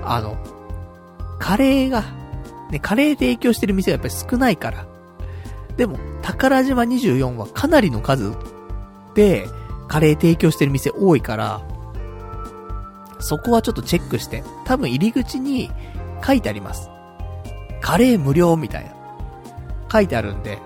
[0.03, 0.37] あの、
[1.39, 2.03] カレーが、
[2.71, 4.87] ね、カレー提供してる店がやっぱり少ないから。
[5.77, 8.33] でも、宝島24はかなりの数
[9.15, 9.47] で、
[9.89, 11.61] カレー提供してる店多いから、
[13.19, 15.71] そこはちょっとチェックして、多分入り口に
[16.25, 16.91] 書いてあります。
[17.81, 18.97] カレー無料みたいな。
[19.91, 20.59] 書いてあるんで、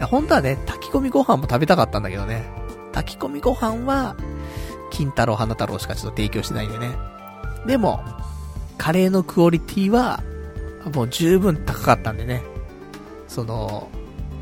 [0.00, 2.44] 本当はね、炊き込みご飯も食べたかったんだけどね。
[2.92, 4.16] 炊き込みご飯は、
[4.90, 6.90] 金太郎花太郎しかちょっと提供してないんでね。
[7.66, 8.02] でも、
[8.78, 10.20] カレーのクオリティは、
[10.94, 12.42] もう十分高かったんでね。
[13.28, 13.88] その、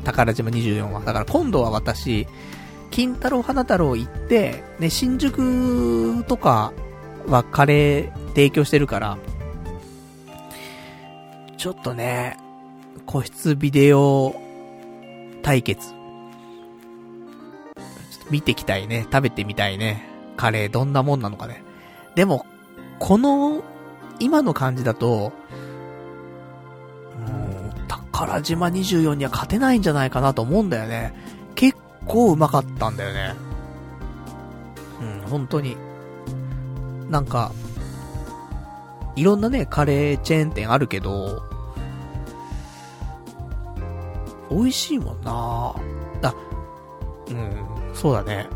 [0.03, 1.01] 宝島24は。
[1.01, 2.27] だから今度は私、
[2.91, 6.73] 金太郎花太郎行って、ね、新宿とか
[7.27, 9.17] はカレー提供してるから、
[11.57, 12.37] ちょっとね、
[13.05, 14.33] 個室ビデオ
[15.41, 15.93] 対決。
[18.29, 19.07] 見てきたいね。
[19.11, 20.07] 食べてみたいね。
[20.37, 21.63] カレーどんなもんなのかね。
[22.15, 22.45] でも、
[22.99, 23.63] この、
[24.19, 25.33] 今の感じだと、
[28.19, 31.13] 宝島24には勝てないんじゃないかなと思うんだよね。
[31.55, 33.35] 結構うまかったんだよね。
[35.01, 35.77] うん、本当に。
[37.09, 37.53] なんか、
[39.15, 41.43] いろんなね、カレーチェーン店あるけど、
[44.51, 45.75] 美味しいもんなあ、
[47.29, 48.47] うん、そうだね。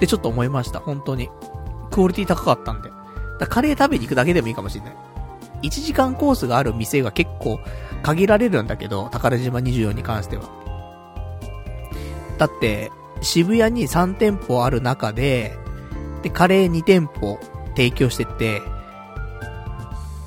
[0.00, 1.28] で、ちょっと思いました、本当に。
[1.90, 2.90] クオリティ高かったんで。
[3.38, 4.96] だカレー食べに行くだけでもいいかもしれない。
[5.64, 7.58] 1時間コースがある店が結構
[8.02, 10.44] 限られるんだけど、宝島24に関しては。
[12.38, 12.92] だって、
[13.22, 15.56] 渋谷に3店舗ある中で、
[16.22, 17.38] で、カレー2店舗
[17.76, 18.60] 提供してて、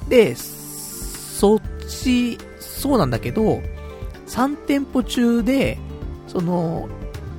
[0.10, 3.62] で、そっち、そうなんだけど、
[4.28, 5.78] 3店舗中で、
[6.28, 6.90] その、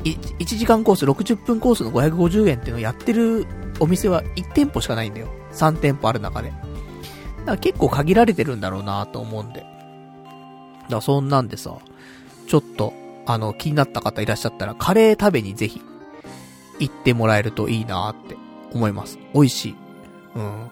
[0.05, 3.47] 1時間コース、60分コースの550円っていうのをやってる
[3.81, 5.29] お店は1店舗しかないんだよ。
[5.53, 6.53] 3店舗ある中で。
[7.49, 9.65] から結構限られてるんだろうなと思うんで。
[10.89, 11.77] だそんなんでさ、
[12.47, 12.93] ちょっと、
[13.27, 15.83] あの、気になった方いらっしゃったら、カレー食べにぜひ、
[16.79, 18.37] 行ってもらえるといいなって
[18.73, 19.19] 思います。
[19.35, 19.77] 美味しい。
[20.37, 20.71] うん。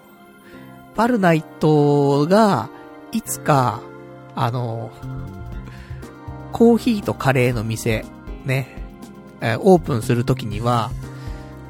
[0.95, 2.71] パルナイトが、
[3.13, 3.81] いつか、
[4.35, 4.91] あの、
[6.53, 8.05] コーヒーとカレーの店、
[8.45, 8.69] ね、
[9.43, 10.91] え、オープンするときには、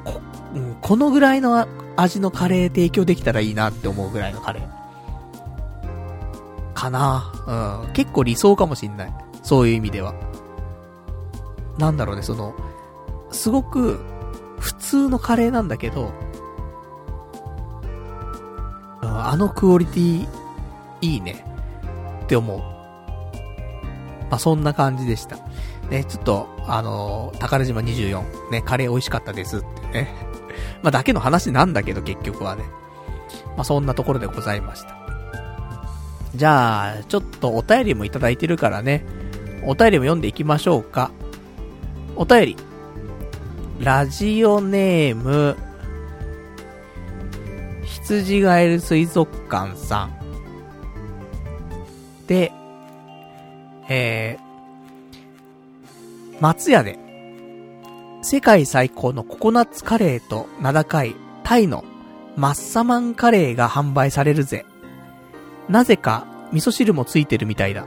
[0.05, 0.21] こ、
[0.55, 4.76] うん、このぐらいの味のカレー提供できたらいいなって思うぐらいのカレー。
[6.77, 7.93] かなうん。
[7.93, 9.13] 結構理想かもしんない。
[9.41, 10.13] そういう意味では。
[11.79, 12.53] なんだろうね、その、
[13.31, 13.99] すごく、
[14.59, 16.13] 普通のカレーなんだけど、
[19.01, 20.27] あのクオリティ、
[21.01, 21.43] いいね。
[22.23, 22.59] って思う。
[24.29, 25.37] まあ、そんな感じでした。
[25.89, 30.13] ね、ちょっと、あのー、宝島24、ね、カレー美味しかったですってね。
[30.83, 32.63] まあ、だけの話なんだけど、結局はね。
[33.55, 34.96] まあ、そんなところでございました。
[36.37, 39.03] じゃあ、ちょっとお便りもいただいてるからね、
[39.65, 41.11] お便りも読んでいきましょうか。
[42.15, 42.57] お便り。
[43.79, 45.55] ラジオネーム、
[47.83, 50.17] 羊ガエル水族館さん。
[52.27, 52.51] で、
[53.89, 56.99] えー、松屋で、
[58.21, 61.83] 世界最高のココナッツカレーと名高いタイの
[62.35, 64.66] マッサマンカレーが販売されるぜ。
[65.69, 67.85] なぜか味噌汁もついてるみたいだ。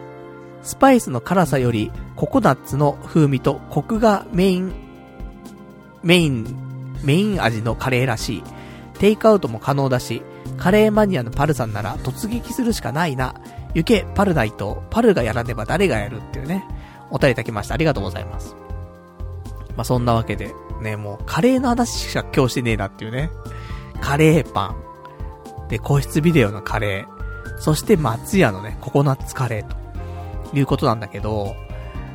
[0.62, 4.72] スパイスの辛さよりココナッツの風味とコクがメイン、
[6.02, 8.42] メイン、メイン味のカレーらしい。
[8.98, 10.22] テイクアウトも可能だし、
[10.58, 13.34] カレーマニアのパルさんなら突撃するしかないな。
[13.74, 16.66] 行け、パルナイト、パルがやらねば誰がやるっていうね、
[17.10, 17.74] お便りいただきました。
[17.74, 18.54] ありがとうございます。
[19.76, 20.52] まあ、そんなわけで、
[20.82, 23.30] ね、もう、カレーの話しか今日してねえなっていうね。
[24.00, 25.68] カレーパン。
[25.68, 27.19] で、個室ビデオのカレー。
[27.60, 29.80] そして松屋のね、ココナッツカレーと。
[30.52, 31.54] いうことなんだけど、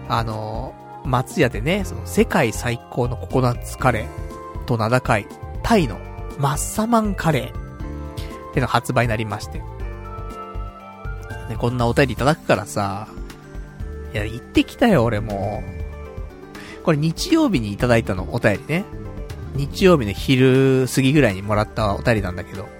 [0.10, 0.74] あの、
[1.06, 5.28] 松屋でね、その世界最高のココナッツカレーと名高い、
[5.64, 5.98] タイの
[6.38, 9.60] マッサマンカレーっての発売になりまして。
[11.50, 13.08] ね、こんなお便りいただくからさ、
[14.14, 15.64] いや、行ってきたよ、俺も。
[16.84, 18.86] これ日曜日にいただいたの、お便りね。
[19.56, 22.75] 日曜日の昼過ぎぐらいにもらったお便りなんだけど。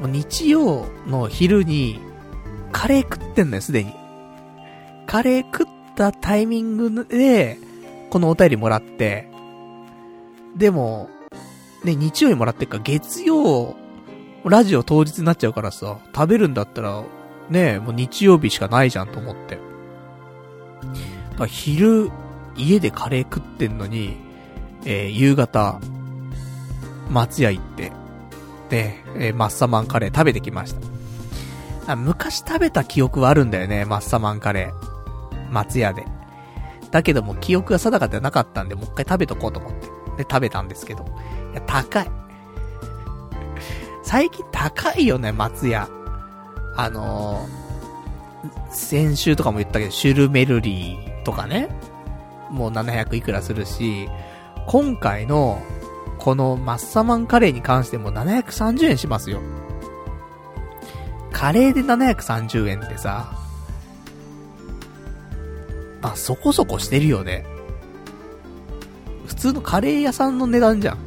[0.00, 2.00] もう日曜の昼に、
[2.72, 3.92] カレー食ってんのよ、すでに。
[5.06, 7.58] カレー食ったタイミングで、
[8.10, 9.28] このお便りもらって、
[10.56, 11.08] でも、
[11.84, 13.76] ね、日曜にもらってっか月曜
[14.44, 17.04] ラジオ当日になっちゃうからさ、食べるんだったら、
[17.50, 19.58] ねもう日曜日しかないじゃんと思って。
[21.38, 22.10] だ昼、
[22.56, 24.16] 家でカレー食ってんのに、
[24.84, 25.80] えー、夕方、
[27.10, 27.92] 松屋行って、
[28.76, 30.74] えー、マッサマンカレー食べてきまし
[31.86, 31.92] た。
[31.92, 35.50] あ昔食べた記憶はあるんだよね、マッサマンカレー。
[35.50, 36.04] 松屋で。
[36.90, 39.86] だけども記憶が定かではなかったんで、もう一回食べとこうと思って。
[40.18, 41.04] で、食べたんですけど。
[41.52, 42.10] いや、高い。
[44.02, 45.88] 最近高いよね、松屋。
[46.76, 47.48] あの
[48.70, 51.68] 先週とかも言ったけど、シュルメルリーとかね、
[52.50, 54.08] もう700いくらするし、
[54.66, 55.60] 今回の、
[56.28, 59.40] このマッサマンカレーに関しても730円しますよ。
[61.32, 63.32] カレーで730円ってさ、
[66.02, 67.46] まあそこそこしてるよね。
[69.26, 70.96] 普通のカレー屋さんの値段じゃん。
[70.96, 70.98] っ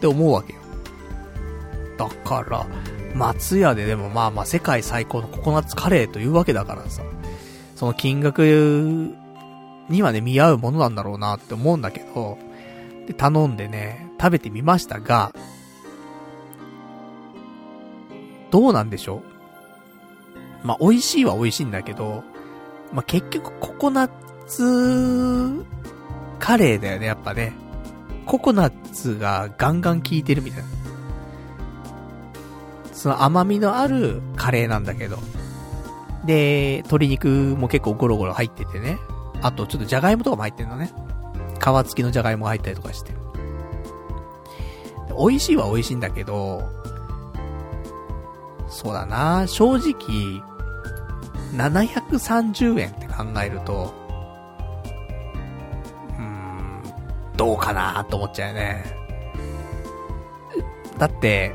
[0.00, 0.60] て思うわけよ。
[1.98, 2.66] だから、
[3.14, 7.02] 松屋ででもまあまあ世界最高のココナッツカレーというわけだからさ、
[7.76, 8.40] その金額
[9.90, 12.38] にはね、見合うものなんだろうなって思うんだけど、
[13.06, 15.34] で、頼んでね、食べてみましたが、
[18.52, 19.22] どうなんでしょ
[20.62, 20.66] う？
[20.66, 22.22] まあ、美味しいは美味しいんだけど、
[22.92, 24.10] まあ、結局ココナッ
[24.46, 25.64] ツ
[26.38, 27.52] カレーだよね、やっぱね。
[28.24, 30.68] ココナッツがガンガン効いてるみたいな。
[32.92, 35.18] その甘みのあるカレーなんだけど。
[36.24, 37.26] で、鶏肉
[37.58, 38.98] も結構ゴロゴロ入っててね。
[39.40, 40.92] あとちょっとじゃがいもとかも入ってんのね。
[41.58, 43.20] 皮付きのじゃがいもが入ったりとかして。
[45.12, 46.62] 美味しいは美味しいんだけど、
[48.68, 50.42] そうだな正直、
[51.54, 53.94] 730円って考えると、
[56.18, 56.82] うーん、
[57.36, 58.84] どうかなと思っちゃうよね。
[60.98, 61.54] だって、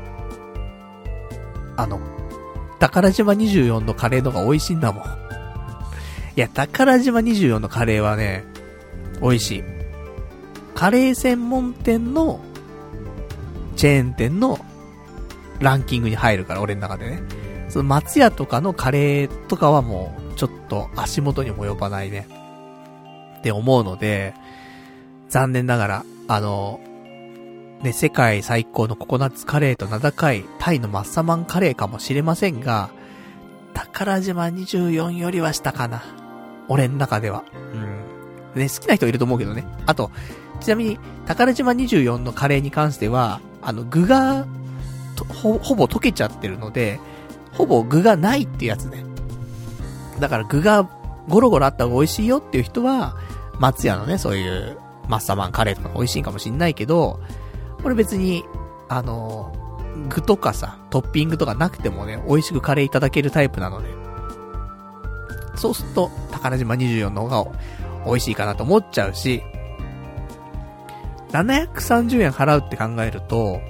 [1.76, 2.00] あの、
[2.78, 5.04] 宝島24のカレーのが美味しいんだもん。
[5.04, 8.44] いや、宝島24のカレーはね、
[9.20, 9.64] 美味しい。
[10.74, 12.40] カレー専門店の、
[13.78, 14.58] チェーン店の
[15.60, 17.22] ランキングに入るから、俺の中でね。
[17.68, 22.26] その松屋とかのカレーとかはもう、ちょっと足元にも及ばないね。
[23.38, 24.34] って思うので、
[25.28, 26.80] 残念ながら、あの、
[27.82, 32.90] ね、世界最高のココナッツカレーと名高いタイのマッサマンカレーかもしれませんが、
[33.74, 36.02] 宝島24よりは下かな。
[36.66, 37.44] 俺の中では。
[38.54, 38.60] うん。
[38.60, 39.64] ね、好きな人いると思うけどね。
[39.86, 40.10] あと、
[40.60, 44.46] ちなみに、宝島24のカレーに関しては、あの、具が、
[45.42, 47.00] ほ、ほぼ溶けちゃってるので、
[47.52, 49.04] ほぼ具がないってやつね。
[50.20, 50.88] だから具が
[51.28, 53.16] ゴロゴロあった方が美味しいよっていう人は、
[53.58, 54.78] 松屋のね、そういう
[55.08, 57.20] マッサマンカレーとか美味しいかもしんないけど、
[57.82, 58.44] これ別に、
[58.88, 59.52] あの、
[60.08, 63.88] 具とかさ、トッピングとかなくてもね、美味しくカレーいただけるタイプなので、
[65.56, 67.50] そうすると、宝島24の方が
[68.06, 69.42] 美味しいかなと思っちゃうし、
[71.30, 73.60] 730円払うって考えると、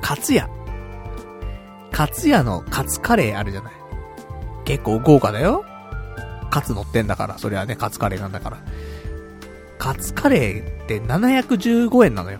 [0.00, 0.48] カツヤ。
[1.92, 3.72] カツヤのカツカレーあるじゃない。
[4.64, 5.64] 結構豪華だよ。
[6.50, 8.58] カツ乗ってんだから、それはね、カツカレーなんだから。
[9.78, 12.38] カツカレーって715円なのよ。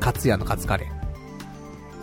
[0.00, 0.86] カツヤのカツカレ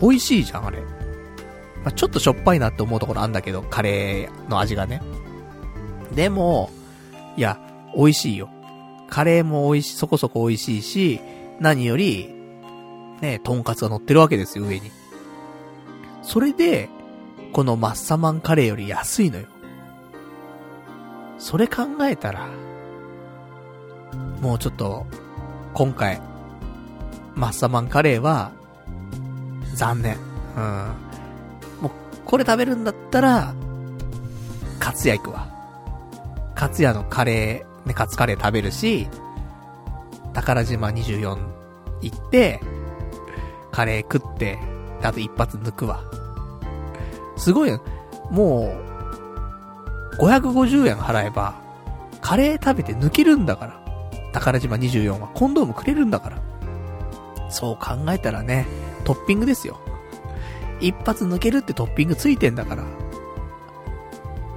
[0.00, 0.80] 美味しいじゃん、あれ。
[0.80, 5.00] まあ、ちょっとしょっぱいなって思うところあんだけど、カレーの味がね。
[6.14, 6.70] でも、
[7.36, 7.58] いや、
[7.96, 8.50] 美味しいよ。
[9.12, 11.20] カレーも美味しい、そこそこ美味しいし、
[11.60, 12.34] 何より、
[13.20, 14.90] ね、トンカツが乗ってるわけですよ、上に。
[16.22, 16.88] それで、
[17.52, 19.48] このマッサマンカレーより安いのよ。
[21.36, 22.48] それ考えたら、
[24.40, 25.06] もうちょっと、
[25.74, 26.18] 今回、
[27.34, 28.52] マッサマンカレーは、
[29.74, 30.16] 残念。
[30.56, 30.94] うん。
[31.82, 31.92] もう、
[32.24, 33.54] これ食べるんだったら、
[34.78, 35.48] カツヤ行くわ。
[36.54, 39.08] カツヤのカレー、ね、カツカレー食べるし、
[40.32, 41.38] 宝島24
[42.00, 42.60] 行って、
[43.70, 44.58] カレー食って、
[45.02, 46.02] あと一発抜くわ。
[47.36, 47.82] すごいよ。
[48.30, 48.74] も
[50.18, 51.54] う、550円払えば、
[52.20, 53.82] カレー食べて抜けるんだから。
[54.32, 56.38] 宝島24はコンドームくれるんだから。
[57.50, 58.66] そう考えたらね、
[59.04, 59.78] トッピングですよ。
[60.80, 62.82] 一発抜けるってトッピングついてんだから。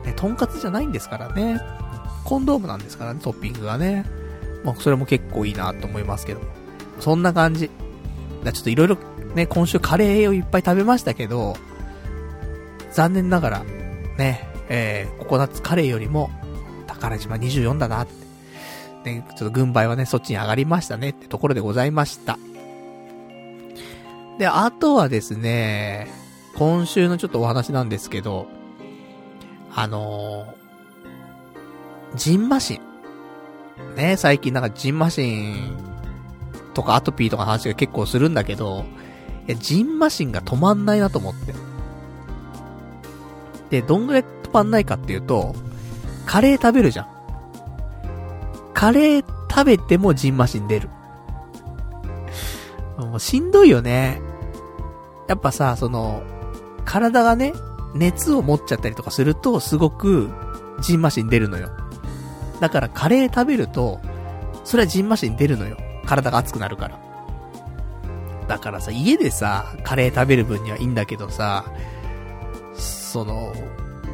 [0.03, 1.59] ね、とんかつじゃないんですからね。
[2.25, 4.05] コンドームなんですからね、トッピングがね。
[4.65, 6.47] まあ、それも結構いいなと思いますけども。
[6.99, 7.69] そんな感じ。
[8.43, 8.97] だちょっといろいろ
[9.35, 11.55] ね、今週カレーをいっぱい食べましたけど、
[12.91, 13.63] 残念ながら、
[14.17, 16.29] ね、えー、ココナッツカレーよりも、
[16.87, 18.25] 宝島24だなって。
[19.05, 22.39] ね、ちょっと軍配はね、そっちに上がりましたねってところでございました。
[24.39, 26.07] で、あとはですね、
[26.55, 28.47] 今週のちょっとお話なんですけど、
[29.73, 30.64] あのー、
[32.15, 33.95] ジンマシン。
[33.95, 35.77] ね、最近なんかジンマシン
[36.73, 38.85] とかアトピーとかの話が結構するんだけど、
[39.47, 41.53] いや、ジンマシンが止まんないなと思って。
[43.69, 45.55] で、どんぐらい止まんないかっていうと、
[46.25, 47.07] カレー食べるじゃん。
[48.73, 50.89] カレー食べてもジンマシン出る。
[52.97, 54.21] もうしんどいよね。
[55.27, 56.21] やっぱさ、その、
[56.83, 57.53] 体がね、
[57.93, 60.29] 熱を持っちゃったりとかすると、すごく、
[60.81, 61.69] ジンマシン出るのよ。
[62.59, 63.99] だからカレー食べると、
[64.63, 65.77] それはジンマシン出るのよ。
[66.05, 66.99] 体が熱くなるから。
[68.47, 71.65] だからさ、家でさ、カレー食べる分にはいいんだけどさ、
[72.73, 73.53] その、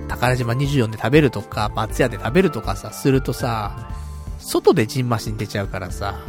[0.08, 3.90] 宝島24で食べるとか、松屋で食べるとかさ、するとさ、
[4.40, 6.20] 外でジンマシン出ちゃうからさ、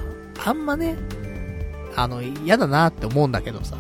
[0.45, 0.97] あんまね、
[1.97, 3.77] あの、嫌だなって思うんだけどさ。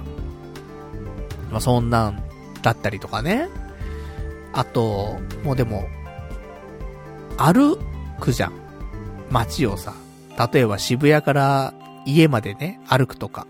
[1.50, 2.22] まあ、そんなん
[2.62, 3.48] だったりとかね。
[4.52, 5.86] あと、もうでも、
[7.36, 7.78] 歩
[8.22, 8.52] くじゃん。
[9.30, 9.94] 街をさ。
[10.52, 11.74] 例えば渋谷から
[12.06, 13.46] 家までね、歩くとか。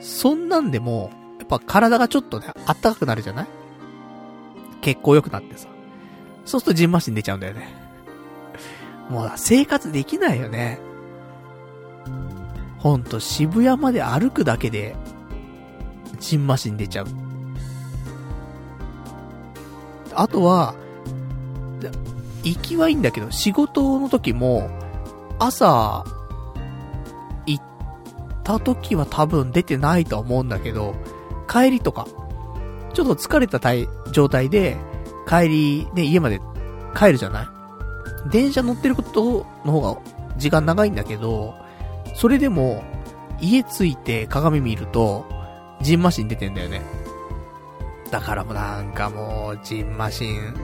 [0.00, 3.46] そんなんでも、やっぱ体がちょっとね、あったかくなるじゃない？
[4.82, 5.68] 血行良くなってさ。
[6.44, 7.68] そうするとジンマシン出ちゃうんだよね。
[9.08, 10.78] もう生活できないよね。
[12.78, 14.96] ほんと渋谷まで歩くだけで、
[16.20, 17.06] ジンマシン出ちゃう。
[20.14, 20.74] あとは、
[22.48, 24.70] 行きはいいんだけど、仕事の時も、
[25.38, 26.04] 朝、
[27.46, 27.64] 行っ
[28.42, 30.94] た時は多分出てないとは思うんだけど、
[31.48, 32.06] 帰りとか、
[32.94, 33.60] ちょっと疲れた
[34.12, 34.76] 状態で、
[35.28, 36.40] 帰り、ね、家まで
[36.96, 37.46] 帰るじゃない？
[38.30, 40.00] 電車乗ってることの方が
[40.38, 41.54] 時間長いんだけど、
[42.14, 42.82] それでも、
[43.40, 45.26] 家着いて鏡見ると、
[45.80, 46.82] ジンマシン出てんだよね。
[48.10, 50.54] だからもうなんかもう、ジンマシン、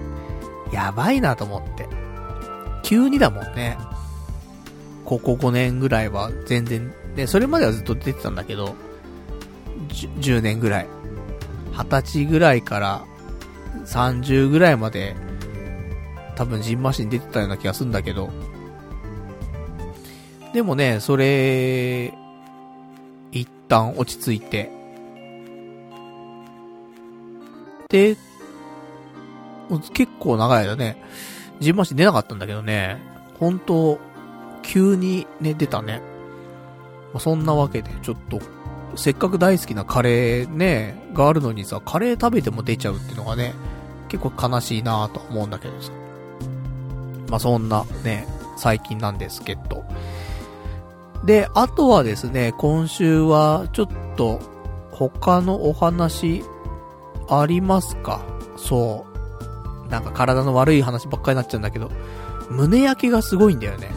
[0.75, 1.89] やばいなと思って。
[2.83, 3.79] 急にだもんね。
[5.05, 8.75] ここ5年ぐらいは全然、ね、それまではずっと出てたんだけど、
[9.89, 10.89] 10年ぐらい。
[11.73, 13.05] 20歳ぐらいから
[13.85, 15.15] 30ぐらいまで、
[16.35, 18.31] 多分ジンマシン出てたような気がするんだけど、
[20.53, 22.13] でもね、それ、
[23.31, 24.71] 一旦落ち着いて、
[27.89, 28.17] で、
[29.81, 31.03] 結構長い間ね、
[31.61, 33.01] ジンマシ出なかったんだけどね、
[33.39, 33.99] 本当
[34.63, 36.01] 急にね、出たね。
[37.13, 38.41] まあ、そんなわけで、ちょっと、
[38.97, 43.55] せっかく大好きなカレーね、があるのにさ、カレー食べても出ちゃうっていうのがね、
[44.09, 45.93] 結構悲しいなぁと思うんだけどさ。
[47.29, 49.85] まあ、そんなね、最近なんですけど。
[51.25, 54.41] で、あとはですね、今週はちょっと
[54.91, 56.45] 他のお話
[57.29, 58.21] ありますか？
[58.57, 59.14] そう。
[59.95, 61.91] なんか体の悪い話ばっかりになっちゃうんだけど、
[62.51, 63.91] 胸焼けがすごいんだよね。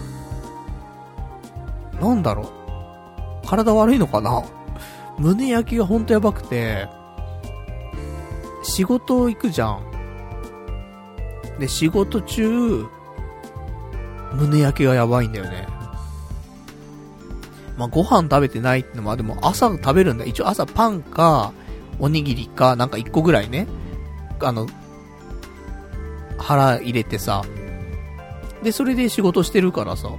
[1.99, 2.43] なんだろ
[3.43, 3.47] う？
[3.47, 4.43] 体悪いのかな？
[5.17, 6.87] 胸焼けがほんとやばくて、
[8.63, 9.81] 仕事行くじゃん。
[11.59, 12.85] で、仕事中、
[14.33, 15.67] 胸焼けがやばいんだよね。
[17.77, 20.25] まあ、ご飯食べてないってのも、でも朝食べるんだ。
[20.25, 21.53] 一応朝パンか、
[21.99, 23.67] おにぎりか、なんか一個ぐらいね。
[24.39, 24.67] あの、
[26.37, 27.43] 腹入れてさ。
[28.63, 30.09] で、それで仕事してるからさ。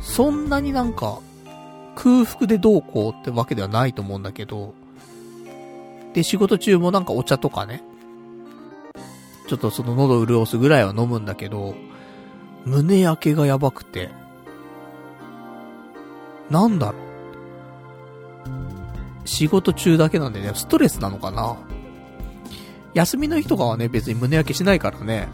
[0.00, 1.18] そんなになんか、
[1.94, 4.74] 空腹でどうこうってわけではないと思うんだけど。
[6.14, 7.82] で、仕事中もなんかお茶とかね。
[9.46, 11.74] ちょっとその喉潤すぐらいは飲むんだけど、
[12.64, 14.10] 胸焼けがやばくて。
[16.48, 17.10] なんだろう。
[19.24, 21.56] 仕事中だけなんでね、ストレスなのかな
[22.94, 25.28] 休みの日とかはね、別に胸焼けしないからね。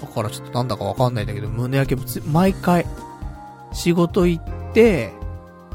[0.00, 2.86] だからちょっとなんだかわかんないんだけど、胸焼け、毎回、
[3.72, 5.12] 仕事行って、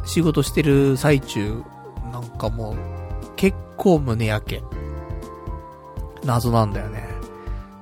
[0.05, 1.63] 仕事してる最中、
[2.11, 2.77] なんかもう、
[3.35, 4.63] 結構胸焼け。
[6.23, 7.07] 謎なんだよね。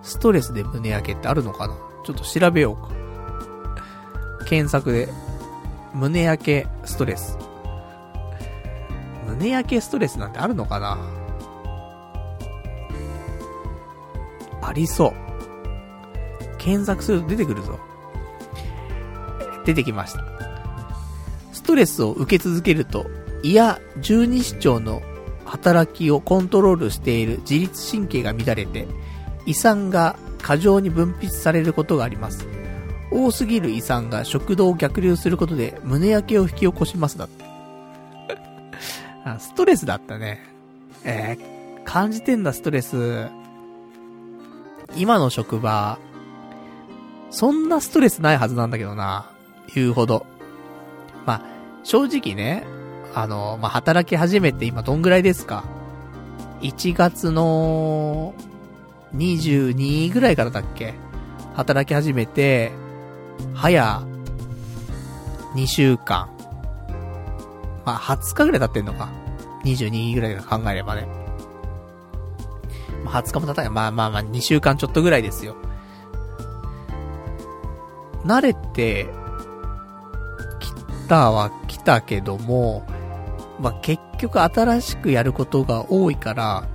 [0.04, 1.74] ストレスで胸焼けってあるのかな？
[2.04, 2.92] ちょっと調べようか。
[4.48, 5.10] 検索で
[5.96, 7.40] 胸焼けストレス。
[9.26, 11.00] 胸焼けストレスなんてあるのかな？
[14.68, 15.14] ありそう。
[16.58, 17.80] 検索すると出てくるぞ。
[19.66, 20.24] 出てきました。
[21.54, 23.06] ストレスを受け続けると、
[23.44, 25.02] 胃や十二指腸の
[25.46, 28.88] 働きをコントロールしている自律神経が乱れて、
[29.46, 32.48] 胃酸が過剰に分泌されることがあります。
[33.12, 37.46] 多すぎる胃酸が食道を逆流することで胸焼けを引き起こしますだ って。
[39.40, 40.44] ストレスだったね。
[41.04, 43.28] えー、感じてんだ、ストレス。
[44.96, 45.98] 今の職場、
[47.30, 49.30] そんなストレスないはずなんだけどな。
[49.74, 50.26] 言うほど。
[51.26, 51.42] まあ、
[51.84, 52.66] 正直ね、
[53.14, 55.64] あの、まあ、働き始めて今どんぐらいですか
[56.62, 58.34] ?1 月の
[59.16, 60.94] 22ぐらいからだっけ？
[61.56, 62.72] 働き始めて、
[63.54, 64.02] 早、
[65.56, 66.30] 2週間。
[67.86, 69.10] まあ、20日ぐらい経ってんのか
[69.64, 71.08] ？22ぐらいが考えればね。
[73.06, 73.72] 20日も経たない。
[73.72, 75.56] まあまあまあ、2週間ちょっとぐらいですよ。
[78.26, 79.08] 慣れて、
[80.60, 80.74] 来
[81.08, 82.86] たは来たけども、
[83.60, 86.68] まあ結局新しくやることが多いから、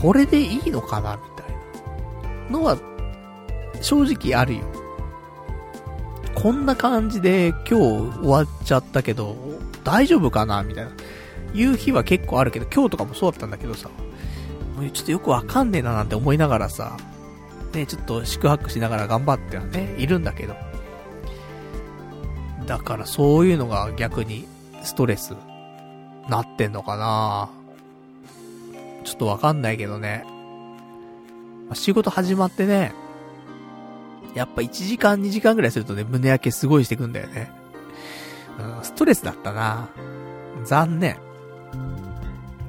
[0.00, 1.54] これでいいのかなみたい
[2.50, 2.78] なのは、
[3.80, 4.60] 正直あるよ。
[6.34, 9.36] こんな感じで今日終わっちゃったけど、
[9.84, 10.90] 大丈夫かなみたいな。
[11.52, 13.90] いう日は結構あるけど、今日とかもそうだったんだけどさ、
[14.90, 16.96] ちょっとよくわかんねえななんて思いながらさ、
[17.74, 20.54] ね、ちょっと宿泊しながら頑張ってはね、いるんだけど。
[22.66, 24.46] だからそういうのが逆に
[24.82, 25.34] ストレス
[26.28, 27.50] なってんのかな
[29.04, 30.24] ちょっとわかんないけどね。
[31.74, 32.92] 仕事始まってね、
[34.34, 37.50] やっぱ1時間2時間ぐらいするとね、胸焼けすごいしてくんだよね。
[38.58, 39.88] うん、ストレスだったな
[40.64, 41.29] 残念。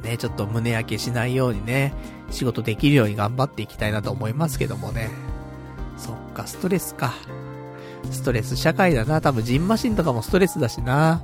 [0.03, 1.93] ね、ちょっと胸焼けしないようにね、
[2.29, 5.09] 仕事できるように頑張っていきたいなと思いますけどもね。
[5.97, 7.13] そっか、ストレスか。
[8.09, 9.21] ストレス社会だな。
[9.21, 11.21] 多分ジンマシンとかもストレスだしな。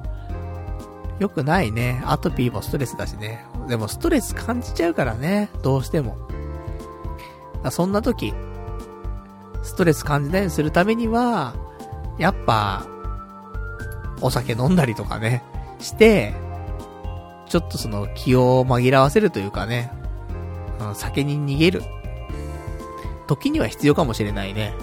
[1.20, 2.02] よくないね。
[2.06, 3.44] アトピーもストレスだしね。
[3.68, 5.50] でもストレス感じちゃうからね。
[5.64, 6.18] どうしても。
[7.72, 8.34] そんな時、
[9.64, 11.56] ストレス感じないようにするためには、
[12.18, 12.86] やっぱ、
[14.22, 15.44] お酒飲んだりとかね、
[15.80, 16.34] して、
[17.50, 19.92] ちょっとその気を紛らわせるというかね、
[20.80, 21.84] うん、酒に逃げる。
[23.28, 24.74] 時には必要かもしれないね。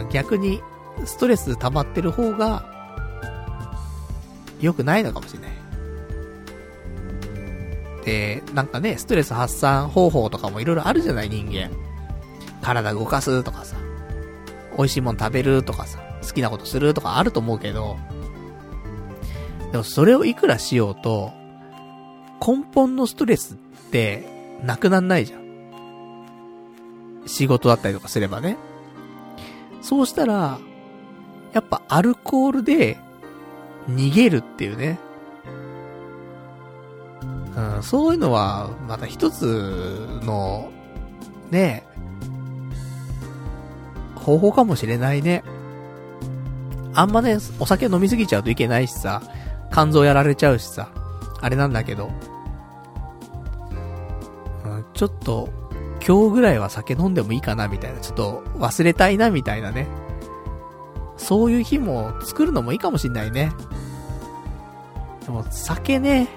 [0.00, 0.62] うん、逆に、
[1.04, 2.64] ストレス溜まってる方が、
[4.60, 5.50] 良くないのかもしれない。
[8.04, 11.70] で、なんかね、ストレス発散方法とかもいろいろあるじゃない人間。
[12.62, 13.76] 体動かすとかさ、
[14.76, 17.96] 美味しいもん食べるとかさ、好きなことするとかあると思うけど、
[19.72, 21.32] でもそれをいくらしようと、
[22.44, 23.56] 根本のストレスっ
[23.90, 24.24] て
[24.64, 25.40] なくなんないじゃん。
[27.26, 28.56] 仕事だったりとかすればね。
[29.82, 30.58] そうしたら、
[31.52, 32.98] やっぱアルコールで
[33.88, 34.98] 逃げるっていうね。
[37.56, 40.70] うん、そういうのは、また一つの、
[41.50, 41.84] ね、
[44.14, 45.42] 方法かもしれないね。
[46.94, 49.22] あんまね、お酒飲みすぎちゃうといけないしさ、
[49.72, 50.90] 肝臓やられちゃうしさ、
[51.40, 52.10] あれなんだけど、
[54.64, 55.48] うん、ちょっと、
[56.06, 59.86] 今日ぐらいは酒飲んでもいいかなみたいな、ちょっと忘れたいなみたいなね。
[61.16, 63.52] そういう日も作るのもいいかもしんないね。
[65.24, 66.28] でも酒ね、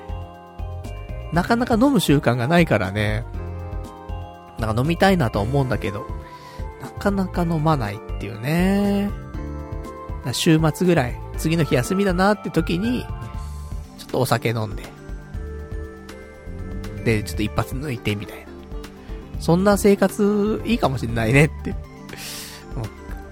[1.31, 3.25] なかなか飲む習慣がないからね、
[4.59, 6.05] なんか飲みたいなと思うんだけど、
[6.81, 9.09] なかなか飲まないっていうね。
[10.31, 13.05] 週末ぐらい、次の日休みだなって時に、
[13.97, 14.83] ちょっとお酒飲んで。
[17.03, 18.45] で、ちょっと一発抜いてみたいな。
[19.39, 21.75] そんな生活いいかもしんないねって。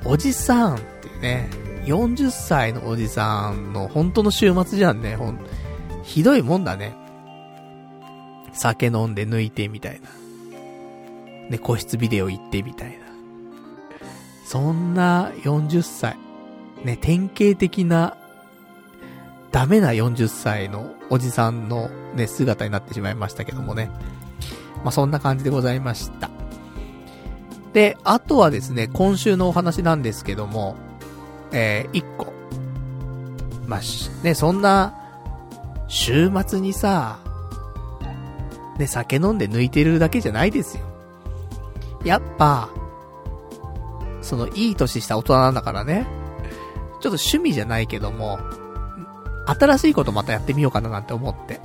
[0.04, 1.50] おじさんってね、
[1.86, 5.16] 40歳のおじさんの本当の週末じゃんね。
[5.16, 5.40] ほん、
[6.04, 6.96] ひどいもんだね。
[8.54, 10.10] 酒飲んで抜いてみたいな。
[11.50, 12.96] で、個室ビデオ行ってみたいな。
[14.46, 16.18] そんな40歳。
[16.84, 18.18] ね、典型的な、
[19.52, 23.90] ダメな40歳のおじさんのね、姿になってしまいましたけどもね。
[24.84, 26.30] まあ、そんな感じでございました。
[27.74, 30.76] で、あとはですね、今週のお話なんですけども、
[31.52, 32.34] えー、1個。
[33.68, 33.82] まあ、
[34.24, 34.98] ね、そんな、
[35.88, 37.20] 週末にさ、
[38.78, 40.86] ね、酒飲んで抜いてるだけじゃないですよ。
[42.04, 42.70] やっぱ、
[44.22, 46.08] その、いい年した大人なんだからね。
[46.94, 48.40] ちょっと趣味じゃないけども、
[49.60, 51.60] 新しいことまたやってみようかななんて思って。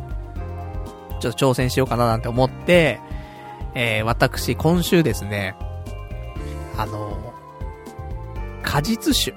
[1.20, 3.00] ちょっと挑戦しようかななんて思って、
[3.74, 5.56] えー、私、今週ですね、
[6.76, 7.32] あの
[8.62, 9.34] 果実酒。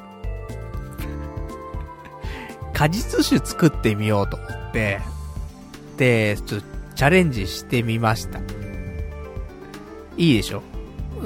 [2.73, 4.99] 果実酒作ってみようと思って、
[5.97, 8.39] で、ちょっとチャレンジしてみました。
[10.17, 10.61] いいでしょ？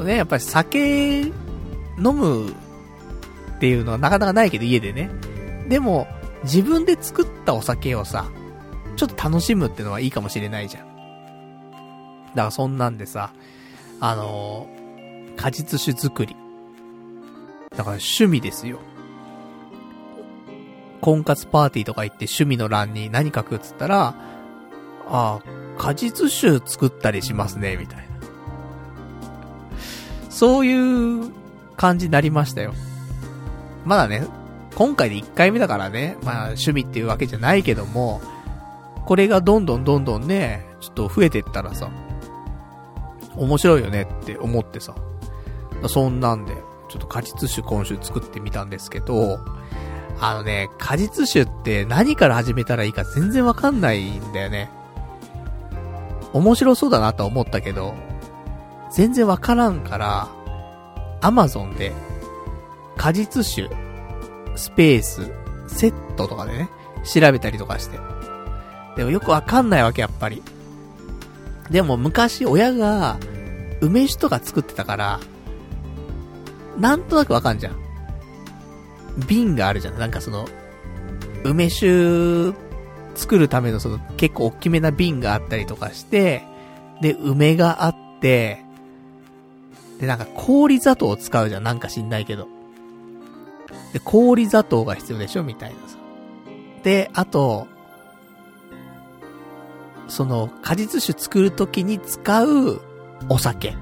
[0.03, 1.31] ね、やっぱり酒飲
[1.97, 2.53] むっ
[3.59, 5.09] ていうのはなかなかないけど、家でね。
[5.67, 6.07] でも、
[6.43, 8.29] 自分で作ったお酒をさ、
[8.95, 10.93] ちょっと楽しむってのはいいかもしれないじゃん。
[12.35, 13.33] だからそんなんでさ、
[13.99, 16.35] あのー、果実酒作り。
[17.71, 18.79] だから趣味ですよ。
[21.01, 24.15] 婚活パーティーとか行って趣味の欄に何書くっつったら、
[25.07, 25.41] ああ、
[25.77, 28.03] 果実酒作ったりしますね、みたいな。
[30.29, 30.73] そうい
[31.27, 31.31] う
[31.75, 32.73] 感じになりましたよ。
[33.85, 34.25] まだね、
[34.75, 38.21] 今回で1回目だからね、まあ趣味っていうわけじゃないけども、
[39.05, 41.89] これがどんどんどんどんね、ちょっと増えてったらさ、
[43.35, 44.95] 面白いよねって思ってさ、
[45.87, 46.53] そんなんで、
[46.89, 49.39] ちょっと果実酒今週作ってみたんですけど、
[50.19, 54.69] あのね、果実酒って何から始めたらいいか全然わかんないんだよね。
[56.33, 57.93] 面白そうだなと思ったけど、
[58.91, 60.27] 全然わからんから、
[61.21, 61.93] アマゾンで、
[62.95, 63.69] 果実酒、
[64.55, 65.31] スペース、
[65.67, 66.69] セットとかでね、
[67.03, 67.99] 調べたりとかして。
[68.95, 70.41] でもよくわかんないわけ、やっぱり。
[71.71, 73.17] でも昔親が、
[73.81, 75.19] 梅酒とか作ってたから、
[76.79, 77.77] なんとなくわかんじゃん。
[79.27, 79.97] 瓶があるじゃん。
[79.97, 80.47] なんかその、
[81.43, 82.53] 梅酒
[83.15, 86.43] 作るためのその結構大きめな瓶があったりとかして、
[87.01, 88.63] で、梅があって、
[89.99, 91.63] で、なんか氷砂糖を使うじゃん。
[91.63, 92.47] なんか知んないけど。
[93.93, 95.43] で、氷砂糖が必要でしょ？
[95.43, 95.97] みたいなさ。
[96.83, 97.67] で、あと、
[100.07, 102.81] その、果実酒作るときに使う
[103.29, 103.75] お酒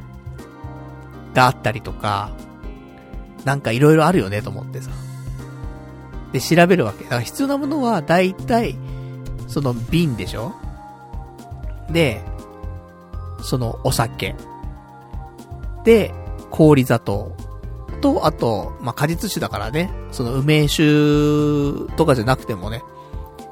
[1.33, 2.29] があったりとか、
[3.45, 4.91] なんかいろいろあるよねと思ってさ。
[6.31, 7.05] で、調べるわけ。
[7.05, 8.75] だから必要なものは、だいたい、
[9.47, 10.53] その瓶でしょ？
[11.89, 12.21] で、
[13.41, 14.35] そのお酒。
[15.83, 16.13] で、
[16.51, 17.35] 氷砂糖。
[18.01, 20.83] と、あと、まあ、果実酒だからね、その梅酒
[21.95, 22.83] とかじゃなくてもね、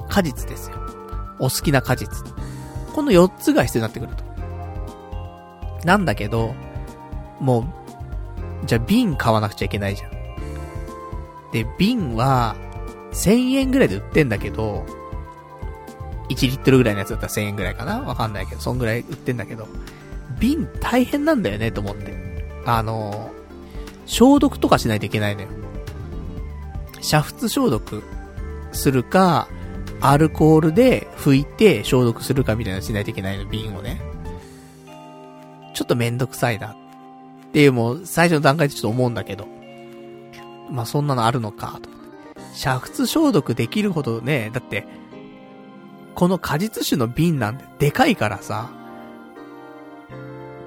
[0.08, 0.76] 果実ですよ。
[1.38, 2.24] お好きな果実。
[2.92, 4.24] この4つが必要になってくると。
[5.86, 6.54] なんだけど、
[7.40, 7.60] も
[8.62, 10.10] う、じゃあ瓶買わなくちゃいけないじゃん。
[11.52, 12.56] で、瓶は、
[13.12, 14.84] 1000円ぐらいで売ってんだけど、
[16.28, 18.00] 1リットルぐらいのやつだったら1000円ぐらいかな？
[18.02, 19.66] わかんないけど、そんぐらい売ってんだけど、
[20.38, 22.14] 瓶大変なんだよね、と思って。
[22.66, 23.32] あの、
[24.10, 25.48] 消毒とかしないといけないのよ。
[26.96, 28.02] 煮沸消毒
[28.72, 29.48] するか、
[30.00, 34.00] アルコールで拭いて消毒するかみたいなのしないといけないの、瓶をね。
[35.74, 36.72] ちょっとめんどくさいな。
[36.72, 36.76] っ
[37.52, 39.46] ていうもう、最初の段階でちょっと思うんだけど。
[40.70, 41.88] まあ、そんなのあるのか、と。
[42.52, 44.88] 煮沸消毒できるほどね、だって、
[46.16, 48.70] この果実酒の瓶なんてでかいからさ、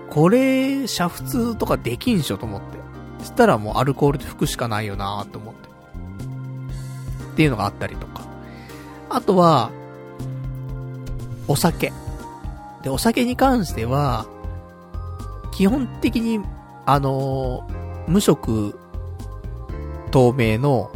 [0.09, 2.82] これ、煮沸とかできんしょと思って。
[3.23, 5.69] そしたらもうアルコールで拭くしかないよなーって思って。
[7.31, 8.21] っていうのがあったりとか。
[9.09, 9.71] あとは、
[11.47, 11.93] お酒。
[12.83, 14.25] で、お酒に関しては、
[15.53, 16.41] 基本的に、
[16.85, 18.77] あのー、無色、
[20.11, 20.91] 透明の、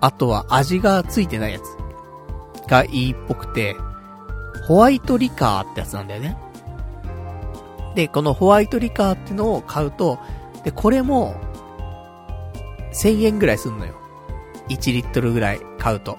[0.00, 3.76] あとは味がついてないやつがいいっぽくて、
[4.66, 6.36] ホワイトリカーってやつなんだよね。
[7.94, 10.18] で、このホワイトリカーってのを買うと、
[10.68, 11.34] で、これも、
[12.92, 13.94] 1000円ぐらいすんのよ。
[14.68, 16.18] 1リットルぐらい買うと。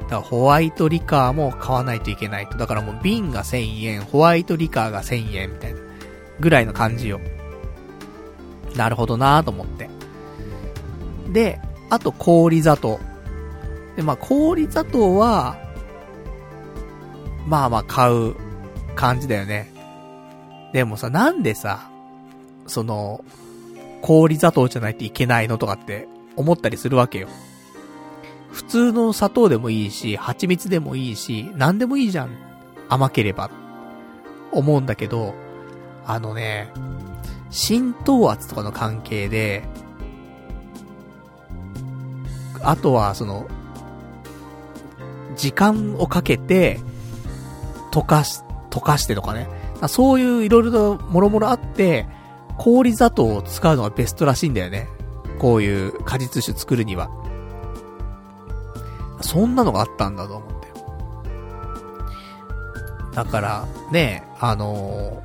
[0.00, 2.58] だからホワイトリカーも買わないといけないと。
[2.58, 5.78] だからもう瓶が1000円、ホワイトリカーが1000円みたいな。
[6.40, 7.20] ぐらいの感じよ。
[8.74, 9.88] なるほどなぁと思って。
[11.32, 11.60] で、
[11.90, 12.98] あと氷砂糖。
[13.94, 15.56] で、まあ氷砂糖は、
[17.46, 18.34] まあまあ買う
[18.96, 19.72] 感じだよね。
[20.72, 21.89] でもさ、なんでさ、
[22.70, 23.24] その、
[24.02, 27.28] 氷砂糖じゃないといけないのとかって思ったりするわけよ。
[28.50, 32.30] 普通の砂糖でもいいし、蜂蜜でもいいし、何でもいいじゃん。
[32.88, 33.50] 甘ければ。
[34.52, 35.34] 思うんだけど、
[36.06, 36.72] あのね、
[37.50, 39.62] 浸透圧とかの関係で、
[42.62, 43.46] あとは、その、
[45.36, 46.80] 時間をかけて、
[47.92, 49.48] 溶かし、溶かしてとかね。
[49.88, 52.06] そういういろいろともろもろあって、
[52.60, 54.86] 氷砂糖を使うのがベストらしいんだよね。
[55.38, 57.08] こういう果実酒作るには。
[59.22, 60.68] そんなのがあったんだと思って。
[63.14, 65.22] だから、ね、あの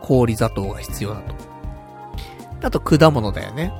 [0.00, 1.34] ー、氷砂糖が必要だと。
[2.62, 3.74] あと果物だよね。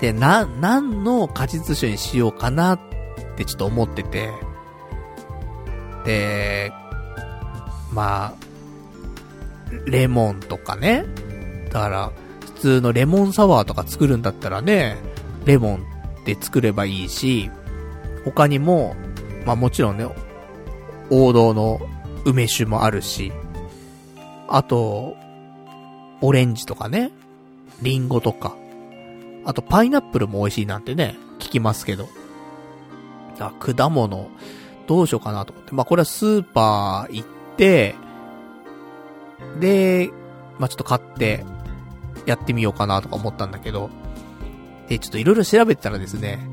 [0.00, 2.80] で、な、何の果実酒にしようかなっ
[3.36, 4.30] てちょっと思ってて。
[6.04, 6.72] で、
[7.92, 8.51] まあ、
[9.86, 11.04] レモンとかね。
[11.70, 14.96] だから、普通のレモンサワーとか作るんだったらね、
[15.44, 15.84] レモン
[16.20, 17.50] って作ればいいし、
[18.24, 18.94] 他にも、
[19.44, 20.06] まあもちろんね、
[21.10, 21.80] 王道の
[22.24, 23.32] 梅酒もあるし、
[24.48, 25.16] あと、
[26.20, 27.10] オレンジとかね、
[27.80, 28.54] リンゴとか、
[29.44, 32.08] あとパイナップルも美味しいなんてね、聞きますけど。
[33.58, 34.28] 果物、
[34.86, 35.74] どうしようかなと思って。
[35.74, 37.96] まあこれはスーパー行って、
[39.60, 40.10] で、
[40.58, 41.44] まあちょっと買って、
[42.26, 43.90] やってみようかなとか思ったんだけど、
[44.88, 46.46] で、ちょっといろいろ調べたらですね、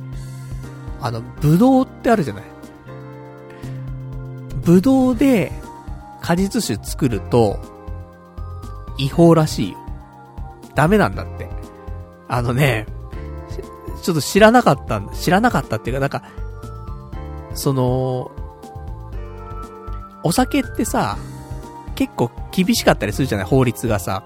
[1.02, 2.44] あの、ぶどうってあるじゃない
[4.64, 5.52] ブドウで
[6.22, 7.60] 果実酒作ると、
[8.98, 9.78] 違法らしいよ。
[10.76, 11.50] ダメなんだって。
[12.28, 12.86] あのね、
[14.04, 16.24] ちょっと知らなかったん知らなかったっていうか、なんか、
[17.56, 18.32] その、
[20.24, 21.18] お酒ってさ、
[22.00, 24.24] 結構厳しかったりするじゃない法律がさ。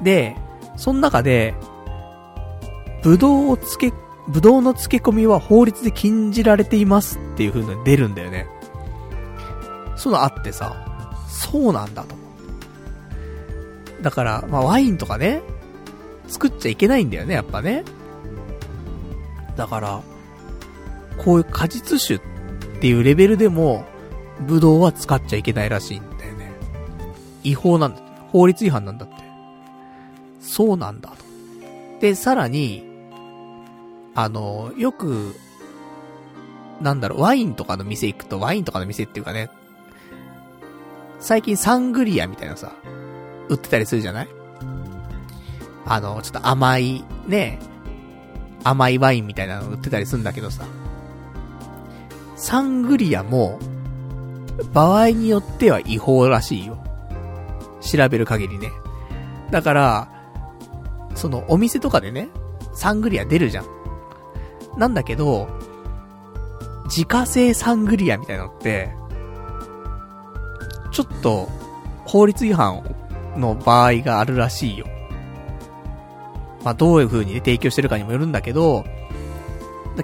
[0.00, 0.36] で、
[0.76, 1.56] その中で、
[3.02, 3.92] ぶどうをつけ、
[4.28, 8.46] ぶどうの漬け込みは法律で禁じられていますっていう風に出るんだよね。
[9.96, 12.14] そういうのあってさ、そうなんだと。
[14.00, 15.42] だから、まあワインとかね、
[16.28, 17.82] 作っちゃいけないんだよね、やっぱね。
[19.56, 20.00] だから、
[21.16, 22.20] こういう果実酒っ
[22.80, 23.84] ていうレベルでも、
[24.46, 26.52] ブドウは使っちゃいけないらしいんだよね。
[27.42, 28.02] 違法なんだ。
[28.30, 29.14] 法律違反なんだって。
[30.40, 31.16] そうなんだと。
[32.00, 32.84] で、さらに、
[34.14, 35.34] あの、よく、
[36.80, 39.50] なんだろう、ワインとかの店行くと、ワインとかの店っていうかね、
[41.18, 42.72] 最近サングリアみたいなさ、
[43.48, 44.28] 売ってたりするじゃない？
[45.84, 47.58] あの、ちょっと甘い、ね、
[48.62, 50.64] 甘いワインみたいなの売ってたりするんだけどさ、
[52.36, 53.58] サングリアも、
[54.72, 56.78] 場合によっては違法らしいよ。
[57.80, 58.70] 調べる限りね。
[59.50, 60.08] だから、
[61.14, 62.28] そのお店とかでね、
[62.74, 63.66] サングリア出るじゃん。
[64.76, 65.48] なんだけど、
[66.84, 68.90] 自家製サングリアみたいなのって、
[70.90, 71.48] ちょっと、
[72.04, 72.82] 法律違反
[73.36, 74.86] の場合があるらしいよ。
[76.64, 78.84] まあ、どういう風に、提供してるかにもよるんだけど、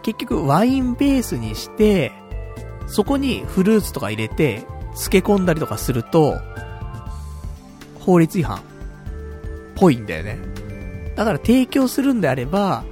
[0.03, 2.13] 結局ワインベースにして、
[2.87, 6.37] そこにフルーツとか入れて、漬け込んだりとかすると、
[8.01, 8.63] 法律違反、
[9.75, 10.39] ぽいんだよね。
[11.17, 12.85] だから提供するんであれば、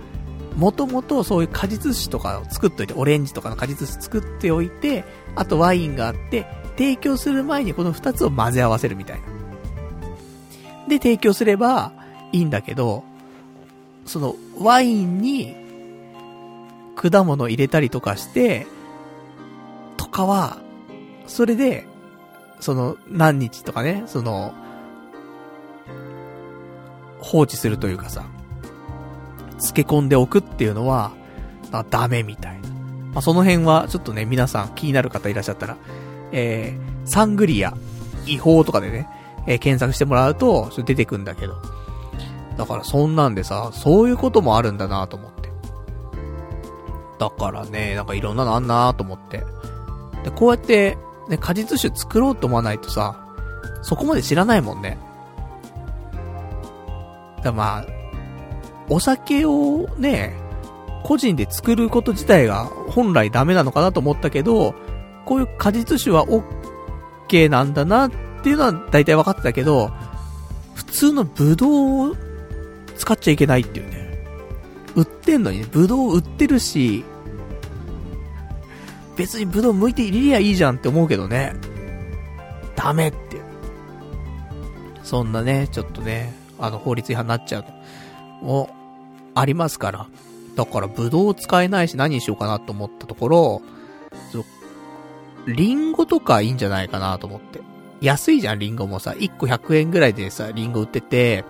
[0.56, 5.05] もともとそういう果実酒とかを作っといて、オレンジとかの果実酒作っておいて、
[5.35, 6.47] あとワインがあって、
[6.77, 9.27] 提供する前にこの二つを混ぜ合わせるみたいな。
[10.89, 11.93] で、提供すれば
[12.32, 13.05] いいんだけど、
[14.05, 15.55] その、ワインに、
[16.97, 18.66] 果物入れたりとかして、
[20.12, 20.59] かは、
[21.26, 21.89] それで、
[22.60, 24.55] その、何日とかね、その、
[27.18, 28.24] 放置するというかさ、
[29.52, 31.12] 漬け込んでおくっていうのは、
[31.72, 32.68] あダメみたいな。
[33.12, 35.76] まあ、その辺は、ちょっとね、皆さん気になる方いらっしゃったら、
[36.30, 37.74] えー、サングリア、
[38.26, 39.09] 違法とかでね、
[39.47, 41.56] えー、検索してもらうと、それ出てくんだけど。
[42.56, 45.51] だからそんなんでさ、そういうこともあるんだなと思って。
[47.18, 49.44] だからね、なんかいろんなのあんなと思って。
[50.24, 53.27] で、こうやって、ね、果実酒作ろうと思わないとさ、
[53.82, 54.99] そこまで知らないもんね。
[57.43, 57.86] だまあ、
[58.89, 60.36] お酒をね、
[61.03, 64.74] 個人で作ること自体が本来ダメなのかなと思ったけど、
[65.24, 68.11] こういう果実酒は OK なんだなっ
[68.43, 69.90] ていうのは大体分かってたけど、
[70.74, 72.16] 普通のブドウを
[72.97, 74.03] 使っちゃいけないっていうね。
[74.94, 77.05] 売ってんのにね、ブドウ売ってるし、
[79.16, 81.55] 別にブドウ剥いて入れりゃいいじゃんって思うけどね。
[82.76, 83.40] ダメって。
[85.02, 87.64] そんなね、ちょっとね、あの、法律違反になっちゃう
[88.43, 88.70] のも、
[89.34, 90.06] ありますから。
[90.56, 93.62] だから、ブドウ使えないし何にしようかなと思ったところ、
[95.47, 97.60] リンゴとかいいんじゃないかなと思って。
[98.01, 99.12] 安いじゃん、リンゴもさ。
[99.12, 101.44] 1個100円ぐらいでさ、リンゴ売ってて、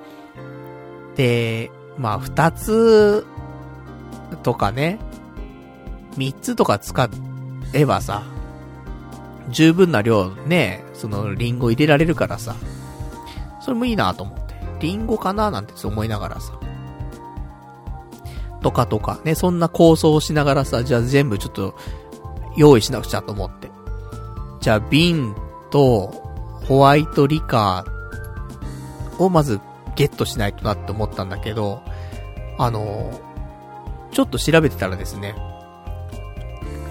[1.17, 3.27] で、まあ、2つ
[4.43, 4.99] とかね、
[6.17, 7.09] 3つとか使っ
[7.73, 8.23] えばさ、
[9.51, 12.55] 十分な量ね、そのリンゴ入れられるからさ、
[13.61, 14.55] それもいいなと思って。
[14.81, 16.59] リンゴかななんて思いながらさ。
[18.63, 21.75] とかとか、ね、そんな構想をしながらさ、じゃあ全部ちょっと、
[22.57, 23.71] 用意しなくちゃと思って。
[24.61, 25.35] じゃあ瓶
[25.71, 26.09] と、
[26.69, 29.61] ホワイトリカーをまず
[29.97, 31.83] ゲットしないとなって思ったんだけど、
[32.59, 33.11] あの、
[34.13, 35.35] ちょっと調べてたらですね、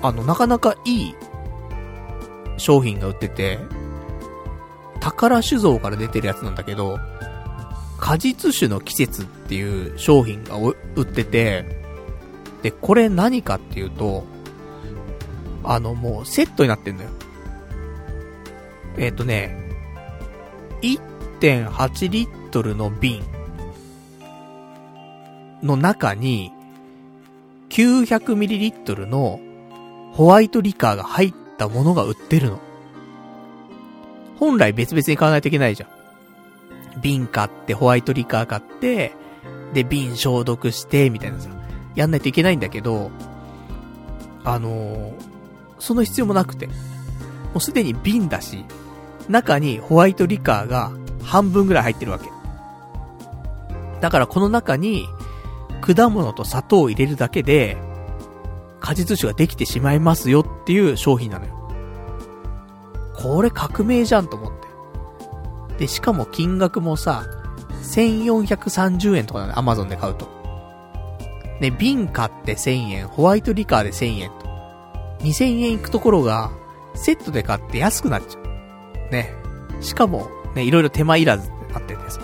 [0.02, 1.16] あの、なかなかいい
[2.58, 3.60] 商品が売ってて、
[5.00, 7.00] 宝酒造から出てるやつなんだけど、
[8.00, 11.66] 果実酒の季節っていう商品が売ってて、
[12.62, 14.26] で、これ何かっていうと、
[15.64, 17.10] あの、もうセットになってんだよ。
[18.98, 19.58] えっ、ー、とね、
[20.82, 23.24] 1.8リットルの瓶
[25.62, 26.52] の中に、
[27.70, 29.40] 900ミリリットルの
[30.12, 32.60] ホワイトリカーが入ったものが売ってるの。
[34.38, 37.02] 本来別々に買わないといけないじゃん。
[37.02, 39.14] 瓶買って、ホワイトリカー買って、
[39.74, 41.50] で、瓶消毒して、みたいなさ、
[41.96, 43.12] やんないといけないんだけど、
[44.44, 45.14] あのー、
[45.80, 46.68] その必要もなくて。
[46.68, 46.74] も
[47.58, 48.66] うすでに瓶だし、
[49.30, 50.92] 中にホワイトリカーが
[51.24, 52.30] 半分ぐらい入ってるわけ。
[54.02, 55.06] だからこの中に、
[55.82, 57.78] 果物と砂糖を入れるだけで、
[58.82, 61.62] 果実酒ができてしまいますよっていう商品なのよ。
[63.16, 65.78] これ革命じゃんと思って。
[65.78, 67.24] で、しかも金額もさ、
[67.84, 70.28] 1430円とかなの、アマゾンで買うと。
[71.60, 74.48] ね、瓶買って1000円、ホワイトリカーで1000円と。
[75.20, 76.52] 2000円いくところが、
[76.96, 79.12] セットで買って安くなっちゃう。
[79.12, 79.32] ね。
[79.80, 82.20] しかも、ね、いろいろ手間いらずってなっててさ。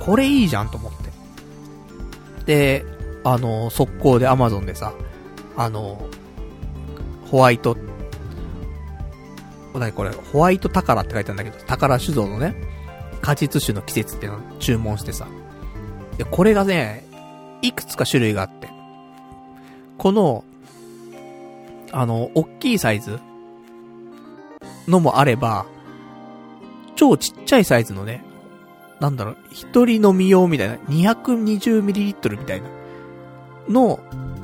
[0.00, 1.10] これいいじゃんと思って。
[2.46, 2.84] で、
[3.24, 4.92] あの、速攻でアマゾンでさ、
[5.56, 6.08] あの、
[7.30, 7.76] ホワイト、
[9.74, 12.54] なにこれ、ホワイト宝って書いてあるんだけど、宝酒造のね、
[13.20, 15.26] 果実酒の季節っていうのを注文してさ。
[16.18, 17.04] で、これがね、
[17.62, 18.68] いくつか種類があって。
[19.98, 20.44] この、
[21.92, 23.18] あの、おっきいサイズ
[24.86, 25.66] のもあれば、
[26.96, 28.22] 超ちっちゃいサイズのね、
[29.00, 32.68] なんだろう、一人飲み用みたいな、220ml みたいな、
[33.68, 34.00] の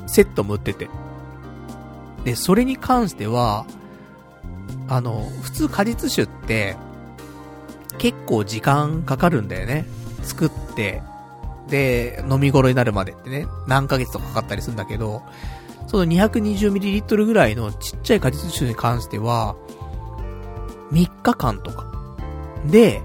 [0.07, 0.89] セットも売ってて。
[2.23, 3.65] で、それに関しては、
[4.87, 6.75] あの、普通果実酒って、
[7.97, 9.85] 結構時間かかるんだよね。
[10.23, 11.01] 作って、
[11.67, 15.23] で、飲み頃になるまでってね、何ヶ月とかかかったりするんだけど、
[15.87, 19.55] その 220ml ぐらいのちっちゃい果実酒に関しては、
[20.91, 21.85] 3日間とか、
[22.65, 23.01] で、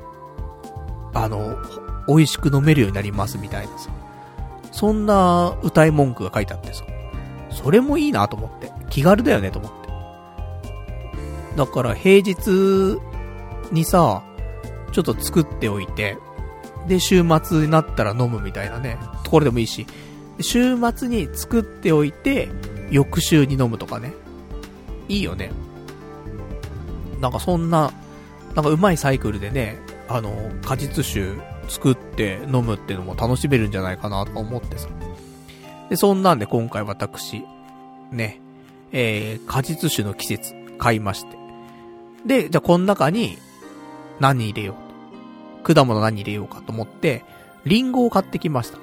[1.14, 1.56] あの、
[2.09, 3.90] 美味しく飲めるようになりますみたいなさ。
[4.72, 6.84] そんな歌い文句が書いてあってさ。
[7.51, 8.70] それもいいなと思って。
[8.90, 9.76] 気軽だよねと思って。
[11.56, 12.98] だから平日
[13.72, 14.22] にさ、
[14.92, 16.18] ちょっと作っておいて、
[16.86, 19.86] で、週末になったら飲むみたいなね、ところでもいいし、
[20.40, 22.48] 週末に作っておいて、
[22.90, 24.12] 翌週に飲むとかね。
[25.08, 25.50] いいよね。
[27.20, 27.92] なんかそんな、
[28.54, 30.34] なんかうまいサイクルでね、あの、
[30.64, 31.34] 果実酒
[31.68, 34.88] 作って飲むっていうのも楽しめるんじゃないかなと思ってさ。
[35.88, 37.44] で、そんなんで今回私、
[38.10, 38.40] ね、
[38.92, 41.36] えー、果実酒の季節買いまして。
[42.24, 43.38] で、じゃあこの中に
[44.20, 45.74] 何入れようと。
[45.74, 47.24] 果物何入れようかと思って、
[47.64, 48.78] リンゴを買ってきました。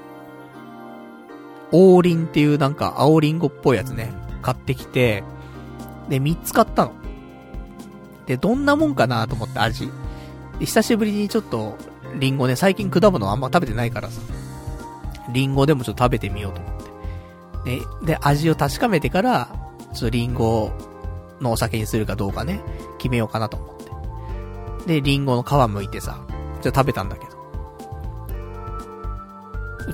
[1.72, 4.12] 王林っていうなんか青リンゴっぽいやつね、
[4.42, 5.24] 買ってきて、
[6.10, 6.94] で、3つ買ったの。
[8.26, 9.90] で、どんなもんかなと思って味。
[10.60, 11.78] 久しぶりにちょっと、
[12.20, 14.22] リンゴね、最近果物あんま食べてないからさ。
[15.32, 16.74] リンゴでもちょっと食べてみようと思っ
[17.64, 18.04] て。
[18.06, 19.63] で、で、味を確かめてから、
[19.94, 20.72] ちょっとリンゴ
[21.40, 22.62] のお酒にするかどうかね、
[22.98, 23.78] 決めようかなと思っ
[24.86, 24.94] て。
[24.96, 26.26] で、リンゴの皮剥いてさ、
[26.62, 27.34] ちょっと食べたんだけど。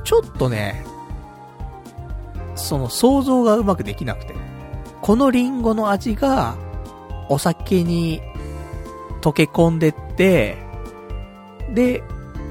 [0.04, 0.86] ちょっとね、
[2.56, 4.36] その想像がうまくできなくて。
[5.02, 6.56] このリンゴの味が、
[7.30, 8.22] お酒に
[9.22, 10.58] 溶け込んでって、
[11.74, 12.04] で、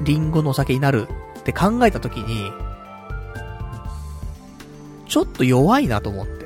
[0.03, 1.07] リンゴのお酒になる
[1.39, 2.51] って考えたときに、
[5.07, 6.38] ちょっと弱いなと思って。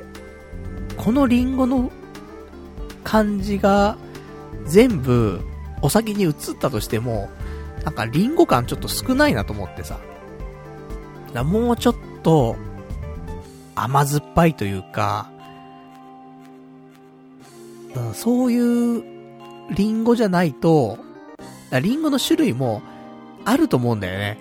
[1.04, 1.92] このリンゴの
[3.02, 3.98] 感じが
[4.64, 5.42] 全部
[5.82, 7.28] お酒に移ったとしても、
[7.84, 10.00] なんかリンゴ感ちょっと少ないなと思ってさ。
[11.34, 12.56] もうちょっと
[13.74, 15.30] 甘酸っぱいというか、
[18.14, 19.04] そういう
[19.74, 20.98] リンゴじゃないと、
[21.82, 22.80] リンゴの種類も
[23.44, 24.38] あると思うんだよね。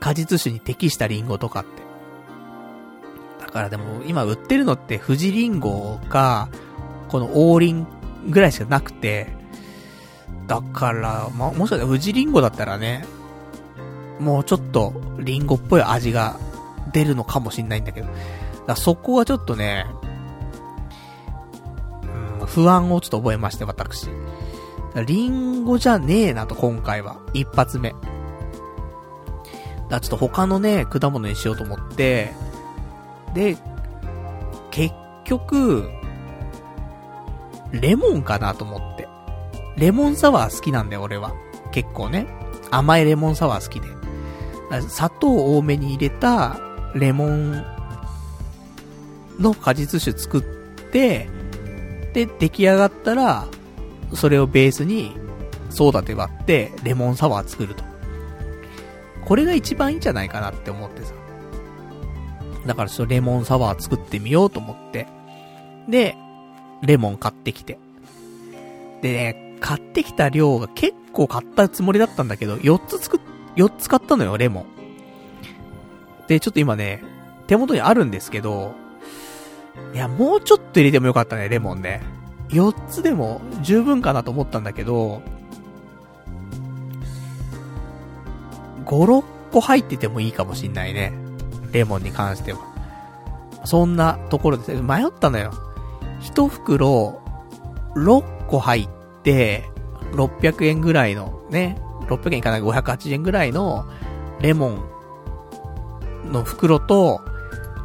[0.00, 1.87] 果実酒に適したリンゴとかって。
[3.48, 6.50] だからでも今売ってるのって富士リンゴか、
[7.08, 7.86] この王林
[8.28, 9.26] ぐらいしかなくて、
[10.46, 13.06] だから、ま、もしかしたら富士リンゴだったらね、
[14.20, 16.38] もうちょっとリンゴっぽい味が
[16.92, 18.08] 出るのかもしんないんだけど、
[18.66, 19.86] だそこはちょっとね、
[22.40, 24.10] うん、不安をちょっと覚えまして、私。
[25.06, 27.18] リンゴじゃねえなと、今回は。
[27.32, 27.94] 一発目。
[29.88, 32.34] だちょっと他のね、果物にしようと思って、
[33.34, 33.56] で、
[34.70, 34.94] 結
[35.24, 35.90] 局、
[37.72, 39.08] レモンかなと思って。
[39.76, 41.32] レモンサワー好きなんだよ、俺は。
[41.72, 42.26] 結構ね。
[42.70, 43.88] 甘いレモンサワー好きで。
[44.88, 46.58] 砂糖多めに入れた
[46.94, 47.64] レモン
[49.38, 50.42] の果実酒作っ
[50.90, 51.28] て、
[52.12, 53.46] で、出来上がったら、
[54.14, 55.16] それをベースに、
[55.70, 57.84] ソーダで割って、レモンサワー作ると。
[59.24, 61.12] これが一番いいんじゃないかなって思ってさ。
[62.68, 65.08] だからちょっとレモンサワー作ってみようと思って。
[65.88, 66.16] で、
[66.82, 67.78] レモン買ってきて。
[69.02, 73.20] でね、買ってきた量が結構買ったつもりだったんだけど、4つ作っ、
[73.56, 74.66] 4つ買ったのよ、レモン。
[76.28, 77.02] で、ちょっと今ね、
[77.46, 78.74] 手元にあるんですけど、
[79.94, 82.02] いや、もうちょっと入れてもよかったね、レモンね。
[82.50, 85.22] 4つでも十分かなと思ったんだけど、
[88.84, 91.27] 5、6個入っててもいいかもしんないね。
[91.78, 92.58] レモンに関しては。
[93.64, 94.82] そんなところです。
[94.82, 95.52] 迷ったのよ。
[96.20, 97.20] 1袋、
[97.94, 98.88] 6個入っ
[99.22, 99.64] て、
[100.12, 103.86] 600円ぐらいの、ね、600円いかない580円ぐらいの、
[104.40, 107.20] レモンの袋と、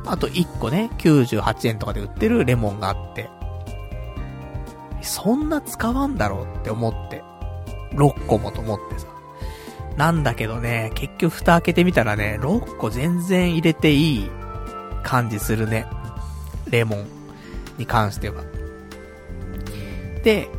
[0.05, 3.29] あと1個ね、98円とかで売ってるレモンがあって、
[5.01, 7.23] そんな使わんだろうって思って、
[7.91, 9.12] 6個もと思ってさ。
[9.97, 14.29] なんだけどね、結局蓋開けてみたらね、6個全然入れていい
[15.03, 15.85] 感じするね。
[16.69, 17.05] レモン
[17.77, 18.43] に関しては。
[20.23, 20.49] で、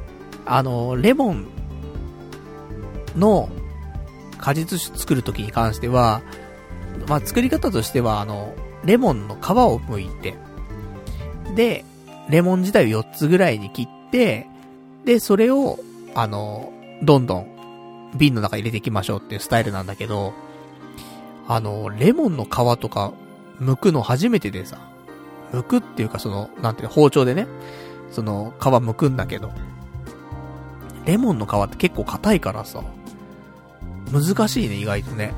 [0.47, 1.48] あの、レモン
[3.16, 3.48] の
[4.39, 6.23] 果実酒作るときに関しては、
[7.09, 8.55] まあ、作り方としては、あの、
[8.85, 10.36] レモンの皮を剥いて、
[11.56, 11.85] で、
[12.28, 14.47] レモン自体を4つぐらいに切って、
[15.05, 15.78] で、それを、
[16.15, 17.54] あの、どんどん
[18.15, 20.32] 瓶の中入れていきましょうっていうスタイルなんだけど、
[21.47, 23.12] あの、レモンの皮とか、
[23.61, 24.78] 剥くの初めてでさ、
[25.53, 27.47] 剥くっていうかその、なんていうの包丁でね、
[28.11, 29.53] その、皮剥くんだけど、
[31.05, 32.82] レモンの皮って結構硬いからさ、
[34.12, 35.32] 難しいね、意外とね。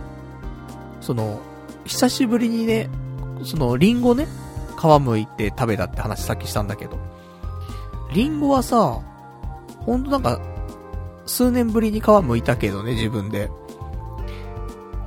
[1.00, 1.40] その、
[1.84, 2.88] 久しぶりにね、
[3.44, 4.26] その、リンゴね、
[4.76, 6.98] 皮剥いて食べたって話さっきしたんだけど、
[8.12, 9.00] リンゴはさ、
[9.80, 10.40] ほんとなんか、
[11.26, 13.50] 数年ぶりに皮剥いたけどね、自分で。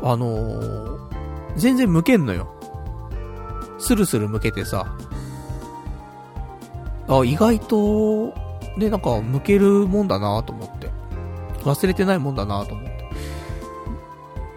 [0.02, 1.00] あのー、
[1.56, 2.54] 全然剥けんのよ。
[3.78, 4.96] スルスル剥けてさ。
[7.08, 8.34] あ、意外と、
[8.78, 10.90] ね、なんか剥けるもんだなと思って。
[11.64, 12.90] 忘れてないもんだなと思って。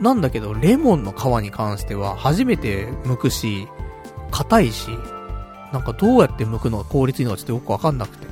[0.00, 3.68] なんだけど、レモンの皮に関しては初めて剥くし、
[4.30, 4.90] 硬いし、
[5.72, 8.31] なんかどうやって剥くのが効率いいのかちょっとよくわかんなくて。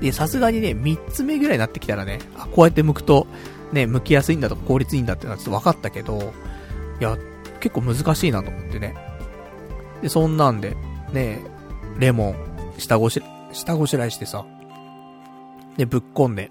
[0.00, 3.26] で、さすがにね、3つ目ぐらいになってきたらね、あ、こうやって剥くと、
[3.72, 6.32] ね、剥きやすいんだとか効率いいんだってのはちょっと分かったけど、
[7.00, 7.16] いや、
[7.60, 8.94] 結構難しいなと思ってね。
[10.02, 10.76] で、そんなんで、
[11.12, 11.42] ね、
[11.98, 12.36] レモン、
[12.78, 13.22] 下ごし、
[13.52, 14.44] 下ごしらえしてさ、
[15.76, 16.50] で、ぶっこんで。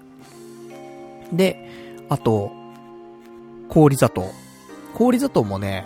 [1.32, 1.68] で、
[2.08, 2.52] あと、
[3.68, 4.30] 氷砂糖。
[4.94, 5.84] 氷砂糖もね、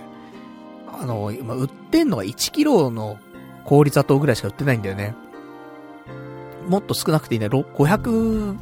[1.00, 3.18] あの、今売ってんのが1キロの
[3.64, 5.14] 氷砂糖ぐらいしか売ってないんだよね。
[6.68, 7.46] もっと少なくていいね。
[7.46, 8.56] 500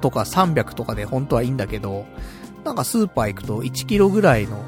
[0.00, 2.04] とか300とかで本当はいいんだけど、
[2.64, 4.62] なんかスーパー行くと1キロぐらいの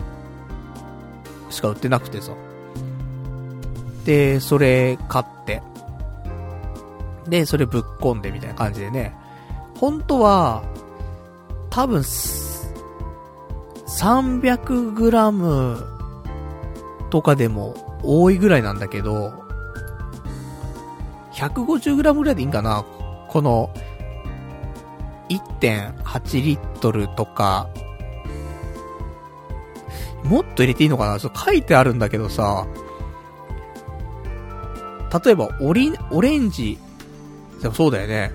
[1.51, 2.33] しか売ってなくてさ。
[4.05, 5.63] で、それ買って、
[7.29, 9.17] で、それぶっ込んでみたいな感じでね。
[9.77, 10.63] 本当は、
[11.71, 12.01] 多分、
[13.87, 15.83] 300グラム
[17.11, 19.44] とかでも多いぐらいなんだけど、
[21.49, 22.85] 150グラムぐらいでいいんかな？
[23.29, 23.71] この、
[25.29, 27.69] 1.8リットルとか、
[30.25, 31.19] もっと入れていいのかな？
[31.19, 32.67] ちょっと書いてあるんだけどさ、
[35.25, 36.79] 例えば、オリ、オレンジ、
[37.63, 38.33] でもそうだよね。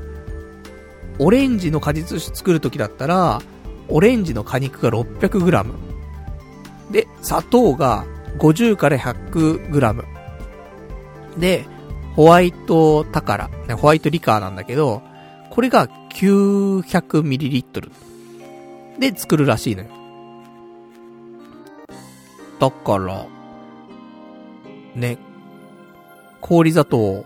[1.19, 3.41] オレンジの果実酒作るときだったら、
[3.89, 5.73] オレンジの果肉が 600g。
[6.91, 8.05] で、砂糖が
[8.37, 10.05] 50から 100g。
[11.37, 11.65] で、
[12.15, 15.01] ホワイト宝、ね、ホワイトリカーなんだけど、
[15.49, 17.91] これが 900ml
[18.99, 19.89] で作るらしいのよ。
[22.59, 23.25] だから、
[24.95, 25.17] ね、
[26.41, 27.25] 氷砂糖、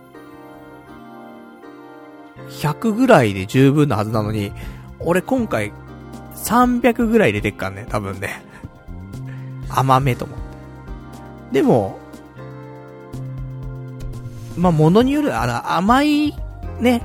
[2.50, 4.52] 100ぐらいで十分なはずなのに、
[5.00, 5.74] 俺今回、
[6.36, 8.44] 300ぐらい入れてっからね、多分ね。
[9.70, 10.38] 甘めと思っ
[11.52, 11.54] て。
[11.54, 11.98] でも、
[14.58, 16.36] まあ、ものによる、あの、甘い、
[16.80, 17.02] ね、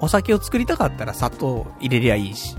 [0.00, 2.56] お酒を作りたかったら砂糖入れりゃいいし。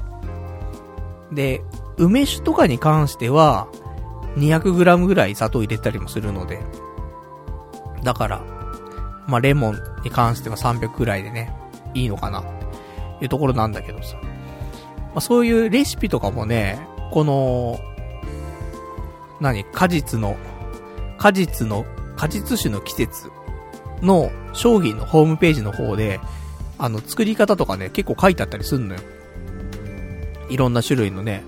[1.31, 1.61] で、
[1.98, 3.68] 梅酒とかに関しては、
[4.38, 6.60] 200g ぐらい砂糖入れたりもするので。
[8.03, 8.41] だから、
[9.27, 11.53] まあ、レモンに関しては300ぐらいでね、
[11.94, 12.44] いいのかな、っ
[13.19, 14.18] ていうところなんだけどさ。
[14.22, 14.30] ま
[15.15, 16.80] あ、そういうレシピとかもね、
[17.11, 17.80] この、
[19.40, 20.35] 何果実の、
[21.18, 21.85] 果実の、
[22.15, 23.30] 果実酒の季節
[24.03, 26.19] の商品のホームページの方で、
[26.77, 29.01] あの、作り方とかね、結構書いてあったりすんのよ。
[30.49, 31.43] いろんな種類のね、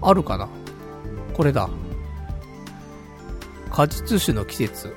[0.00, 0.48] あるかな？
[1.34, 1.68] これだ。
[3.70, 4.94] 果実酒の季節。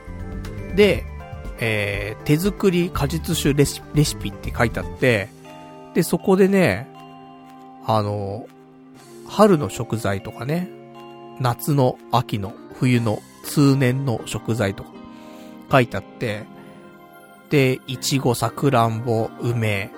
[0.76, 1.06] で、
[1.60, 5.30] えー、手作り果実酒レシレシピって書いてあって、
[5.94, 6.88] で、そこでね、
[7.88, 8.48] あの、
[9.28, 10.70] 春の食材とかね、
[11.40, 14.90] 夏の、秋の、冬の、通年の食材とか
[15.72, 16.44] 書いてあって、
[17.50, 19.92] で、いちご、さくらんぼ、梅、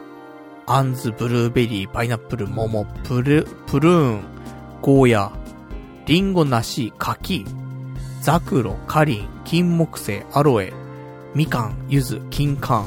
[0.66, 4.24] あんず、ブルーベリー、パイナップル、桃、プル、プルーン、
[4.82, 5.32] ゴーヤ、
[6.06, 7.46] リンゴ、梨、柿、
[8.22, 10.74] ザクロ、カリン、金木犀、アロエ、
[11.34, 12.86] みかん、ゆず、金柑、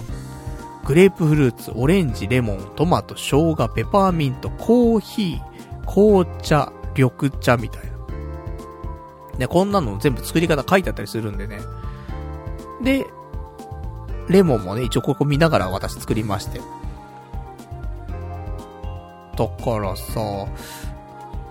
[0.84, 7.90] グレープフルーツ、オレンジ、レモン、トマト、生姜、ペパーミント、コーヒー、紅茶、緑茶みたいな。
[9.38, 11.60] ね、こんなの全部作り方書いてあったりするんでね。
[12.82, 13.06] で、
[14.28, 16.60] レモンもね、一応ここ見ながら私作りまして。
[19.36, 20.20] だからさ、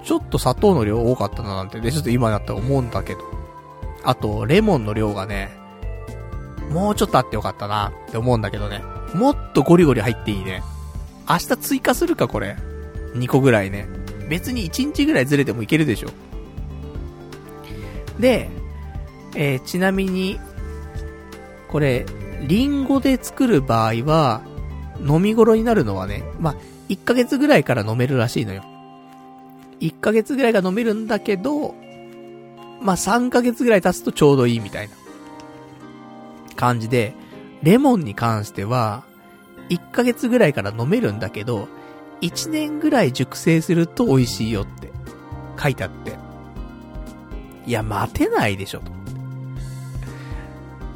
[0.03, 3.21] ちょっと砂糖の量多かったななんてね、ちょっと今だったら思うんだけど。
[4.03, 5.49] あと、レモンの量がね、
[6.71, 8.81] もうちょっとあってよかったなって思うんだけどね。
[9.13, 10.63] もっとゴリゴリ入っていいね。
[11.27, 12.55] 明日追加するか、これ。
[13.15, 13.87] 2個ぐらいね。
[14.29, 16.09] 別に1日ぐらいずれてもいけるでしょ。
[18.19, 18.49] で、
[19.35, 20.39] えー、ちなみに、
[21.69, 22.05] これ、
[22.41, 24.41] リンゴで作る場合は、
[24.99, 26.55] 飲み頃になるのはね、まあ、
[26.89, 28.63] 1ヶ月ぐらいから飲めるらしいのよ。
[29.79, 31.75] 1ヶ月ぐらいが飲めるんだけど、
[32.81, 34.95] まあ、3ヶ月ぐらい経つとちょうどいいみたいな
[36.55, 37.13] 感じで、
[37.63, 39.03] レモンに関しては、
[39.69, 41.67] 1ヶ月ぐらいから飲めるんだけど、
[42.21, 44.91] 1年ぐらい熟成すると美味しいよって
[45.61, 46.17] 書いてあって。
[47.65, 48.91] いや、待てないでしょ、と。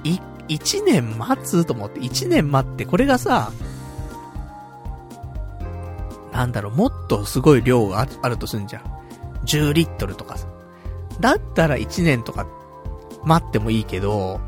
[0.04, 3.52] い、1年待つと思って、1年待って、これがさ、
[6.32, 8.84] なんだろう、もっとすごい量があるとすんじゃん。
[9.46, 10.48] 10リットルとかさ。
[11.20, 12.48] だったら1年とか
[13.24, 14.42] 待ってもいいけど、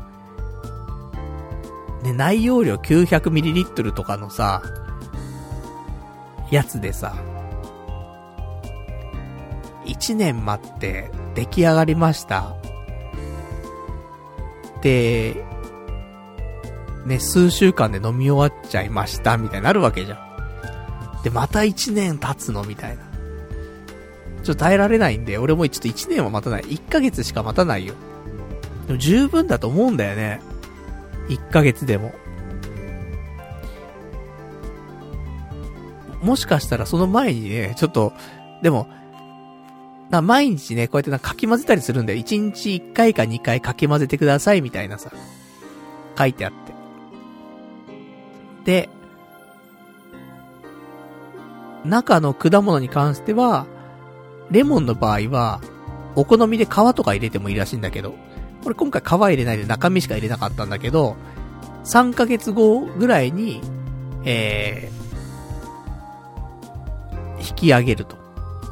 [2.02, 4.62] ね、内容量 900ml とかのさ、
[6.50, 7.14] やつでさ、
[9.84, 12.56] 1年待って出来上がりました。
[14.82, 15.45] で、
[17.06, 21.22] ね、数週間で飲み終わっちゃいました、みたいになるわけじゃん。
[21.22, 23.02] で、また1年経つのみたいな。
[24.42, 26.62] ちょっと耐えられないんで、俺もちょっと1年は待たない。
[26.62, 27.94] 1ヶ月しか待たないよ。
[28.86, 30.40] でも十分だと思うんだよね。
[31.28, 32.14] 1ヶ月でも。
[36.22, 38.12] もしかしたらその前にね、ちょっと、
[38.62, 38.88] でも、
[40.10, 42.18] な、毎日ね、こうやってな、かき混ぜたりするんだよ。
[42.20, 45.10] 1日1回か2回かき混ぜてください、みたいなさ、
[46.16, 46.65] 書いてあって。
[48.66, 48.90] で、
[51.84, 53.66] 中の果物に関しては、
[54.50, 55.60] レモンの場合は、
[56.16, 58.14] お好みで皮とか入れてもいいらしいんだけど、
[58.64, 61.16] 俺今回皮入れないで中身しか入れなかったんだけど、
[61.84, 63.60] 3ヶ月後ぐらいに、
[64.24, 68.16] えー、引き上げると。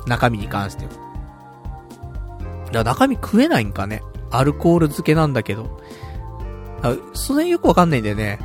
[0.07, 0.91] 中身に関しては。
[0.91, 1.01] だか
[2.73, 4.03] ら中身食えないんかね。
[4.33, 5.81] アルコール漬けなんだけど。
[7.15, 8.41] その辺よくわかんないんだよね。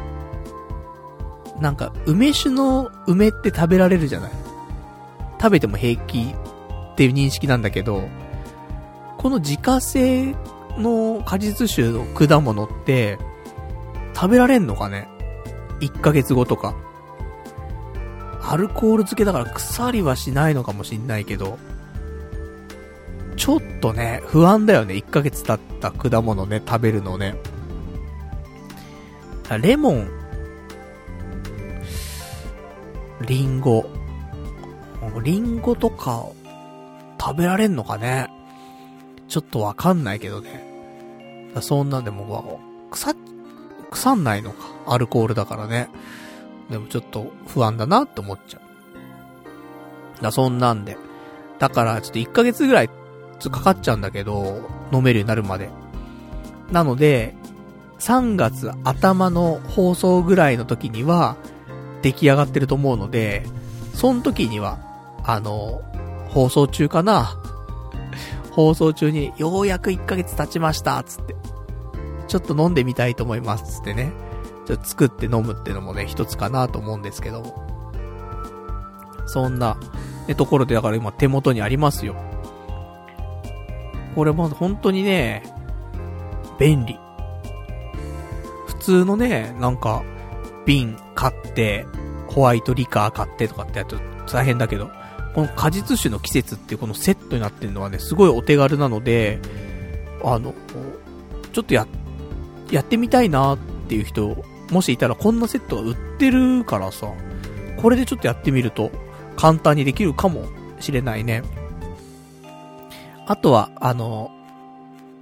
[1.60, 4.32] なんか、梅酒の梅って食べられるじゃない？
[5.42, 8.08] 食べても平気っていう認識なんだけど、
[9.18, 10.36] この自家製
[10.78, 13.18] の果実酒の果物って、
[14.16, 15.08] 食べられんのかね
[15.82, 16.76] ?1 ヶ月後とか。
[18.42, 21.60] アルコール漬けだから腐りはしないのかもしんないけど、
[23.36, 24.96] ちょっとね、不安だよね。
[24.96, 27.36] 1ヶ月経った果物ね、食べるのね。
[29.62, 30.10] レモン、
[33.28, 33.86] リンゴ、
[35.24, 36.26] リンゴとか
[37.20, 38.30] 食べられんのかね？
[39.28, 41.52] ちょっとわかんないけどね。
[41.62, 42.60] そんなんでも、
[42.92, 43.16] 腐、
[43.92, 44.58] 腐んないのか？
[44.88, 45.90] アルコールだからね。
[46.70, 48.60] でもちょっと不安だなって思っちゃ
[50.20, 50.24] う。
[50.24, 50.98] だ、そんなんで。
[51.60, 52.90] だからちょっと1ヶ月ぐらい、
[53.40, 54.62] かかっちゃうんだけど、
[54.94, 55.70] 飲めるようになるまで。
[56.72, 57.36] なので、
[58.00, 61.36] 3月頭の放送ぐらいの時には、
[62.02, 63.46] 出来上がってると思うので、
[63.94, 64.80] その時には、
[65.24, 65.82] あの、
[66.30, 67.36] 放送中かな？
[68.52, 71.36] 放送中に、ようやく1ヶ月経ちました、つって。
[72.28, 74.12] ちょっと飲んでみたいと思います、つってね。
[74.66, 77.68] ちょっと作って飲むってのもね、一つかなと思うんですけども。
[79.26, 79.78] そんな、
[80.28, 82.16] ね、ところで、だから今手元にありますよ。
[84.16, 85.44] これも本当にね、
[86.60, 87.00] 便利。
[88.68, 90.04] 普通のね、なんか、
[90.66, 91.86] 瓶買って、
[92.28, 93.98] ホワイトリカー買ってとかってやると
[94.32, 94.90] 大変だけど、
[95.36, 99.42] この果実酒の季節っていうこのセットになってるのはね、すごいお手軽なので、
[100.24, 100.54] あの、
[101.52, 101.86] ちょっとや、
[102.72, 103.58] やってみたいなっ
[103.90, 107.08] ていう人、もしいたらこんなセットが売ってるからさ、
[107.82, 108.90] これでちょっとやってみると
[109.36, 110.46] 簡単にできるかも
[110.80, 111.44] しれないね。
[113.26, 114.32] あとは、あの、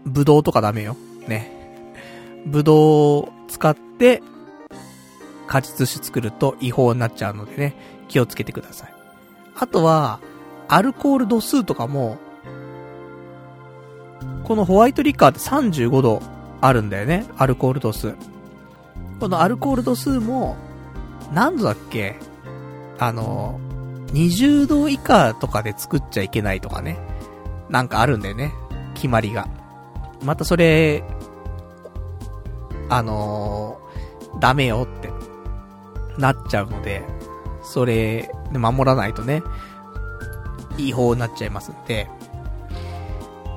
[0.06, 0.96] ぶどうとかダメよ。
[1.28, 1.52] ね。
[2.46, 4.22] ぶどうを使って、
[5.48, 7.76] 果実酒作ると違法になっちゃうのでね、
[8.08, 8.94] 気をつけてください。
[9.56, 10.20] あとは、
[10.68, 12.18] アルコール度数とかも、
[14.44, 16.22] このホワイトリカーって35度
[16.62, 18.16] あるんだよね、アルコール度数。
[19.20, 20.56] このアルコール度数も、
[21.34, 22.18] 何度だっけ
[23.00, 23.60] あの、
[24.14, 26.98] 20度以下とかで作っちゃいけないとかね。
[27.70, 28.54] なんかあるんだよね。
[28.94, 29.48] 決まりが。
[30.24, 31.04] またそれ、
[32.90, 35.10] あのー、ダメよって、
[36.18, 37.04] なっちゃうので、
[37.64, 39.44] それで、守らないとね、
[40.78, 42.08] 違法になっちゃいますんで。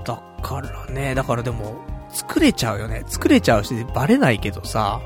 [0.04, 1.76] だからね、だからでも、
[2.12, 3.04] 作れちゃうよね。
[3.06, 5.00] 作れちゃうし、バレないけどさ、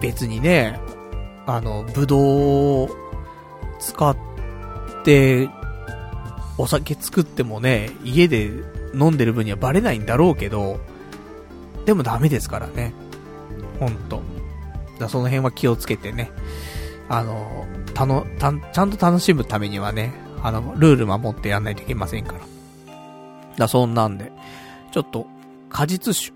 [0.00, 0.80] 別にね、
[1.46, 2.88] あの、ぶどうを
[3.78, 4.16] 使っ
[5.04, 5.48] て、
[6.56, 8.50] お酒作ってもね、家で
[8.94, 10.78] 飲んでる分にはバレないんだろうけど、
[11.84, 12.94] でもダメですからね。
[13.80, 14.22] ほんと。
[14.98, 16.30] だその辺は気をつけてね。
[17.08, 22.40] あの、たの、た、ちゃんと楽しむためにはね、あの、ルール守ってやんないといけませんから。
[23.56, 24.32] だそんなんで、
[24.92, 25.26] ちょっと、
[25.68, 26.32] 果実酒。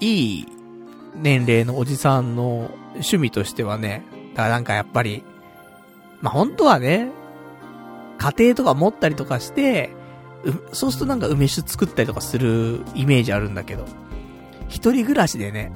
[0.00, 0.48] いい
[1.14, 4.04] 年齢のおじさんの趣味としてはね、
[4.34, 5.22] だからなんかやっぱり、
[6.20, 7.10] まあ、本当はね、
[8.18, 9.90] 家庭とか持ったりとかして、
[10.72, 13.86] そうするとなんか梅酒作ったりとかするイメージあるんだけど、
[14.74, 15.70] 一人暮らしでね、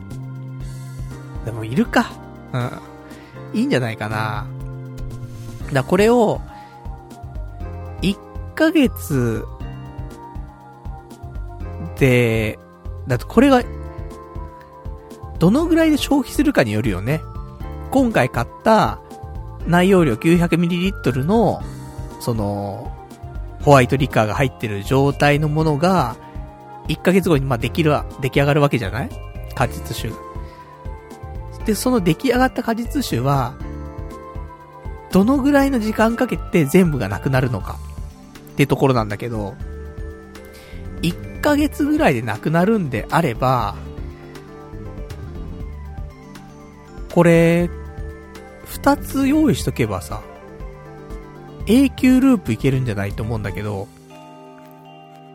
[1.44, 2.10] でもいるか。
[2.52, 3.58] うん。
[3.60, 4.48] いいんじゃないかな。
[5.72, 6.40] だこれを、
[8.02, 8.18] 1
[8.56, 9.44] ヶ月
[11.96, 12.58] で、
[13.06, 13.62] だってこれが、
[15.38, 17.20] どのぐらいで消費するかによるよね。
[17.92, 18.98] 今回買った
[19.64, 21.62] 内容量 900ml の、
[22.18, 22.92] その、
[23.62, 26.16] ホワイトリカーが入ってる状態のものが、
[26.88, 29.10] 1ヶ月後にまあできる、出来上がるわけじゃない？
[29.54, 30.12] 果実酒。
[31.64, 33.54] で、その出来上がった果実酒は、
[35.12, 37.78] どのぐらいの時間かけて全部がなくなるのか？
[38.52, 39.54] ってところなんだけど、
[41.02, 43.76] 1ヶ月ぐらいでなくなるんであれば、
[47.12, 47.70] これ、
[48.64, 50.22] 二つ用意しとけばさ、
[51.66, 53.88] 永久ループいけるんじゃないと思うんだけど、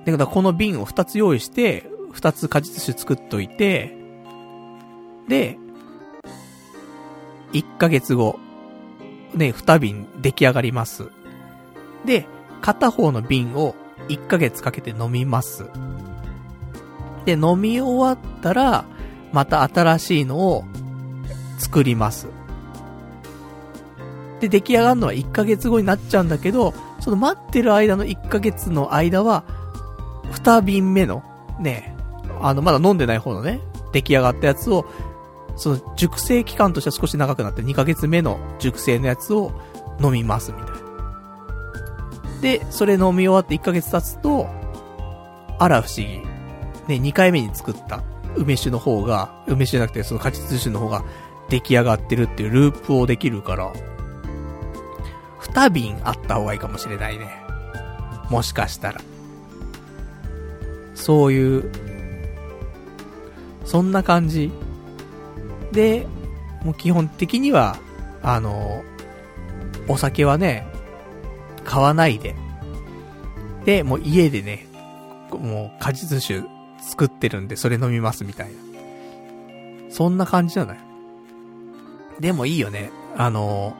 [0.05, 3.95] だからこの瓶を二つ用意して、二つ果実酒作っといて、
[5.27, 5.57] で、
[7.53, 8.39] 一ヶ月後、
[9.33, 11.09] ね、二瓶出来上がります。
[12.05, 12.25] で、
[12.61, 13.75] 片方の瓶を
[14.09, 15.65] 一ヶ月かけて飲みます。
[17.25, 18.85] で、飲み終わったら、
[19.31, 20.63] また新しいのを
[21.57, 22.27] 作ります。
[24.41, 29.43] で、出来上がるのは1ヶ月後になっちゃうんだけど、その待ってる間の1ヶ月の間は、
[30.31, 31.23] 2瓶目の、
[31.59, 31.95] ね、
[32.41, 34.85] あの、まだ飲んでない方のね、出来上がったやつを、
[35.55, 39.51] その熟成期間としては少し長くなって2ヶ月目の熟成のやつを
[40.01, 40.83] 飲みますみたいな。
[42.41, 44.47] で、それ飲み終わって1ヶ月経つと、
[45.59, 46.21] あら不思議。
[46.87, 48.03] ね、2回目に作った
[48.35, 51.05] 梅酒の方が、梅酒じゃなくてその果実酒の方が
[51.49, 53.71] 出来上がってるっていうループをできるから、
[55.39, 57.43] 二瓶あった方がいいかもしれないね。
[58.29, 59.01] もしかしたら。
[60.95, 61.71] そういう、
[63.65, 64.51] そんな感じ。
[65.71, 66.07] で、
[66.63, 67.77] もう基本的には、
[68.21, 68.83] あの、
[69.87, 70.67] お酒はね、
[71.63, 72.35] 買わないで。
[73.65, 74.67] で、もう家でね、
[75.31, 76.43] もう果実酒
[76.81, 78.53] 作ってるんで、それ飲みますみたいな。
[79.89, 80.77] そんな感じじゃない？
[82.19, 82.91] でもいいよね。
[83.17, 83.75] あの、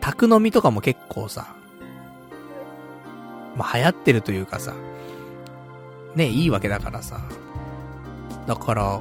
[0.00, 1.54] 宅飲みとかも結構さ、
[3.56, 4.74] まあ、流行ってるというかさ、
[6.14, 7.20] ね、いいわけだからさ。
[8.46, 9.00] だから、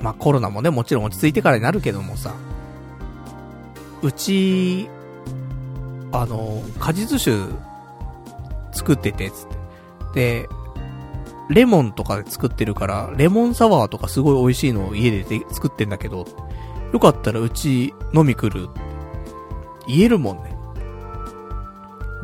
[0.00, 2.34] まあ、コロナもね、もちろん落ち着いてからになるけどもさ、
[4.02, 4.88] うち、
[6.12, 7.36] あの、果実酒
[8.72, 9.56] 作ってて、つって。
[10.16, 10.48] で、
[11.48, 16.26] レモンとかで作ってるから、レモンサワーとかすごい美味しいのを家で作ってんだけど、
[16.92, 18.80] よかったらうち飲み来るって
[19.88, 20.56] 言えるもんね。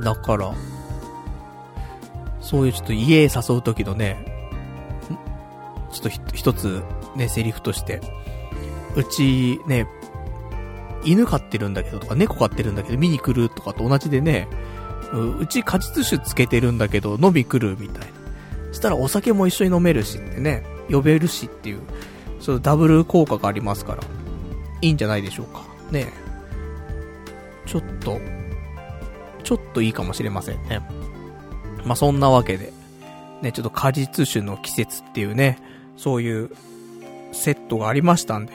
[0.03, 0.53] だから、
[2.43, 4.27] そういうちょっと家誘うときのね、
[5.91, 6.83] ちょっと一つ
[7.17, 8.01] ね、セリフとして、
[8.97, 9.87] うちね、
[11.05, 14.49] 犬飼ってるんだけどとか猫飼ってるんだけど見に来るとかと同じでね、
[15.41, 18.23] うち果実酒つけてるんだけど飲み来るみたいな。
[18.73, 21.81] したらお酒も一緒に飲めるしってね、呼べるしっていう、
[22.41, 24.03] そうダブル効果がありますから、
[24.81, 25.63] いいんじゃないでしょうか。
[25.91, 26.13] ね
[27.67, 28.21] ちょっと、
[29.45, 30.81] ちょっといいかもしれませんね。
[31.85, 32.73] まあ、そんなわけで、
[33.43, 35.59] ね、ちょっと果実酒の季節っていうね、
[35.97, 36.51] そういう
[37.33, 38.53] セットがありましたんで。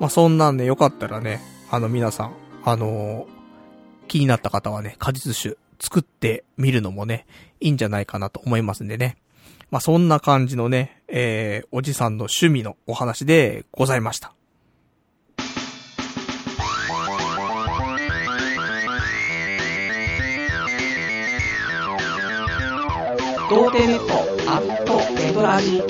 [0.00, 1.40] まあ、そんなんでよかったらね、
[1.70, 7.26] あの皆さん、あのー、気になった方はね、果実酒作ってみるのもね、
[7.60, 9.16] いいんじゃないかなと思いますんでね。
[9.70, 14.32] まあ、そんな感じのね、えー、おじさんの趣味のお話でございました。
[23.48, 24.12] 童貞ネット
[24.52, 25.82] アットネトラジ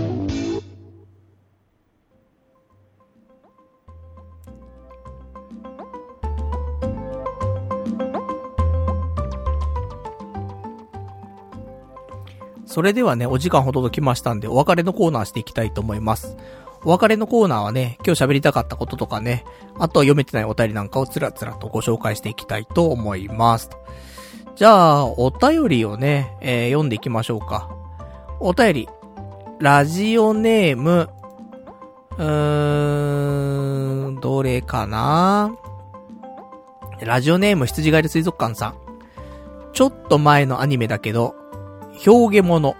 [12.64, 16.36] それではね、お時間ほどときましたんで、お別れのコーナーしていきたいと思います。
[16.84, 19.44] お別れのコーナーはね、今日喋りたかったこととかね、
[19.74, 23.70] あとは読めてないお便りなんかをつらつらとご紹介していきたいと思います。
[24.58, 27.70] じゃあ、お便りをね、えー、読んでいきましょうか。
[28.40, 28.88] お便り。
[29.60, 31.08] ラジオネーム、
[32.16, 35.52] うーん、どれかな？
[37.00, 38.74] ラジオネーム羊狩り水族館さん。
[39.72, 41.36] ちょっと前のアニメだけど、
[42.04, 42.74] 表現物。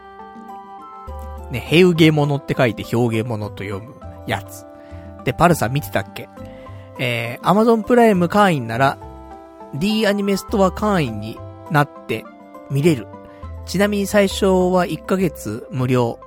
[1.52, 3.94] ね、ヘウゲ物って書いて表現物と読む
[4.26, 4.66] やつ。
[5.22, 6.28] で、パルさん見てたっけ？
[6.98, 8.98] えー、アマゾンプライム会員なら、
[9.74, 11.38] D アニメストア会員に
[11.70, 12.24] なって
[12.70, 13.07] 見れる。
[13.66, 16.19] ちなみに最初は1ヶ月無料。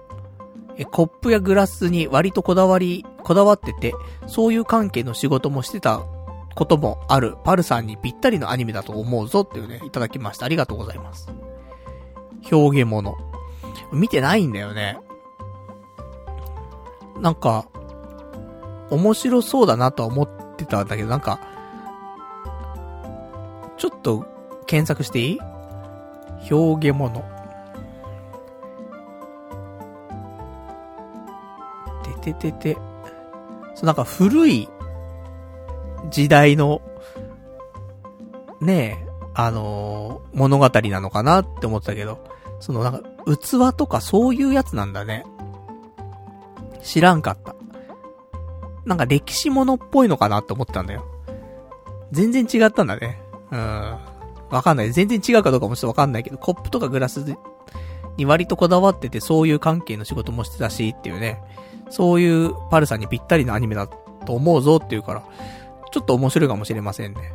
[0.78, 3.94] え、コップやグラスに割とこだわり、こだわってて、
[4.28, 6.02] そういう関係の仕事もしてた
[6.56, 10.46] こともある、パルさんにぴったりのアニメだと思うぞっていうね、いただきました。
[10.46, 11.30] ありがとうございます。
[12.52, 13.16] 表現物。
[13.92, 14.98] 見てないんだよね。
[17.20, 17.68] なんか、
[18.90, 21.40] 面白そうだなとは思ってたんだけど、なんか、
[23.78, 24.26] ちょっと
[24.72, 25.40] 検索していい？
[26.50, 27.22] 表現物。
[32.24, 32.78] てててて。
[33.76, 34.70] そう、なんか古い
[36.10, 36.82] 時代の、
[38.62, 42.26] ねえ、あのー、物語なのかなって思ってたけど、
[42.62, 45.26] そのなんか、器とかそういうやつなんだね。
[46.82, 47.56] 知らんかった。
[48.86, 51.06] なんか歴史物っぽいのかなって思ったんだよ。
[52.14, 53.22] 全然違ったんだね。
[53.52, 54.11] うん。
[54.52, 54.92] わかんない。
[54.92, 57.26] 全然違うかどうかもちょっとわかんないけど、コップとかグラス
[58.18, 61.42] に割とこだわってて、そういう関係の仕事もしてたしっていうね、
[61.90, 63.88] そういうパルさんにぴったりのアニメだ
[64.26, 65.24] と思うぞっていうから、
[65.92, 67.34] ちょっと面白いかもしれませんね。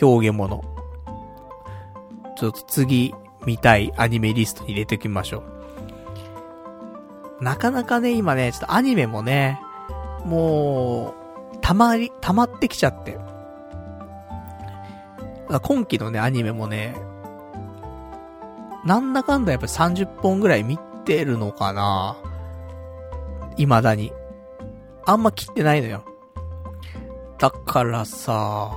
[0.00, 0.62] 表現物。
[2.36, 3.14] ちょっと次
[3.44, 5.42] 見たいアニメリストに入れておきましょ
[7.40, 7.44] う。
[7.44, 9.60] なかなかね、今ね、ちょっとアニメもね、
[10.24, 11.14] も
[11.54, 13.18] う、たまり、溜まってきちゃって。
[15.48, 16.94] 今期のね、アニメもね、
[18.84, 22.16] なんだかんだやっぱり30本ぐらい見てるのかな
[23.56, 24.12] 未だに。
[25.04, 26.04] あんま切ってないのよ。
[27.38, 28.72] だからさ、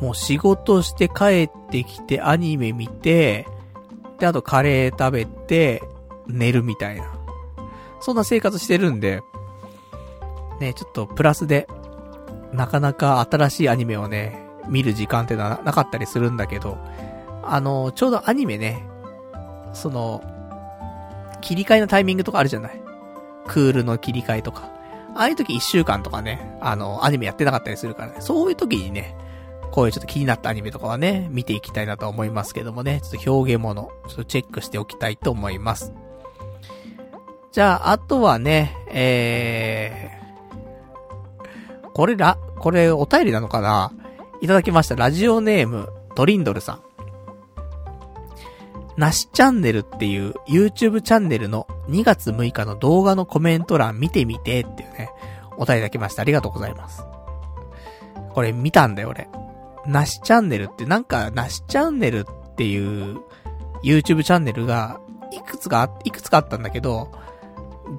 [0.00, 3.46] もう仕事して帰ってきてアニメ見て、
[4.18, 5.82] で、あとカレー食べて、
[6.26, 7.06] 寝るみたいな。
[8.00, 9.20] そんな生活してるんで、
[10.60, 11.68] ね、ちょっとプラスで、
[12.54, 16.78] なかなか新しいアニメをね、見る時間ってのはなかったりするんだけど、
[17.42, 18.82] あの、ちょうどアニメね、
[19.72, 20.22] その、
[21.40, 22.80] 切り替えのタイミングとかあるじゃない？
[23.46, 24.70] クールの切り替えとか。
[25.16, 29.14] ああいう時一週間とかね、あの、アニメやってなかったりするからね、そういう時にね、
[29.70, 35.92] こういうちょっと気になったアニメとかはね、見ていきたいなと思いますけどもね、ちょっと表現物、ちょっとチェックしておきたいと思います。
[37.52, 40.13] じゃあ、あとはね、えー、
[41.94, 43.92] これら、これお便りなのかな？
[44.40, 44.96] いただきました。
[44.96, 46.80] ラジオネーム、トリンドルさん。
[48.96, 55.10] なしチャンネルっていう YouTube チャンネルの2月6日の動画のコメント欄見てみてっていうね、
[55.56, 56.22] お便りいただきました。
[56.22, 57.04] ありがとうございます。
[58.32, 59.28] これ見たんだよ、俺。
[59.86, 63.20] なしチャンネルってなんか、なしチャンネルっていう
[63.84, 65.00] YouTube チャンネルが、
[65.30, 67.12] いくつか、いくつかあったんだけど、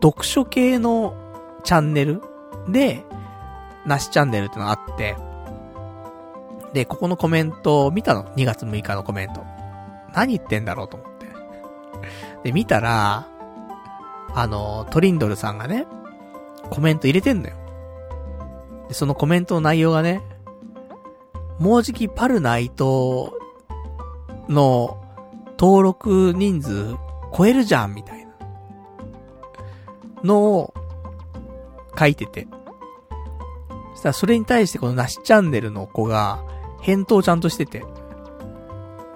[0.02, 1.16] 読書系の
[1.64, 2.22] チャンネル
[2.68, 3.05] で、
[3.86, 5.16] なしチャンネルってのがあって、
[6.74, 9.44] で、ここのコメントを見たの？2月6日のコメント。
[10.14, 11.26] 何言ってんだろうと思って。
[12.44, 13.28] で、見たら、
[14.34, 15.88] あの、トリンドルさんがね、
[16.70, 17.56] コメント入れてんのよ。
[18.90, 20.22] で、そのコメントの内容がね、
[21.60, 23.38] もうじきパルナイト
[24.49, 25.02] の
[25.57, 26.95] 登録人数
[27.36, 28.34] 超えるじゃん、みたいな。
[30.24, 30.74] のを
[31.98, 32.48] 書いてて。
[34.06, 36.44] したらそれに対してこのなしチャンネルの子が、
[36.82, 37.84] 返答ちゃんとしてて。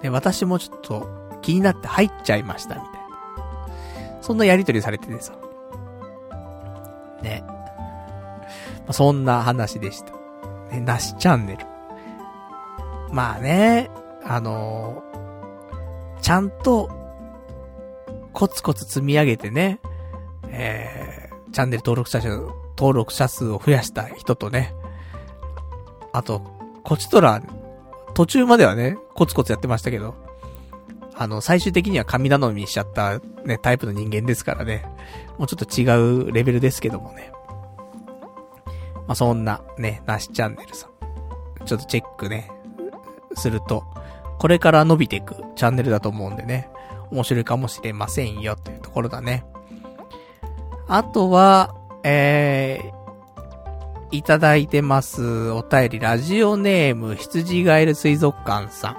[0.02, 1.08] で、私もちょっと
[1.42, 4.20] 気になって入っちゃいました、みたいな。
[4.20, 5.34] そんなやりとりされててさ。
[7.22, 7.44] ね。
[7.46, 7.56] ま
[8.88, 10.12] あ、そんな話でした。
[10.72, 11.66] ね、なしチャンネル。
[13.12, 13.90] まあね、
[14.24, 16.90] あのー、ちゃんと、
[18.32, 19.80] コツコツ積み上げてね、
[20.48, 22.28] えー、チャンネル登録者数、
[22.76, 24.74] 登録者数を増やした人とね、
[26.12, 26.42] あと、
[26.82, 27.42] こちとら、
[28.14, 30.14] 途中まではね、コツコツやってましたけど、
[31.16, 34.84] あの、最終的には神頼みしちゃったね、タイプの人間ですからね。
[35.38, 37.32] もうちょっと違うレベルですけどもね。
[39.06, 41.66] まあ、そんな、ね、なしチャンネルさん。
[41.66, 42.50] ちょっとチェックね、
[43.34, 43.84] すると、
[44.38, 46.70] これから伸びていくチャンネルだと思うんでね、
[47.10, 49.44] 面白いかもしれませんよ、というところだね。
[50.88, 52.99] あとは、えー、
[54.12, 58.96] いただいてます、お便り、ラジオネーム、羊ガエル水族館さん。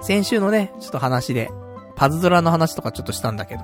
[0.00, 1.50] 先週のね、ちょっと話で、
[1.94, 3.62] パズドラの話とかちょっとしたんだけど、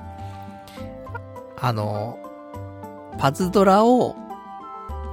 [1.60, 2.18] あの、
[3.18, 4.14] パズドラを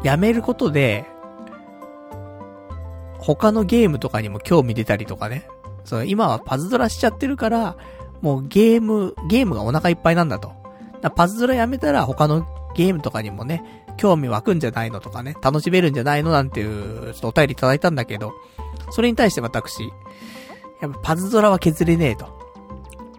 [0.04, 1.06] やめることで、
[3.18, 5.48] 他のゲームとかにも興味出たりとかね。
[5.86, 7.78] そう、今はパズドラしちゃってるから、
[8.22, 10.52] もうゲーム、ゲームがお腹いっぱいなんだと。
[11.02, 18.34] だパズドラやめたら他のゲームとかにもね、興味湧くんじゃないのとかね、楽しめるんじゃないのなんていう、ちょっとお便りいただいたんだけど、
[18.92, 19.92] それに対して私、
[20.82, 22.28] やっぱパズドラは削れねえと。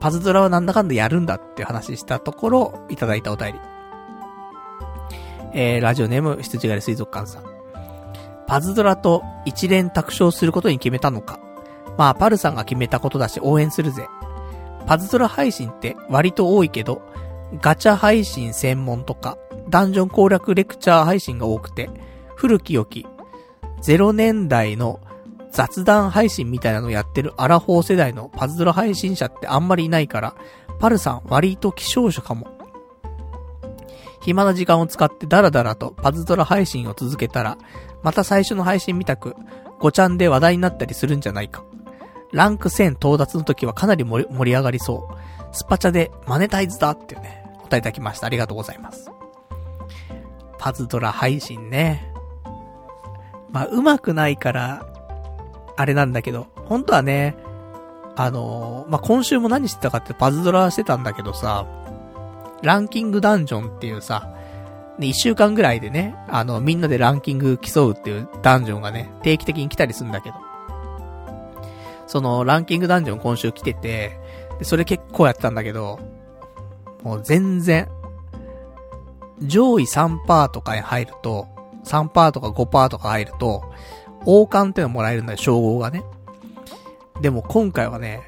[0.01, 3.61] パズドラはなんだかんだやるんだっていう話したところ、いただいたお便り。
[5.55, 7.45] えー、ラジオネーム、羊狩り水族館さん。
[8.47, 11.39] パズドラと一連卓勝することに決めたのか。
[11.97, 14.09] まあ、パルさんが決めたことだし応援するぜ。
[14.87, 17.03] パズドラ配信って割と多いけど、
[17.61, 19.39] ガチャ配信専門とか、
[19.69, 21.91] ダンジョン攻略レクチャー配信が多くて、
[22.37, 23.07] 古き良き、
[23.83, 25.01] 0年代の
[25.51, 30.35] 雑談配信みたいなのやってるアラフォー世代のパズドラ配信者ってあんまりいないから、
[30.81, 32.47] パルさん割と希少種かも。
[34.23, 37.59] 暇な時間を使ってダラダラとパズドラ配信を続けたら、
[38.03, 39.35] また最初の配信みたく、
[39.79, 41.65] ごちゃんで話題になったりするんじゃないか。
[42.33, 45.55] ランク1000到達の時はかなり盛り上がりそう。
[45.55, 48.27] スパチャでマネタイズだっていうね、お答えいただきました。
[48.27, 49.11] ありがとうございます。
[50.63, 52.15] パズドラ配信ね。
[53.51, 54.87] まあ、上手くないから、
[55.77, 57.35] あれなんだけど、本当はね、
[58.15, 61.67] あのー、まあ、今週も何してたかってパズドラしてたんだけどさ、
[62.63, 64.37] ランキングダンジョンっていうさ、
[65.01, 70.37] ね、一週間ぐらいでね、あの、みんなでランキング競うっていうダンジョンがね、定期的に来たりするんだけど。
[72.07, 74.17] その、ランキングダンジョン今週来てて、
[74.61, 75.99] で、それ結構やってたんだけど、
[77.03, 77.89] もう全然、
[79.47, 81.49] 上位3%とかに入ると、
[81.85, 83.63] 3%とか5%とか入ると、
[84.25, 86.05] 王冠ってのもらえるんだよ、称号がね。
[87.21, 88.23] でも今回はね、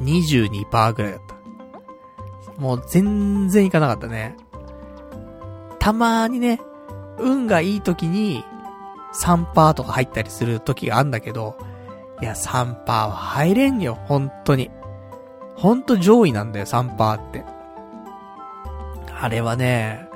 [0.00, 2.60] 22%ぐらいだった。
[2.60, 4.36] もう全然いかなかったね。
[5.78, 6.60] たまーにね、
[7.18, 8.44] 運がいい時に
[9.14, 11.56] 3%とか入ったりする時があんだけど、
[12.20, 14.70] いや、3%は入れんよ、本当に。
[15.56, 17.44] ほんと上位なんだよ、3%って。
[19.24, 20.06] あれはね、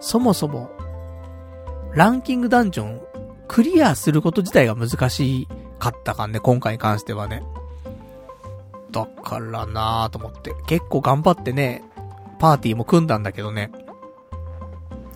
[0.00, 0.70] そもそも、
[1.94, 3.00] ランキングダンジョン
[3.48, 5.48] クリアすること自体が難し
[5.78, 7.42] かったかんね、今回に関してはね。
[8.90, 10.54] だからなぁと思って。
[10.66, 11.82] 結構頑張ってね、
[12.38, 13.72] パーティーも組んだんだけどね。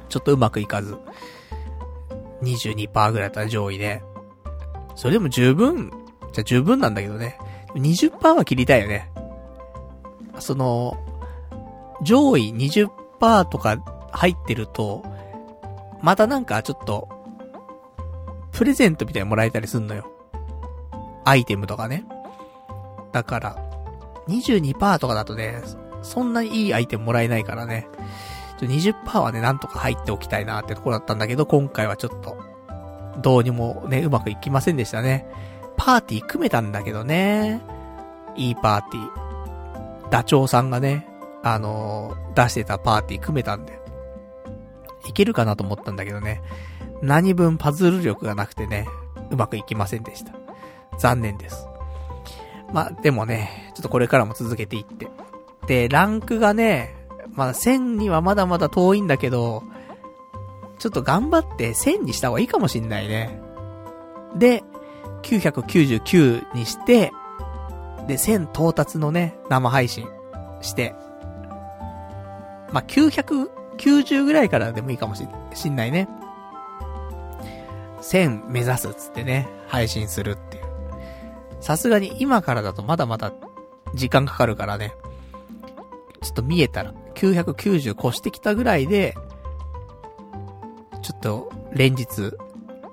[0.08, 0.96] ちょっとうまくいかず。
[2.40, 4.02] 22%ぐらいだったら上位で。
[4.96, 5.92] それでも十分、
[6.32, 7.36] じゃ十分なんだけどね。
[7.74, 9.10] 20%は切りたいよね。
[10.38, 10.96] その、
[12.00, 13.76] 上位20%とか
[14.12, 15.04] 入ってると、
[16.02, 17.08] またなんかちょっと、
[18.52, 20.10] プレゼントみたいにもらえたりすんのよ。
[21.24, 22.04] アイテムとかね。
[23.12, 23.56] だから、
[24.28, 25.62] 22%とかだとね、
[26.02, 27.88] そんなにいいアイテムもらえないからね。
[28.60, 32.36] 20%はね、なんとか入っておきたいなってところだったんだけど、今回はちょっと、
[33.20, 35.26] どうにもね、うまくいきませんでしたね。
[35.76, 37.60] パーティー組めたんだけどね。
[38.36, 40.10] いいパーティー。
[40.10, 41.07] ダチョウさんがね、
[41.42, 43.78] あのー、出してたパーティー組めたんで。
[45.06, 46.42] いけるかなと思ったんだけどね。
[47.02, 48.86] 何分パズル力がなくてね、
[49.30, 50.32] うまくいきませんでした。
[50.98, 51.68] 残念です。
[52.72, 55.08] まあ、でもね、ちょっとこれからも続けていって。
[55.66, 56.94] で、ランクがね、
[57.32, 59.62] まあ、1000にはまだまだ遠いんだけど、
[60.78, 63.40] ちょっと頑張って1000にした方がいいかもしんないね。
[64.36, 64.62] で、
[65.22, 67.12] 999にして、
[68.06, 70.06] で、1000到達のね、生配信
[70.60, 70.94] して、
[72.72, 75.24] まあ、990ぐらいからでもいいかもし
[75.68, 76.08] んないね。
[78.00, 80.64] 1000目指すっつってね、配信するっていう。
[81.60, 83.32] さすがに今からだとまだまだ
[83.94, 84.94] 時間かかるからね。
[86.20, 89.14] ちょっと見えたら、990越してきたぐらいで、
[91.02, 92.32] ちょっと、連日、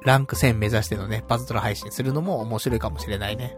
[0.04, 3.58] ランク1000目指してのね、パズドラ配信するのも面白いかもしれないね。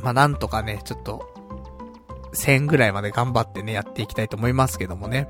[0.00, 1.33] まあ、なんとかね、ちょっと、
[2.34, 5.28] 1000ぐらいまで頑張ってね、やっていきたいと思いますけどもね。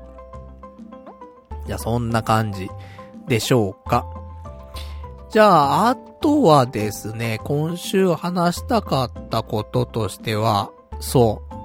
[1.65, 2.69] じゃあ、そんな感じ
[3.27, 4.05] でしょうか。
[5.29, 11.55] じゃあ、あとはですね、今週話したかったこととしては、そう。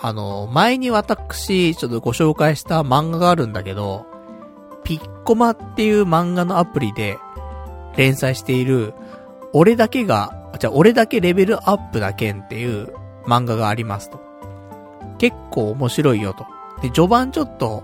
[0.00, 4.06] あの、前に私、ちょっとご紹介した漫画があるんだけど、
[4.84, 7.18] ピッコマっていう漫画のアプリで
[7.96, 8.94] 連載している、
[9.52, 12.94] 俺だけが、じゃあ俺だけレベルアップな件っていう
[13.28, 14.18] 漫画がありますと。
[15.18, 16.46] 結構面白いよと。
[16.80, 17.82] で、序盤ちょっと、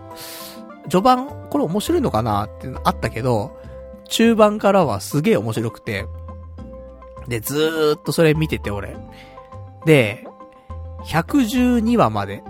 [0.88, 3.56] 序盤、これ面白いのかなってあったけど、
[4.08, 6.06] 中盤からはすげえ面白くて、
[7.28, 8.96] で、ずーっとそれ見てて俺。
[9.84, 10.26] で、
[11.06, 12.42] 112話まで、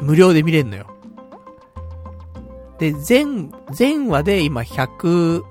[0.00, 0.86] 無料で見れんのよ。
[2.78, 5.42] で、全、全話で今120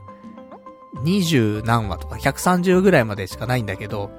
[1.64, 4.10] 何話とか130ぐらいまでしかないんだけど、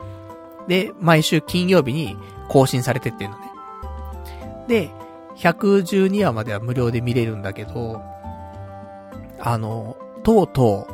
[0.70, 2.16] で、毎週金曜日に
[2.48, 3.50] 更新されてってんのね。
[4.68, 4.90] で、
[5.36, 8.00] 112話までは無料で見れるんだけど、
[9.40, 10.86] あの、とうと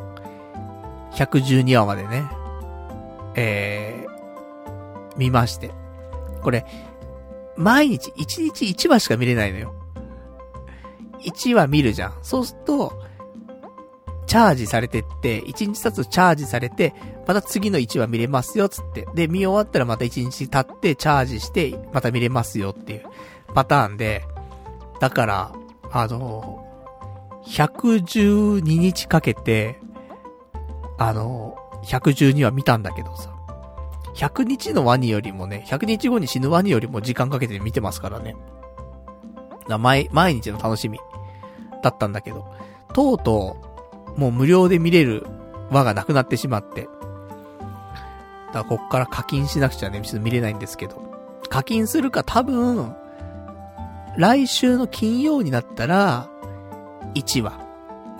[1.13, 2.23] う、112話までね、
[3.35, 5.69] えー、見まして。
[6.41, 6.65] これ、
[7.55, 9.75] 毎日、1日1話しか見れないのよ。
[11.19, 12.17] 1話見るじゃん。
[12.23, 12.96] そうすると、
[14.27, 16.93] チャージされてって、1日経つチャージされて、
[17.25, 19.07] また次の1話見れますよ、つって。
[19.15, 23.03] で、見終わったらまた1日経って、チャージして、また見れますよっていう
[23.55, 24.23] パターンで、
[24.99, 25.51] だから、
[25.91, 26.63] あの、
[27.45, 29.79] 112日かけて、
[30.97, 31.55] あの、
[31.85, 33.33] 112話見たんだけどさ。
[34.15, 38.35] 100日のワニよりもね、100日後に死ぬワニよりも時間かけて見てますからね。
[39.79, 40.99] 毎、毎日の楽しみ
[41.83, 42.51] だったんだけど、
[42.93, 43.66] とうとう、
[44.17, 45.25] もう無料で見れる
[45.71, 46.89] 輪がなくなってしまって。
[48.47, 51.01] だからこっから課金しなくちゃね、ちょっと見れないんですけど。
[51.49, 52.93] 課金するか多分、
[54.17, 56.29] 来週の金曜になったら、
[57.13, 57.59] 1話、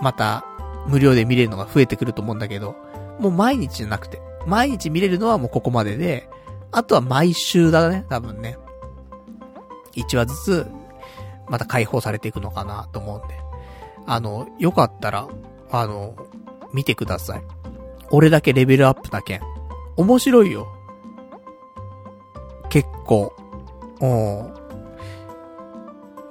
[0.00, 0.44] また、
[0.86, 2.76] 無料で見れるのが増えてくると思うんだけど、
[3.18, 6.28] もう毎日じゃなくて、毎日見れるのはもうここまでで、
[6.70, 8.56] あとは毎週だね、多分ね。
[9.96, 10.66] 1話ずつ、
[11.48, 13.34] また解放されていくのかなと思うんで。
[14.06, 15.26] あの、よかったら、
[15.70, 16.14] あの、
[16.72, 17.42] 見てください。
[18.10, 19.40] 俺だけレベルアップな件。
[19.96, 20.66] 面白いよ。
[22.68, 23.34] 結構。
[24.00, 24.38] うん。
[24.48, 24.54] だ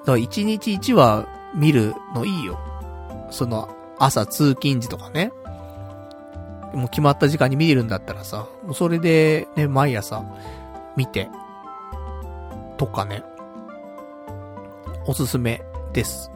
[0.05, 2.59] から1日1話見るのいいよ。
[3.29, 3.69] その、
[3.99, 5.31] 朝通勤時とかね。
[6.73, 10.23] もう決まった時間に見れるんだったらさ、もうそれでね、毎朝
[10.95, 11.29] 見て、
[12.77, 13.23] とかね、
[15.05, 15.61] おすすめ
[15.93, 16.31] です。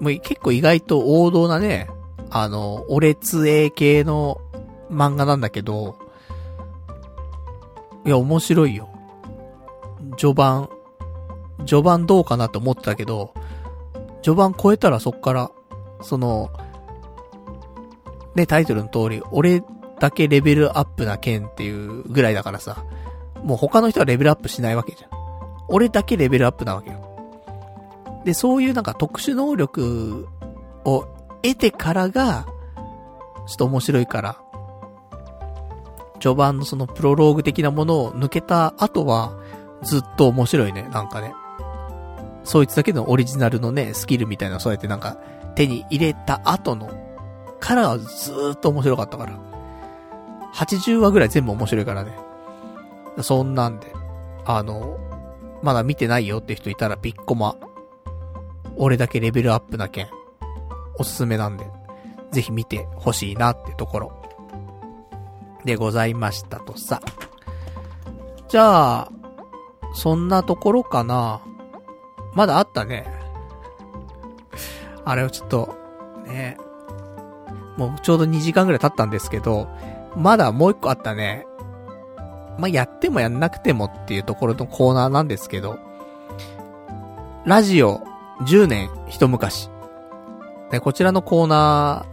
[0.00, 1.88] もう結構意外と王道なね、
[2.30, 4.40] あの、オレツエ系の
[4.90, 5.98] 漫画なんだけど、
[8.04, 8.88] いや、面白いよ。
[10.16, 10.68] 序盤、
[11.66, 13.34] 序盤どうかなと思ってたけど、
[14.22, 15.50] 序盤超えたらそっから、
[16.00, 16.50] その、
[18.34, 19.62] ね、タイトルの通り、俺
[19.98, 22.84] だけレベルアップな剣っていうぐらいだからさ、
[23.42, 25.10] もう他の人はレベルアップしないわけじゃん。
[25.68, 27.07] 俺だけレベルアップなわけよ。
[28.24, 30.26] で、そういうなんか特殊能力
[30.84, 31.06] を
[31.42, 32.46] 得てからが、
[33.46, 34.40] ちょっと面白いから、
[36.20, 39.38] 序盤のそのプロローグ的なものを抜けた後は、
[39.82, 41.34] ずっと面白いね、なんかね。
[42.44, 45.18] そいつだけのオリジナルのね、スキルみたいなそうやってなんか、
[45.54, 46.90] 手に入れた後の
[47.60, 49.38] からはずーっと面白かったから。
[50.54, 52.16] 80話ぐらい全部面白いからね。
[53.22, 53.92] そんなんで、
[54.44, 54.98] あの、
[55.62, 57.56] まだ見てないよって人いたらピッコマ。
[58.78, 60.08] 俺だけレベルアップな件、
[60.98, 61.66] おすすめなんで、
[62.30, 64.22] ぜひ見てほしいなってところ。
[65.64, 67.02] でございましたとさ。
[68.48, 69.12] じゃあ、
[69.94, 71.40] そんなところかな。
[72.34, 73.06] まだあったね。
[75.04, 75.74] あれをちょっと、
[76.26, 76.56] ね、
[77.76, 79.68] もうちょうど2時間ぐらい経ったんですけど、
[80.16, 81.46] まだもう一個あったね。
[82.58, 85.78] まあ、やってもやんなくてもっていうところのコーナーなんですけど、
[87.44, 88.07] ラジオ
[88.40, 89.68] 10年一昔。
[90.70, 92.06] ね、こちらのコーナ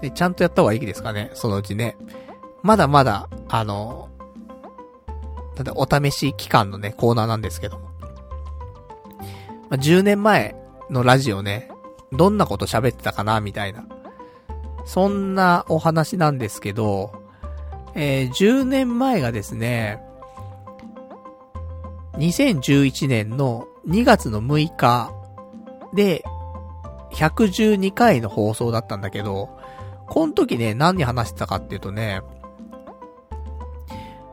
[0.00, 1.96] ー、ね、ちゃんとやった方がいいですかね、そのうちね。
[2.62, 4.08] まだまだ、あの、
[5.54, 7.90] ただお試し期間のね、コーナーなんですけども。
[9.70, 10.56] まあ、10年前
[10.90, 11.70] のラジオね、
[12.12, 13.86] どんなこと喋ってたかな、みたいな。
[14.84, 17.12] そんなお話なんですけど、
[17.94, 20.02] えー、10年前がですね、
[22.14, 25.12] 2011年の2月の6日
[25.92, 26.24] で、
[27.12, 29.50] 112回の放送だったんだけど、
[30.06, 32.22] この時ね、何に話してたかっていうとね、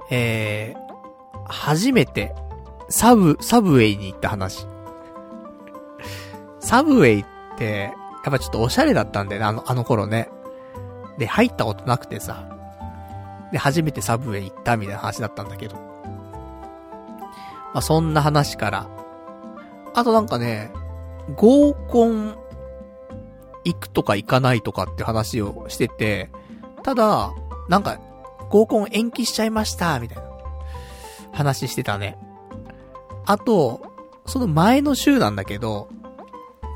[0.09, 2.33] えー、初めて、
[2.89, 4.65] サブ、サブウェイに行った話。
[6.59, 7.25] サブウェイっ
[7.57, 7.93] て、
[8.23, 10.29] やっぱちょっとおしゃれだったんだよね、あの、あの頃ね。
[11.17, 12.43] で、入ったことなくてさ。
[13.51, 15.75] で、初めてサブウェイ行ったみたいな話だったんだけど。
[15.75, 18.87] まあ、そんな話から。
[19.93, 20.71] あとなんかね、
[21.35, 22.35] 合コン
[23.65, 26.29] 行くとか行かないとかって話をしてて、
[26.83, 27.33] ただ、
[27.67, 27.99] なんか、
[28.49, 30.23] 合コン延期しちゃいました、みたいな
[31.33, 32.17] 話してたね。
[33.25, 33.81] あと、
[34.25, 35.89] その前の週なんだけど、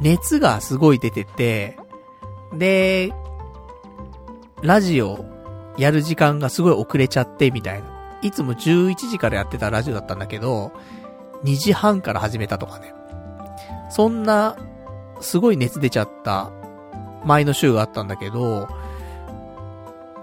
[0.01, 1.77] 熱がすごい出てて、
[2.53, 3.13] で、
[4.61, 5.25] ラジオ
[5.77, 7.87] やる時間がすごい遅れちゃってみたいな。
[8.21, 10.71] いつも11時からやってたラジオだったんだけど、
[11.43, 12.93] 2時半から始めたとかね。
[13.91, 14.57] そんな、
[15.19, 16.51] すごい熱出ちゃった
[17.23, 18.67] 前の週があったんだけど、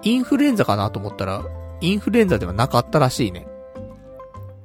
[0.03, 1.45] インフルエンザかなと思ったら、
[1.81, 3.47] インフルエンザではなかったらしいね。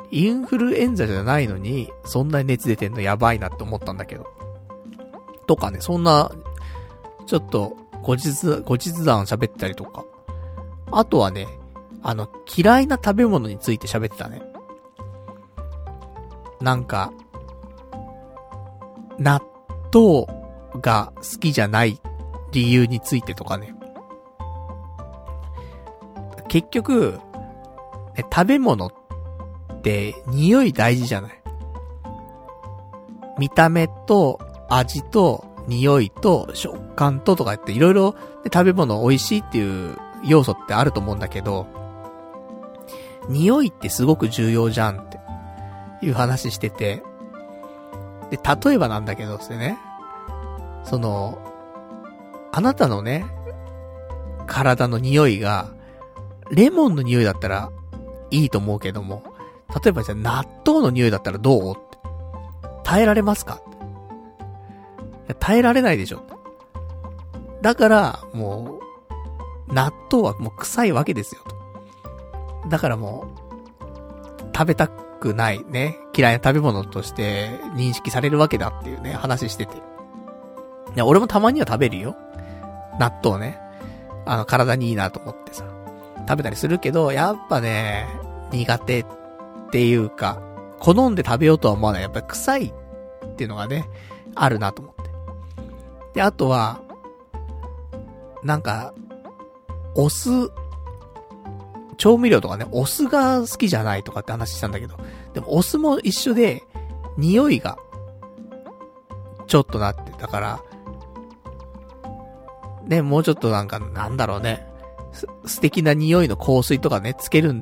[0.09, 4.25] インフルエンザじゃないのに、そんなに熱出てんのやばいなって思ったんだけど。
[5.47, 6.31] とかね、そんな、
[7.25, 10.05] ちょっと、後日、後日談喋ったりとか。
[10.91, 11.47] あとはね、
[12.03, 14.43] あの、嫌いな食べ物について喋ってたね。
[16.61, 17.11] なんか、
[19.19, 19.41] 納
[19.93, 20.25] 豆
[20.81, 21.99] が好きじゃない
[22.51, 23.75] 理由についてとかね。
[26.47, 27.19] 結局、
[28.15, 31.41] ね、食べ物って匂い大事じゃない
[33.39, 38.15] 見た目と味と匂いと食感ととかっていろいろ
[38.45, 41.65] 食べ物美味しいっていう要素ってあると思うんだけど、
[43.29, 45.19] 匂いってすごく重要じゃんって
[46.01, 47.01] いう話してて、
[48.33, 49.77] で、例えばなんだけどですね、
[50.83, 51.37] その、
[52.51, 53.25] あなたのね、
[54.47, 55.69] 体の匂いが、
[56.49, 57.71] レモンの匂いだったら
[58.31, 59.23] いいと思うけども、
[59.83, 61.75] 例えばじゃあ納豆の匂いだったらどう？
[62.83, 63.61] 耐えられますか？
[65.39, 66.23] 耐えられないでしょ。
[67.61, 68.79] だから、も
[69.69, 71.41] う、納豆はもう臭いわけですよ。
[72.67, 73.27] だからも
[74.41, 74.89] う、食べた
[75.23, 79.77] くないね、嫌いな食べ物として認識されるわけだっていうね、話してて。
[79.77, 79.79] い
[80.95, 82.17] や、俺もたまには食べるよ。
[82.99, 83.57] 納豆ね。
[84.25, 85.63] あの、体にいいなと思ってさ。
[86.27, 88.05] 食べたりするけど、やっぱね、
[88.51, 89.05] 苦手っ
[89.71, 90.41] ていうか、
[90.79, 92.01] 好んで食べようとは思わない。
[92.01, 92.65] やっぱり臭い
[93.25, 93.89] っていうのがね、
[94.35, 95.03] あるなと思って。
[96.15, 96.81] で、あとは、
[98.43, 98.93] なんか、
[99.95, 100.29] お酢、
[101.95, 104.95] 調味料とかね、お酢が好きじゃないとかって話したんだけど、
[105.33, 106.63] でもお酢も一緒で、
[107.17, 107.77] 匂いが、
[109.47, 110.61] ちょっとなって、だから、
[112.85, 114.67] ね、もうちょっとなんか、なんだろうね、
[115.45, 117.61] 素敵な匂いの香水とかね、つけるん、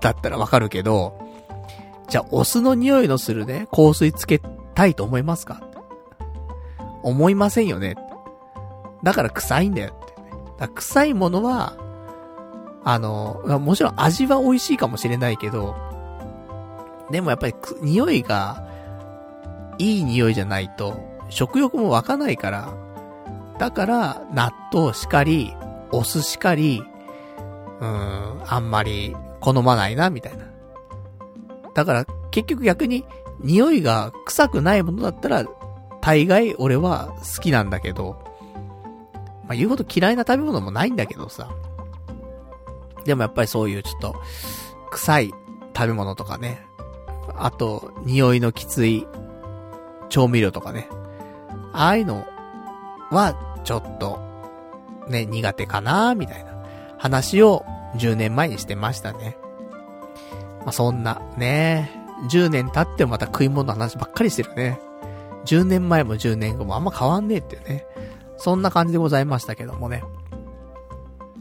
[0.00, 1.18] だったらわかるけど、
[2.08, 4.40] じゃあ、お酢の匂いのするね、香水つけ
[4.74, 5.60] たいと思いますか？
[7.02, 7.96] 思いませんよね。
[9.02, 10.30] だから臭いんだよって、ね。
[10.58, 11.76] だ臭いものは、
[12.88, 15.74] あの、もちろん味は美味しいかもしれないけど、
[17.10, 18.64] でもやっぱり匂いが、
[19.78, 20.96] いい匂いじゃないと、
[21.28, 22.72] 食欲も湧かないから、
[23.58, 25.52] だから、納豆しかり、
[25.90, 26.80] お酢しかり、
[27.80, 30.44] うーん、あんまり好まないな、みたいな。
[31.74, 33.04] だから、結局逆に、
[33.40, 35.44] 匂いが臭くないものだったら、
[36.00, 38.16] 大概俺は好きなんだけど、
[39.48, 41.50] まあ、言うほど嫌いな食べ物もないんだけどさ。
[43.06, 44.22] でもやっぱりそういうちょっと、
[44.90, 45.34] 臭い
[45.74, 46.66] 食べ物とかね。
[47.36, 49.06] あと、匂いのきつい
[50.08, 50.88] 調味料とかね。
[51.72, 52.24] ああいうの
[53.10, 54.18] は、ちょっと、
[55.08, 56.52] ね、苦手かなみたいな
[56.98, 57.64] 話を
[57.96, 59.36] 10年前にしてましたね。
[60.60, 61.90] まあ、そんな、ね、
[62.30, 64.80] 10年経ってもまた食い物の話ばっかりしてるね。
[65.44, 67.86] 10年前も10年後もあんま変わんねえっていうね。
[68.36, 70.02] そんな感じでございましたけどもね。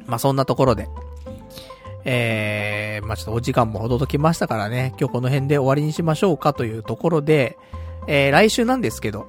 [0.05, 0.87] まあ、そんなところで、
[2.05, 7.57] えー、まあ、ちょっとお時間もほどときましたからね、今日この辺で終わりにしましょうかというところで、
[8.07, 9.27] えー、来週なんですけど、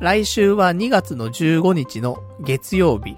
[0.00, 3.16] 来週は2月の15日の月曜日、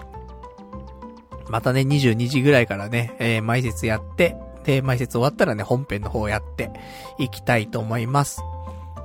[1.48, 6.70] またね、22時ぐらいからね、えー、前説やって、で、前説終わったらね、本編の方やって
[7.18, 8.42] いきたいと思います。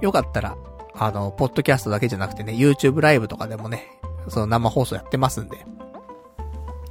[0.02, 0.58] よかったら、
[0.96, 5.66] あの、ポッドキャストだけじゃなくてね、YouTube ライブとかでもね、その生放送やってますんで、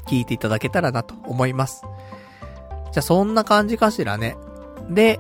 [0.07, 1.83] 聞いていただけたらなと思います。
[2.93, 4.37] じゃあそんな感じかしらね。
[4.91, 5.19] で、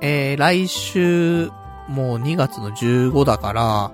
[0.00, 1.50] えー、来週、
[1.88, 3.92] もう2月の15だから、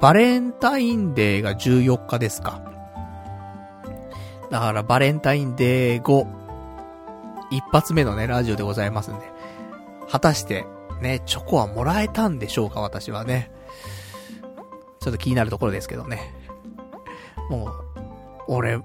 [0.00, 2.60] バレンタインデーが14日ですか。
[4.50, 6.26] だからバレンタインデー後、
[7.50, 9.32] 一発目のね、ラジオでございますんで。
[10.10, 10.66] 果たして、
[11.00, 13.50] ね、チョコはもらえたんでしょうか、私はね。
[15.00, 16.34] ちょっと気になるところですけどね。
[17.50, 17.70] もう、
[18.48, 18.80] 俺、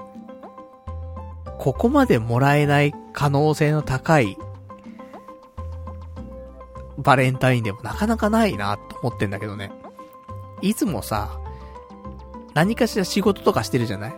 [1.64, 4.38] ここまでもらえない可能性の高い、
[6.98, 9.72] バレンタインでもなかなかないな、と思ってんだけどね。
[10.60, 11.40] いつもさ、
[12.54, 14.14] 何かしら仕事とかしてるじゃない？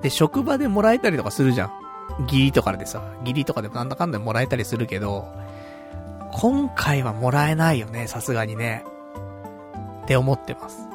[0.00, 1.72] で、職場でもらえたりとかするじゃん。
[2.28, 5.26] 義理とかでさ、義理とかでもなんだかんだもらえたりするけど、
[6.30, 8.84] 今回はもらえないよね、さすがにね。
[10.04, 10.86] って思ってます。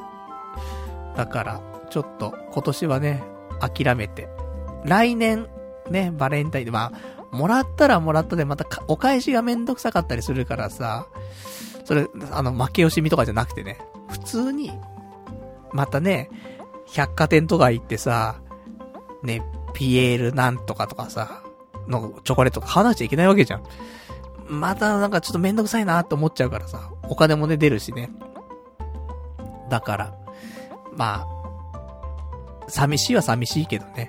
[1.14, 1.60] だから、
[1.90, 3.22] ちょっと今年はね、
[3.60, 4.32] 諦めて。
[4.84, 5.48] 来年、
[5.90, 11.06] ね、バレンタインで、まあ、もらったらもらったでまたお返しがめんどくさかったりするからさ、
[11.84, 13.78] それ、あの、負け惜しみとかじゃなくてね、
[14.08, 14.72] 普通に、
[15.72, 16.30] またね、
[16.86, 18.40] 百貨店とか行ってさ、
[19.22, 19.42] ね、
[19.74, 21.42] ピエールなんとかとかさ、
[21.88, 23.64] のチョコレート買わなくちゃいけないわけじゃん。
[24.46, 28.10] またなんかちょっとめんどくさいなって思っちゃうからさ、お金もね出るしね。
[29.68, 30.14] だから、
[30.96, 34.08] まあ、寂しいは寂しいけどね。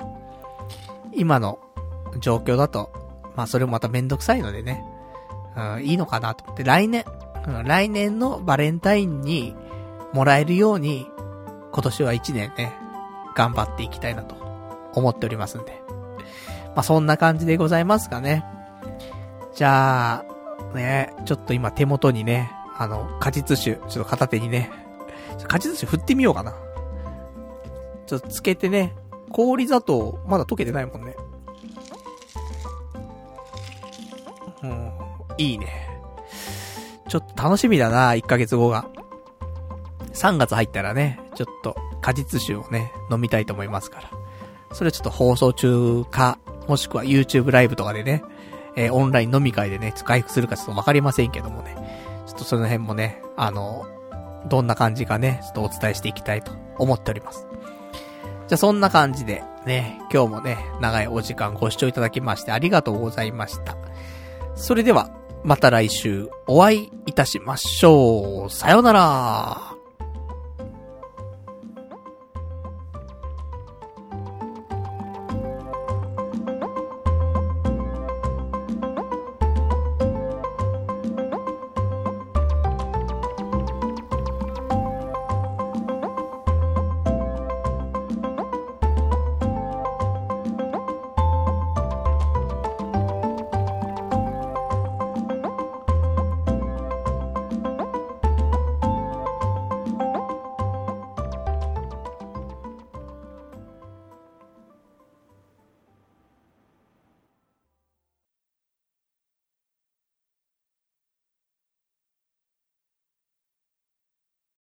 [1.16, 1.60] 今の
[2.20, 2.92] 状況だと、
[3.36, 4.84] まあそれもまためんどくさいのでね、
[5.56, 7.06] うん、いいのかなと思って、来年、
[7.48, 9.56] うん、来年のバレンタインに
[10.14, 11.08] もらえるように、
[11.72, 12.74] 今年は一年ね、
[13.36, 14.36] 頑張っていきたいなと
[14.94, 15.82] 思っておりますんで。
[16.76, 18.46] まあそんな感じでございますかね。
[19.54, 20.24] じゃ
[20.74, 24.70] あ、ね、ちょっと今手元にね、あの、果実酒、ちょっと片手にね、
[25.48, 26.54] 果実酒振ってみようかな。
[28.06, 28.94] ちょっとつけてね、
[29.36, 31.14] 氷砂糖、まだ溶けてないもんね。
[34.64, 34.92] うん、
[35.38, 35.90] いいね。
[37.10, 38.86] ちょっと楽しみだな、1ヶ月後が。
[40.14, 44.10] 3月入ったらね、ちょっと果実酒をね、飲みたいと思いますから。
[44.72, 46.40] それはちょっと放送中か、
[46.70, 48.24] もしくは YouTube ライブとかでね、
[48.78, 51.76] えー、オンライン飲み会でね、回復するかちょっとわかりませんけどもね。
[52.26, 53.86] ちょっとその辺もね、あの、
[54.48, 57.46] どんな感じかね、ちょっとお伝えしていきたいと思っております。
[58.48, 63.76] じゃあそんな感じで、ね、今日もね、長いお時間ご視聴いただきましてありがとうございました。
[64.56, 65.10] それでは、
[65.44, 68.50] また来週お会いいたしましょう。
[68.50, 69.75] さよなら。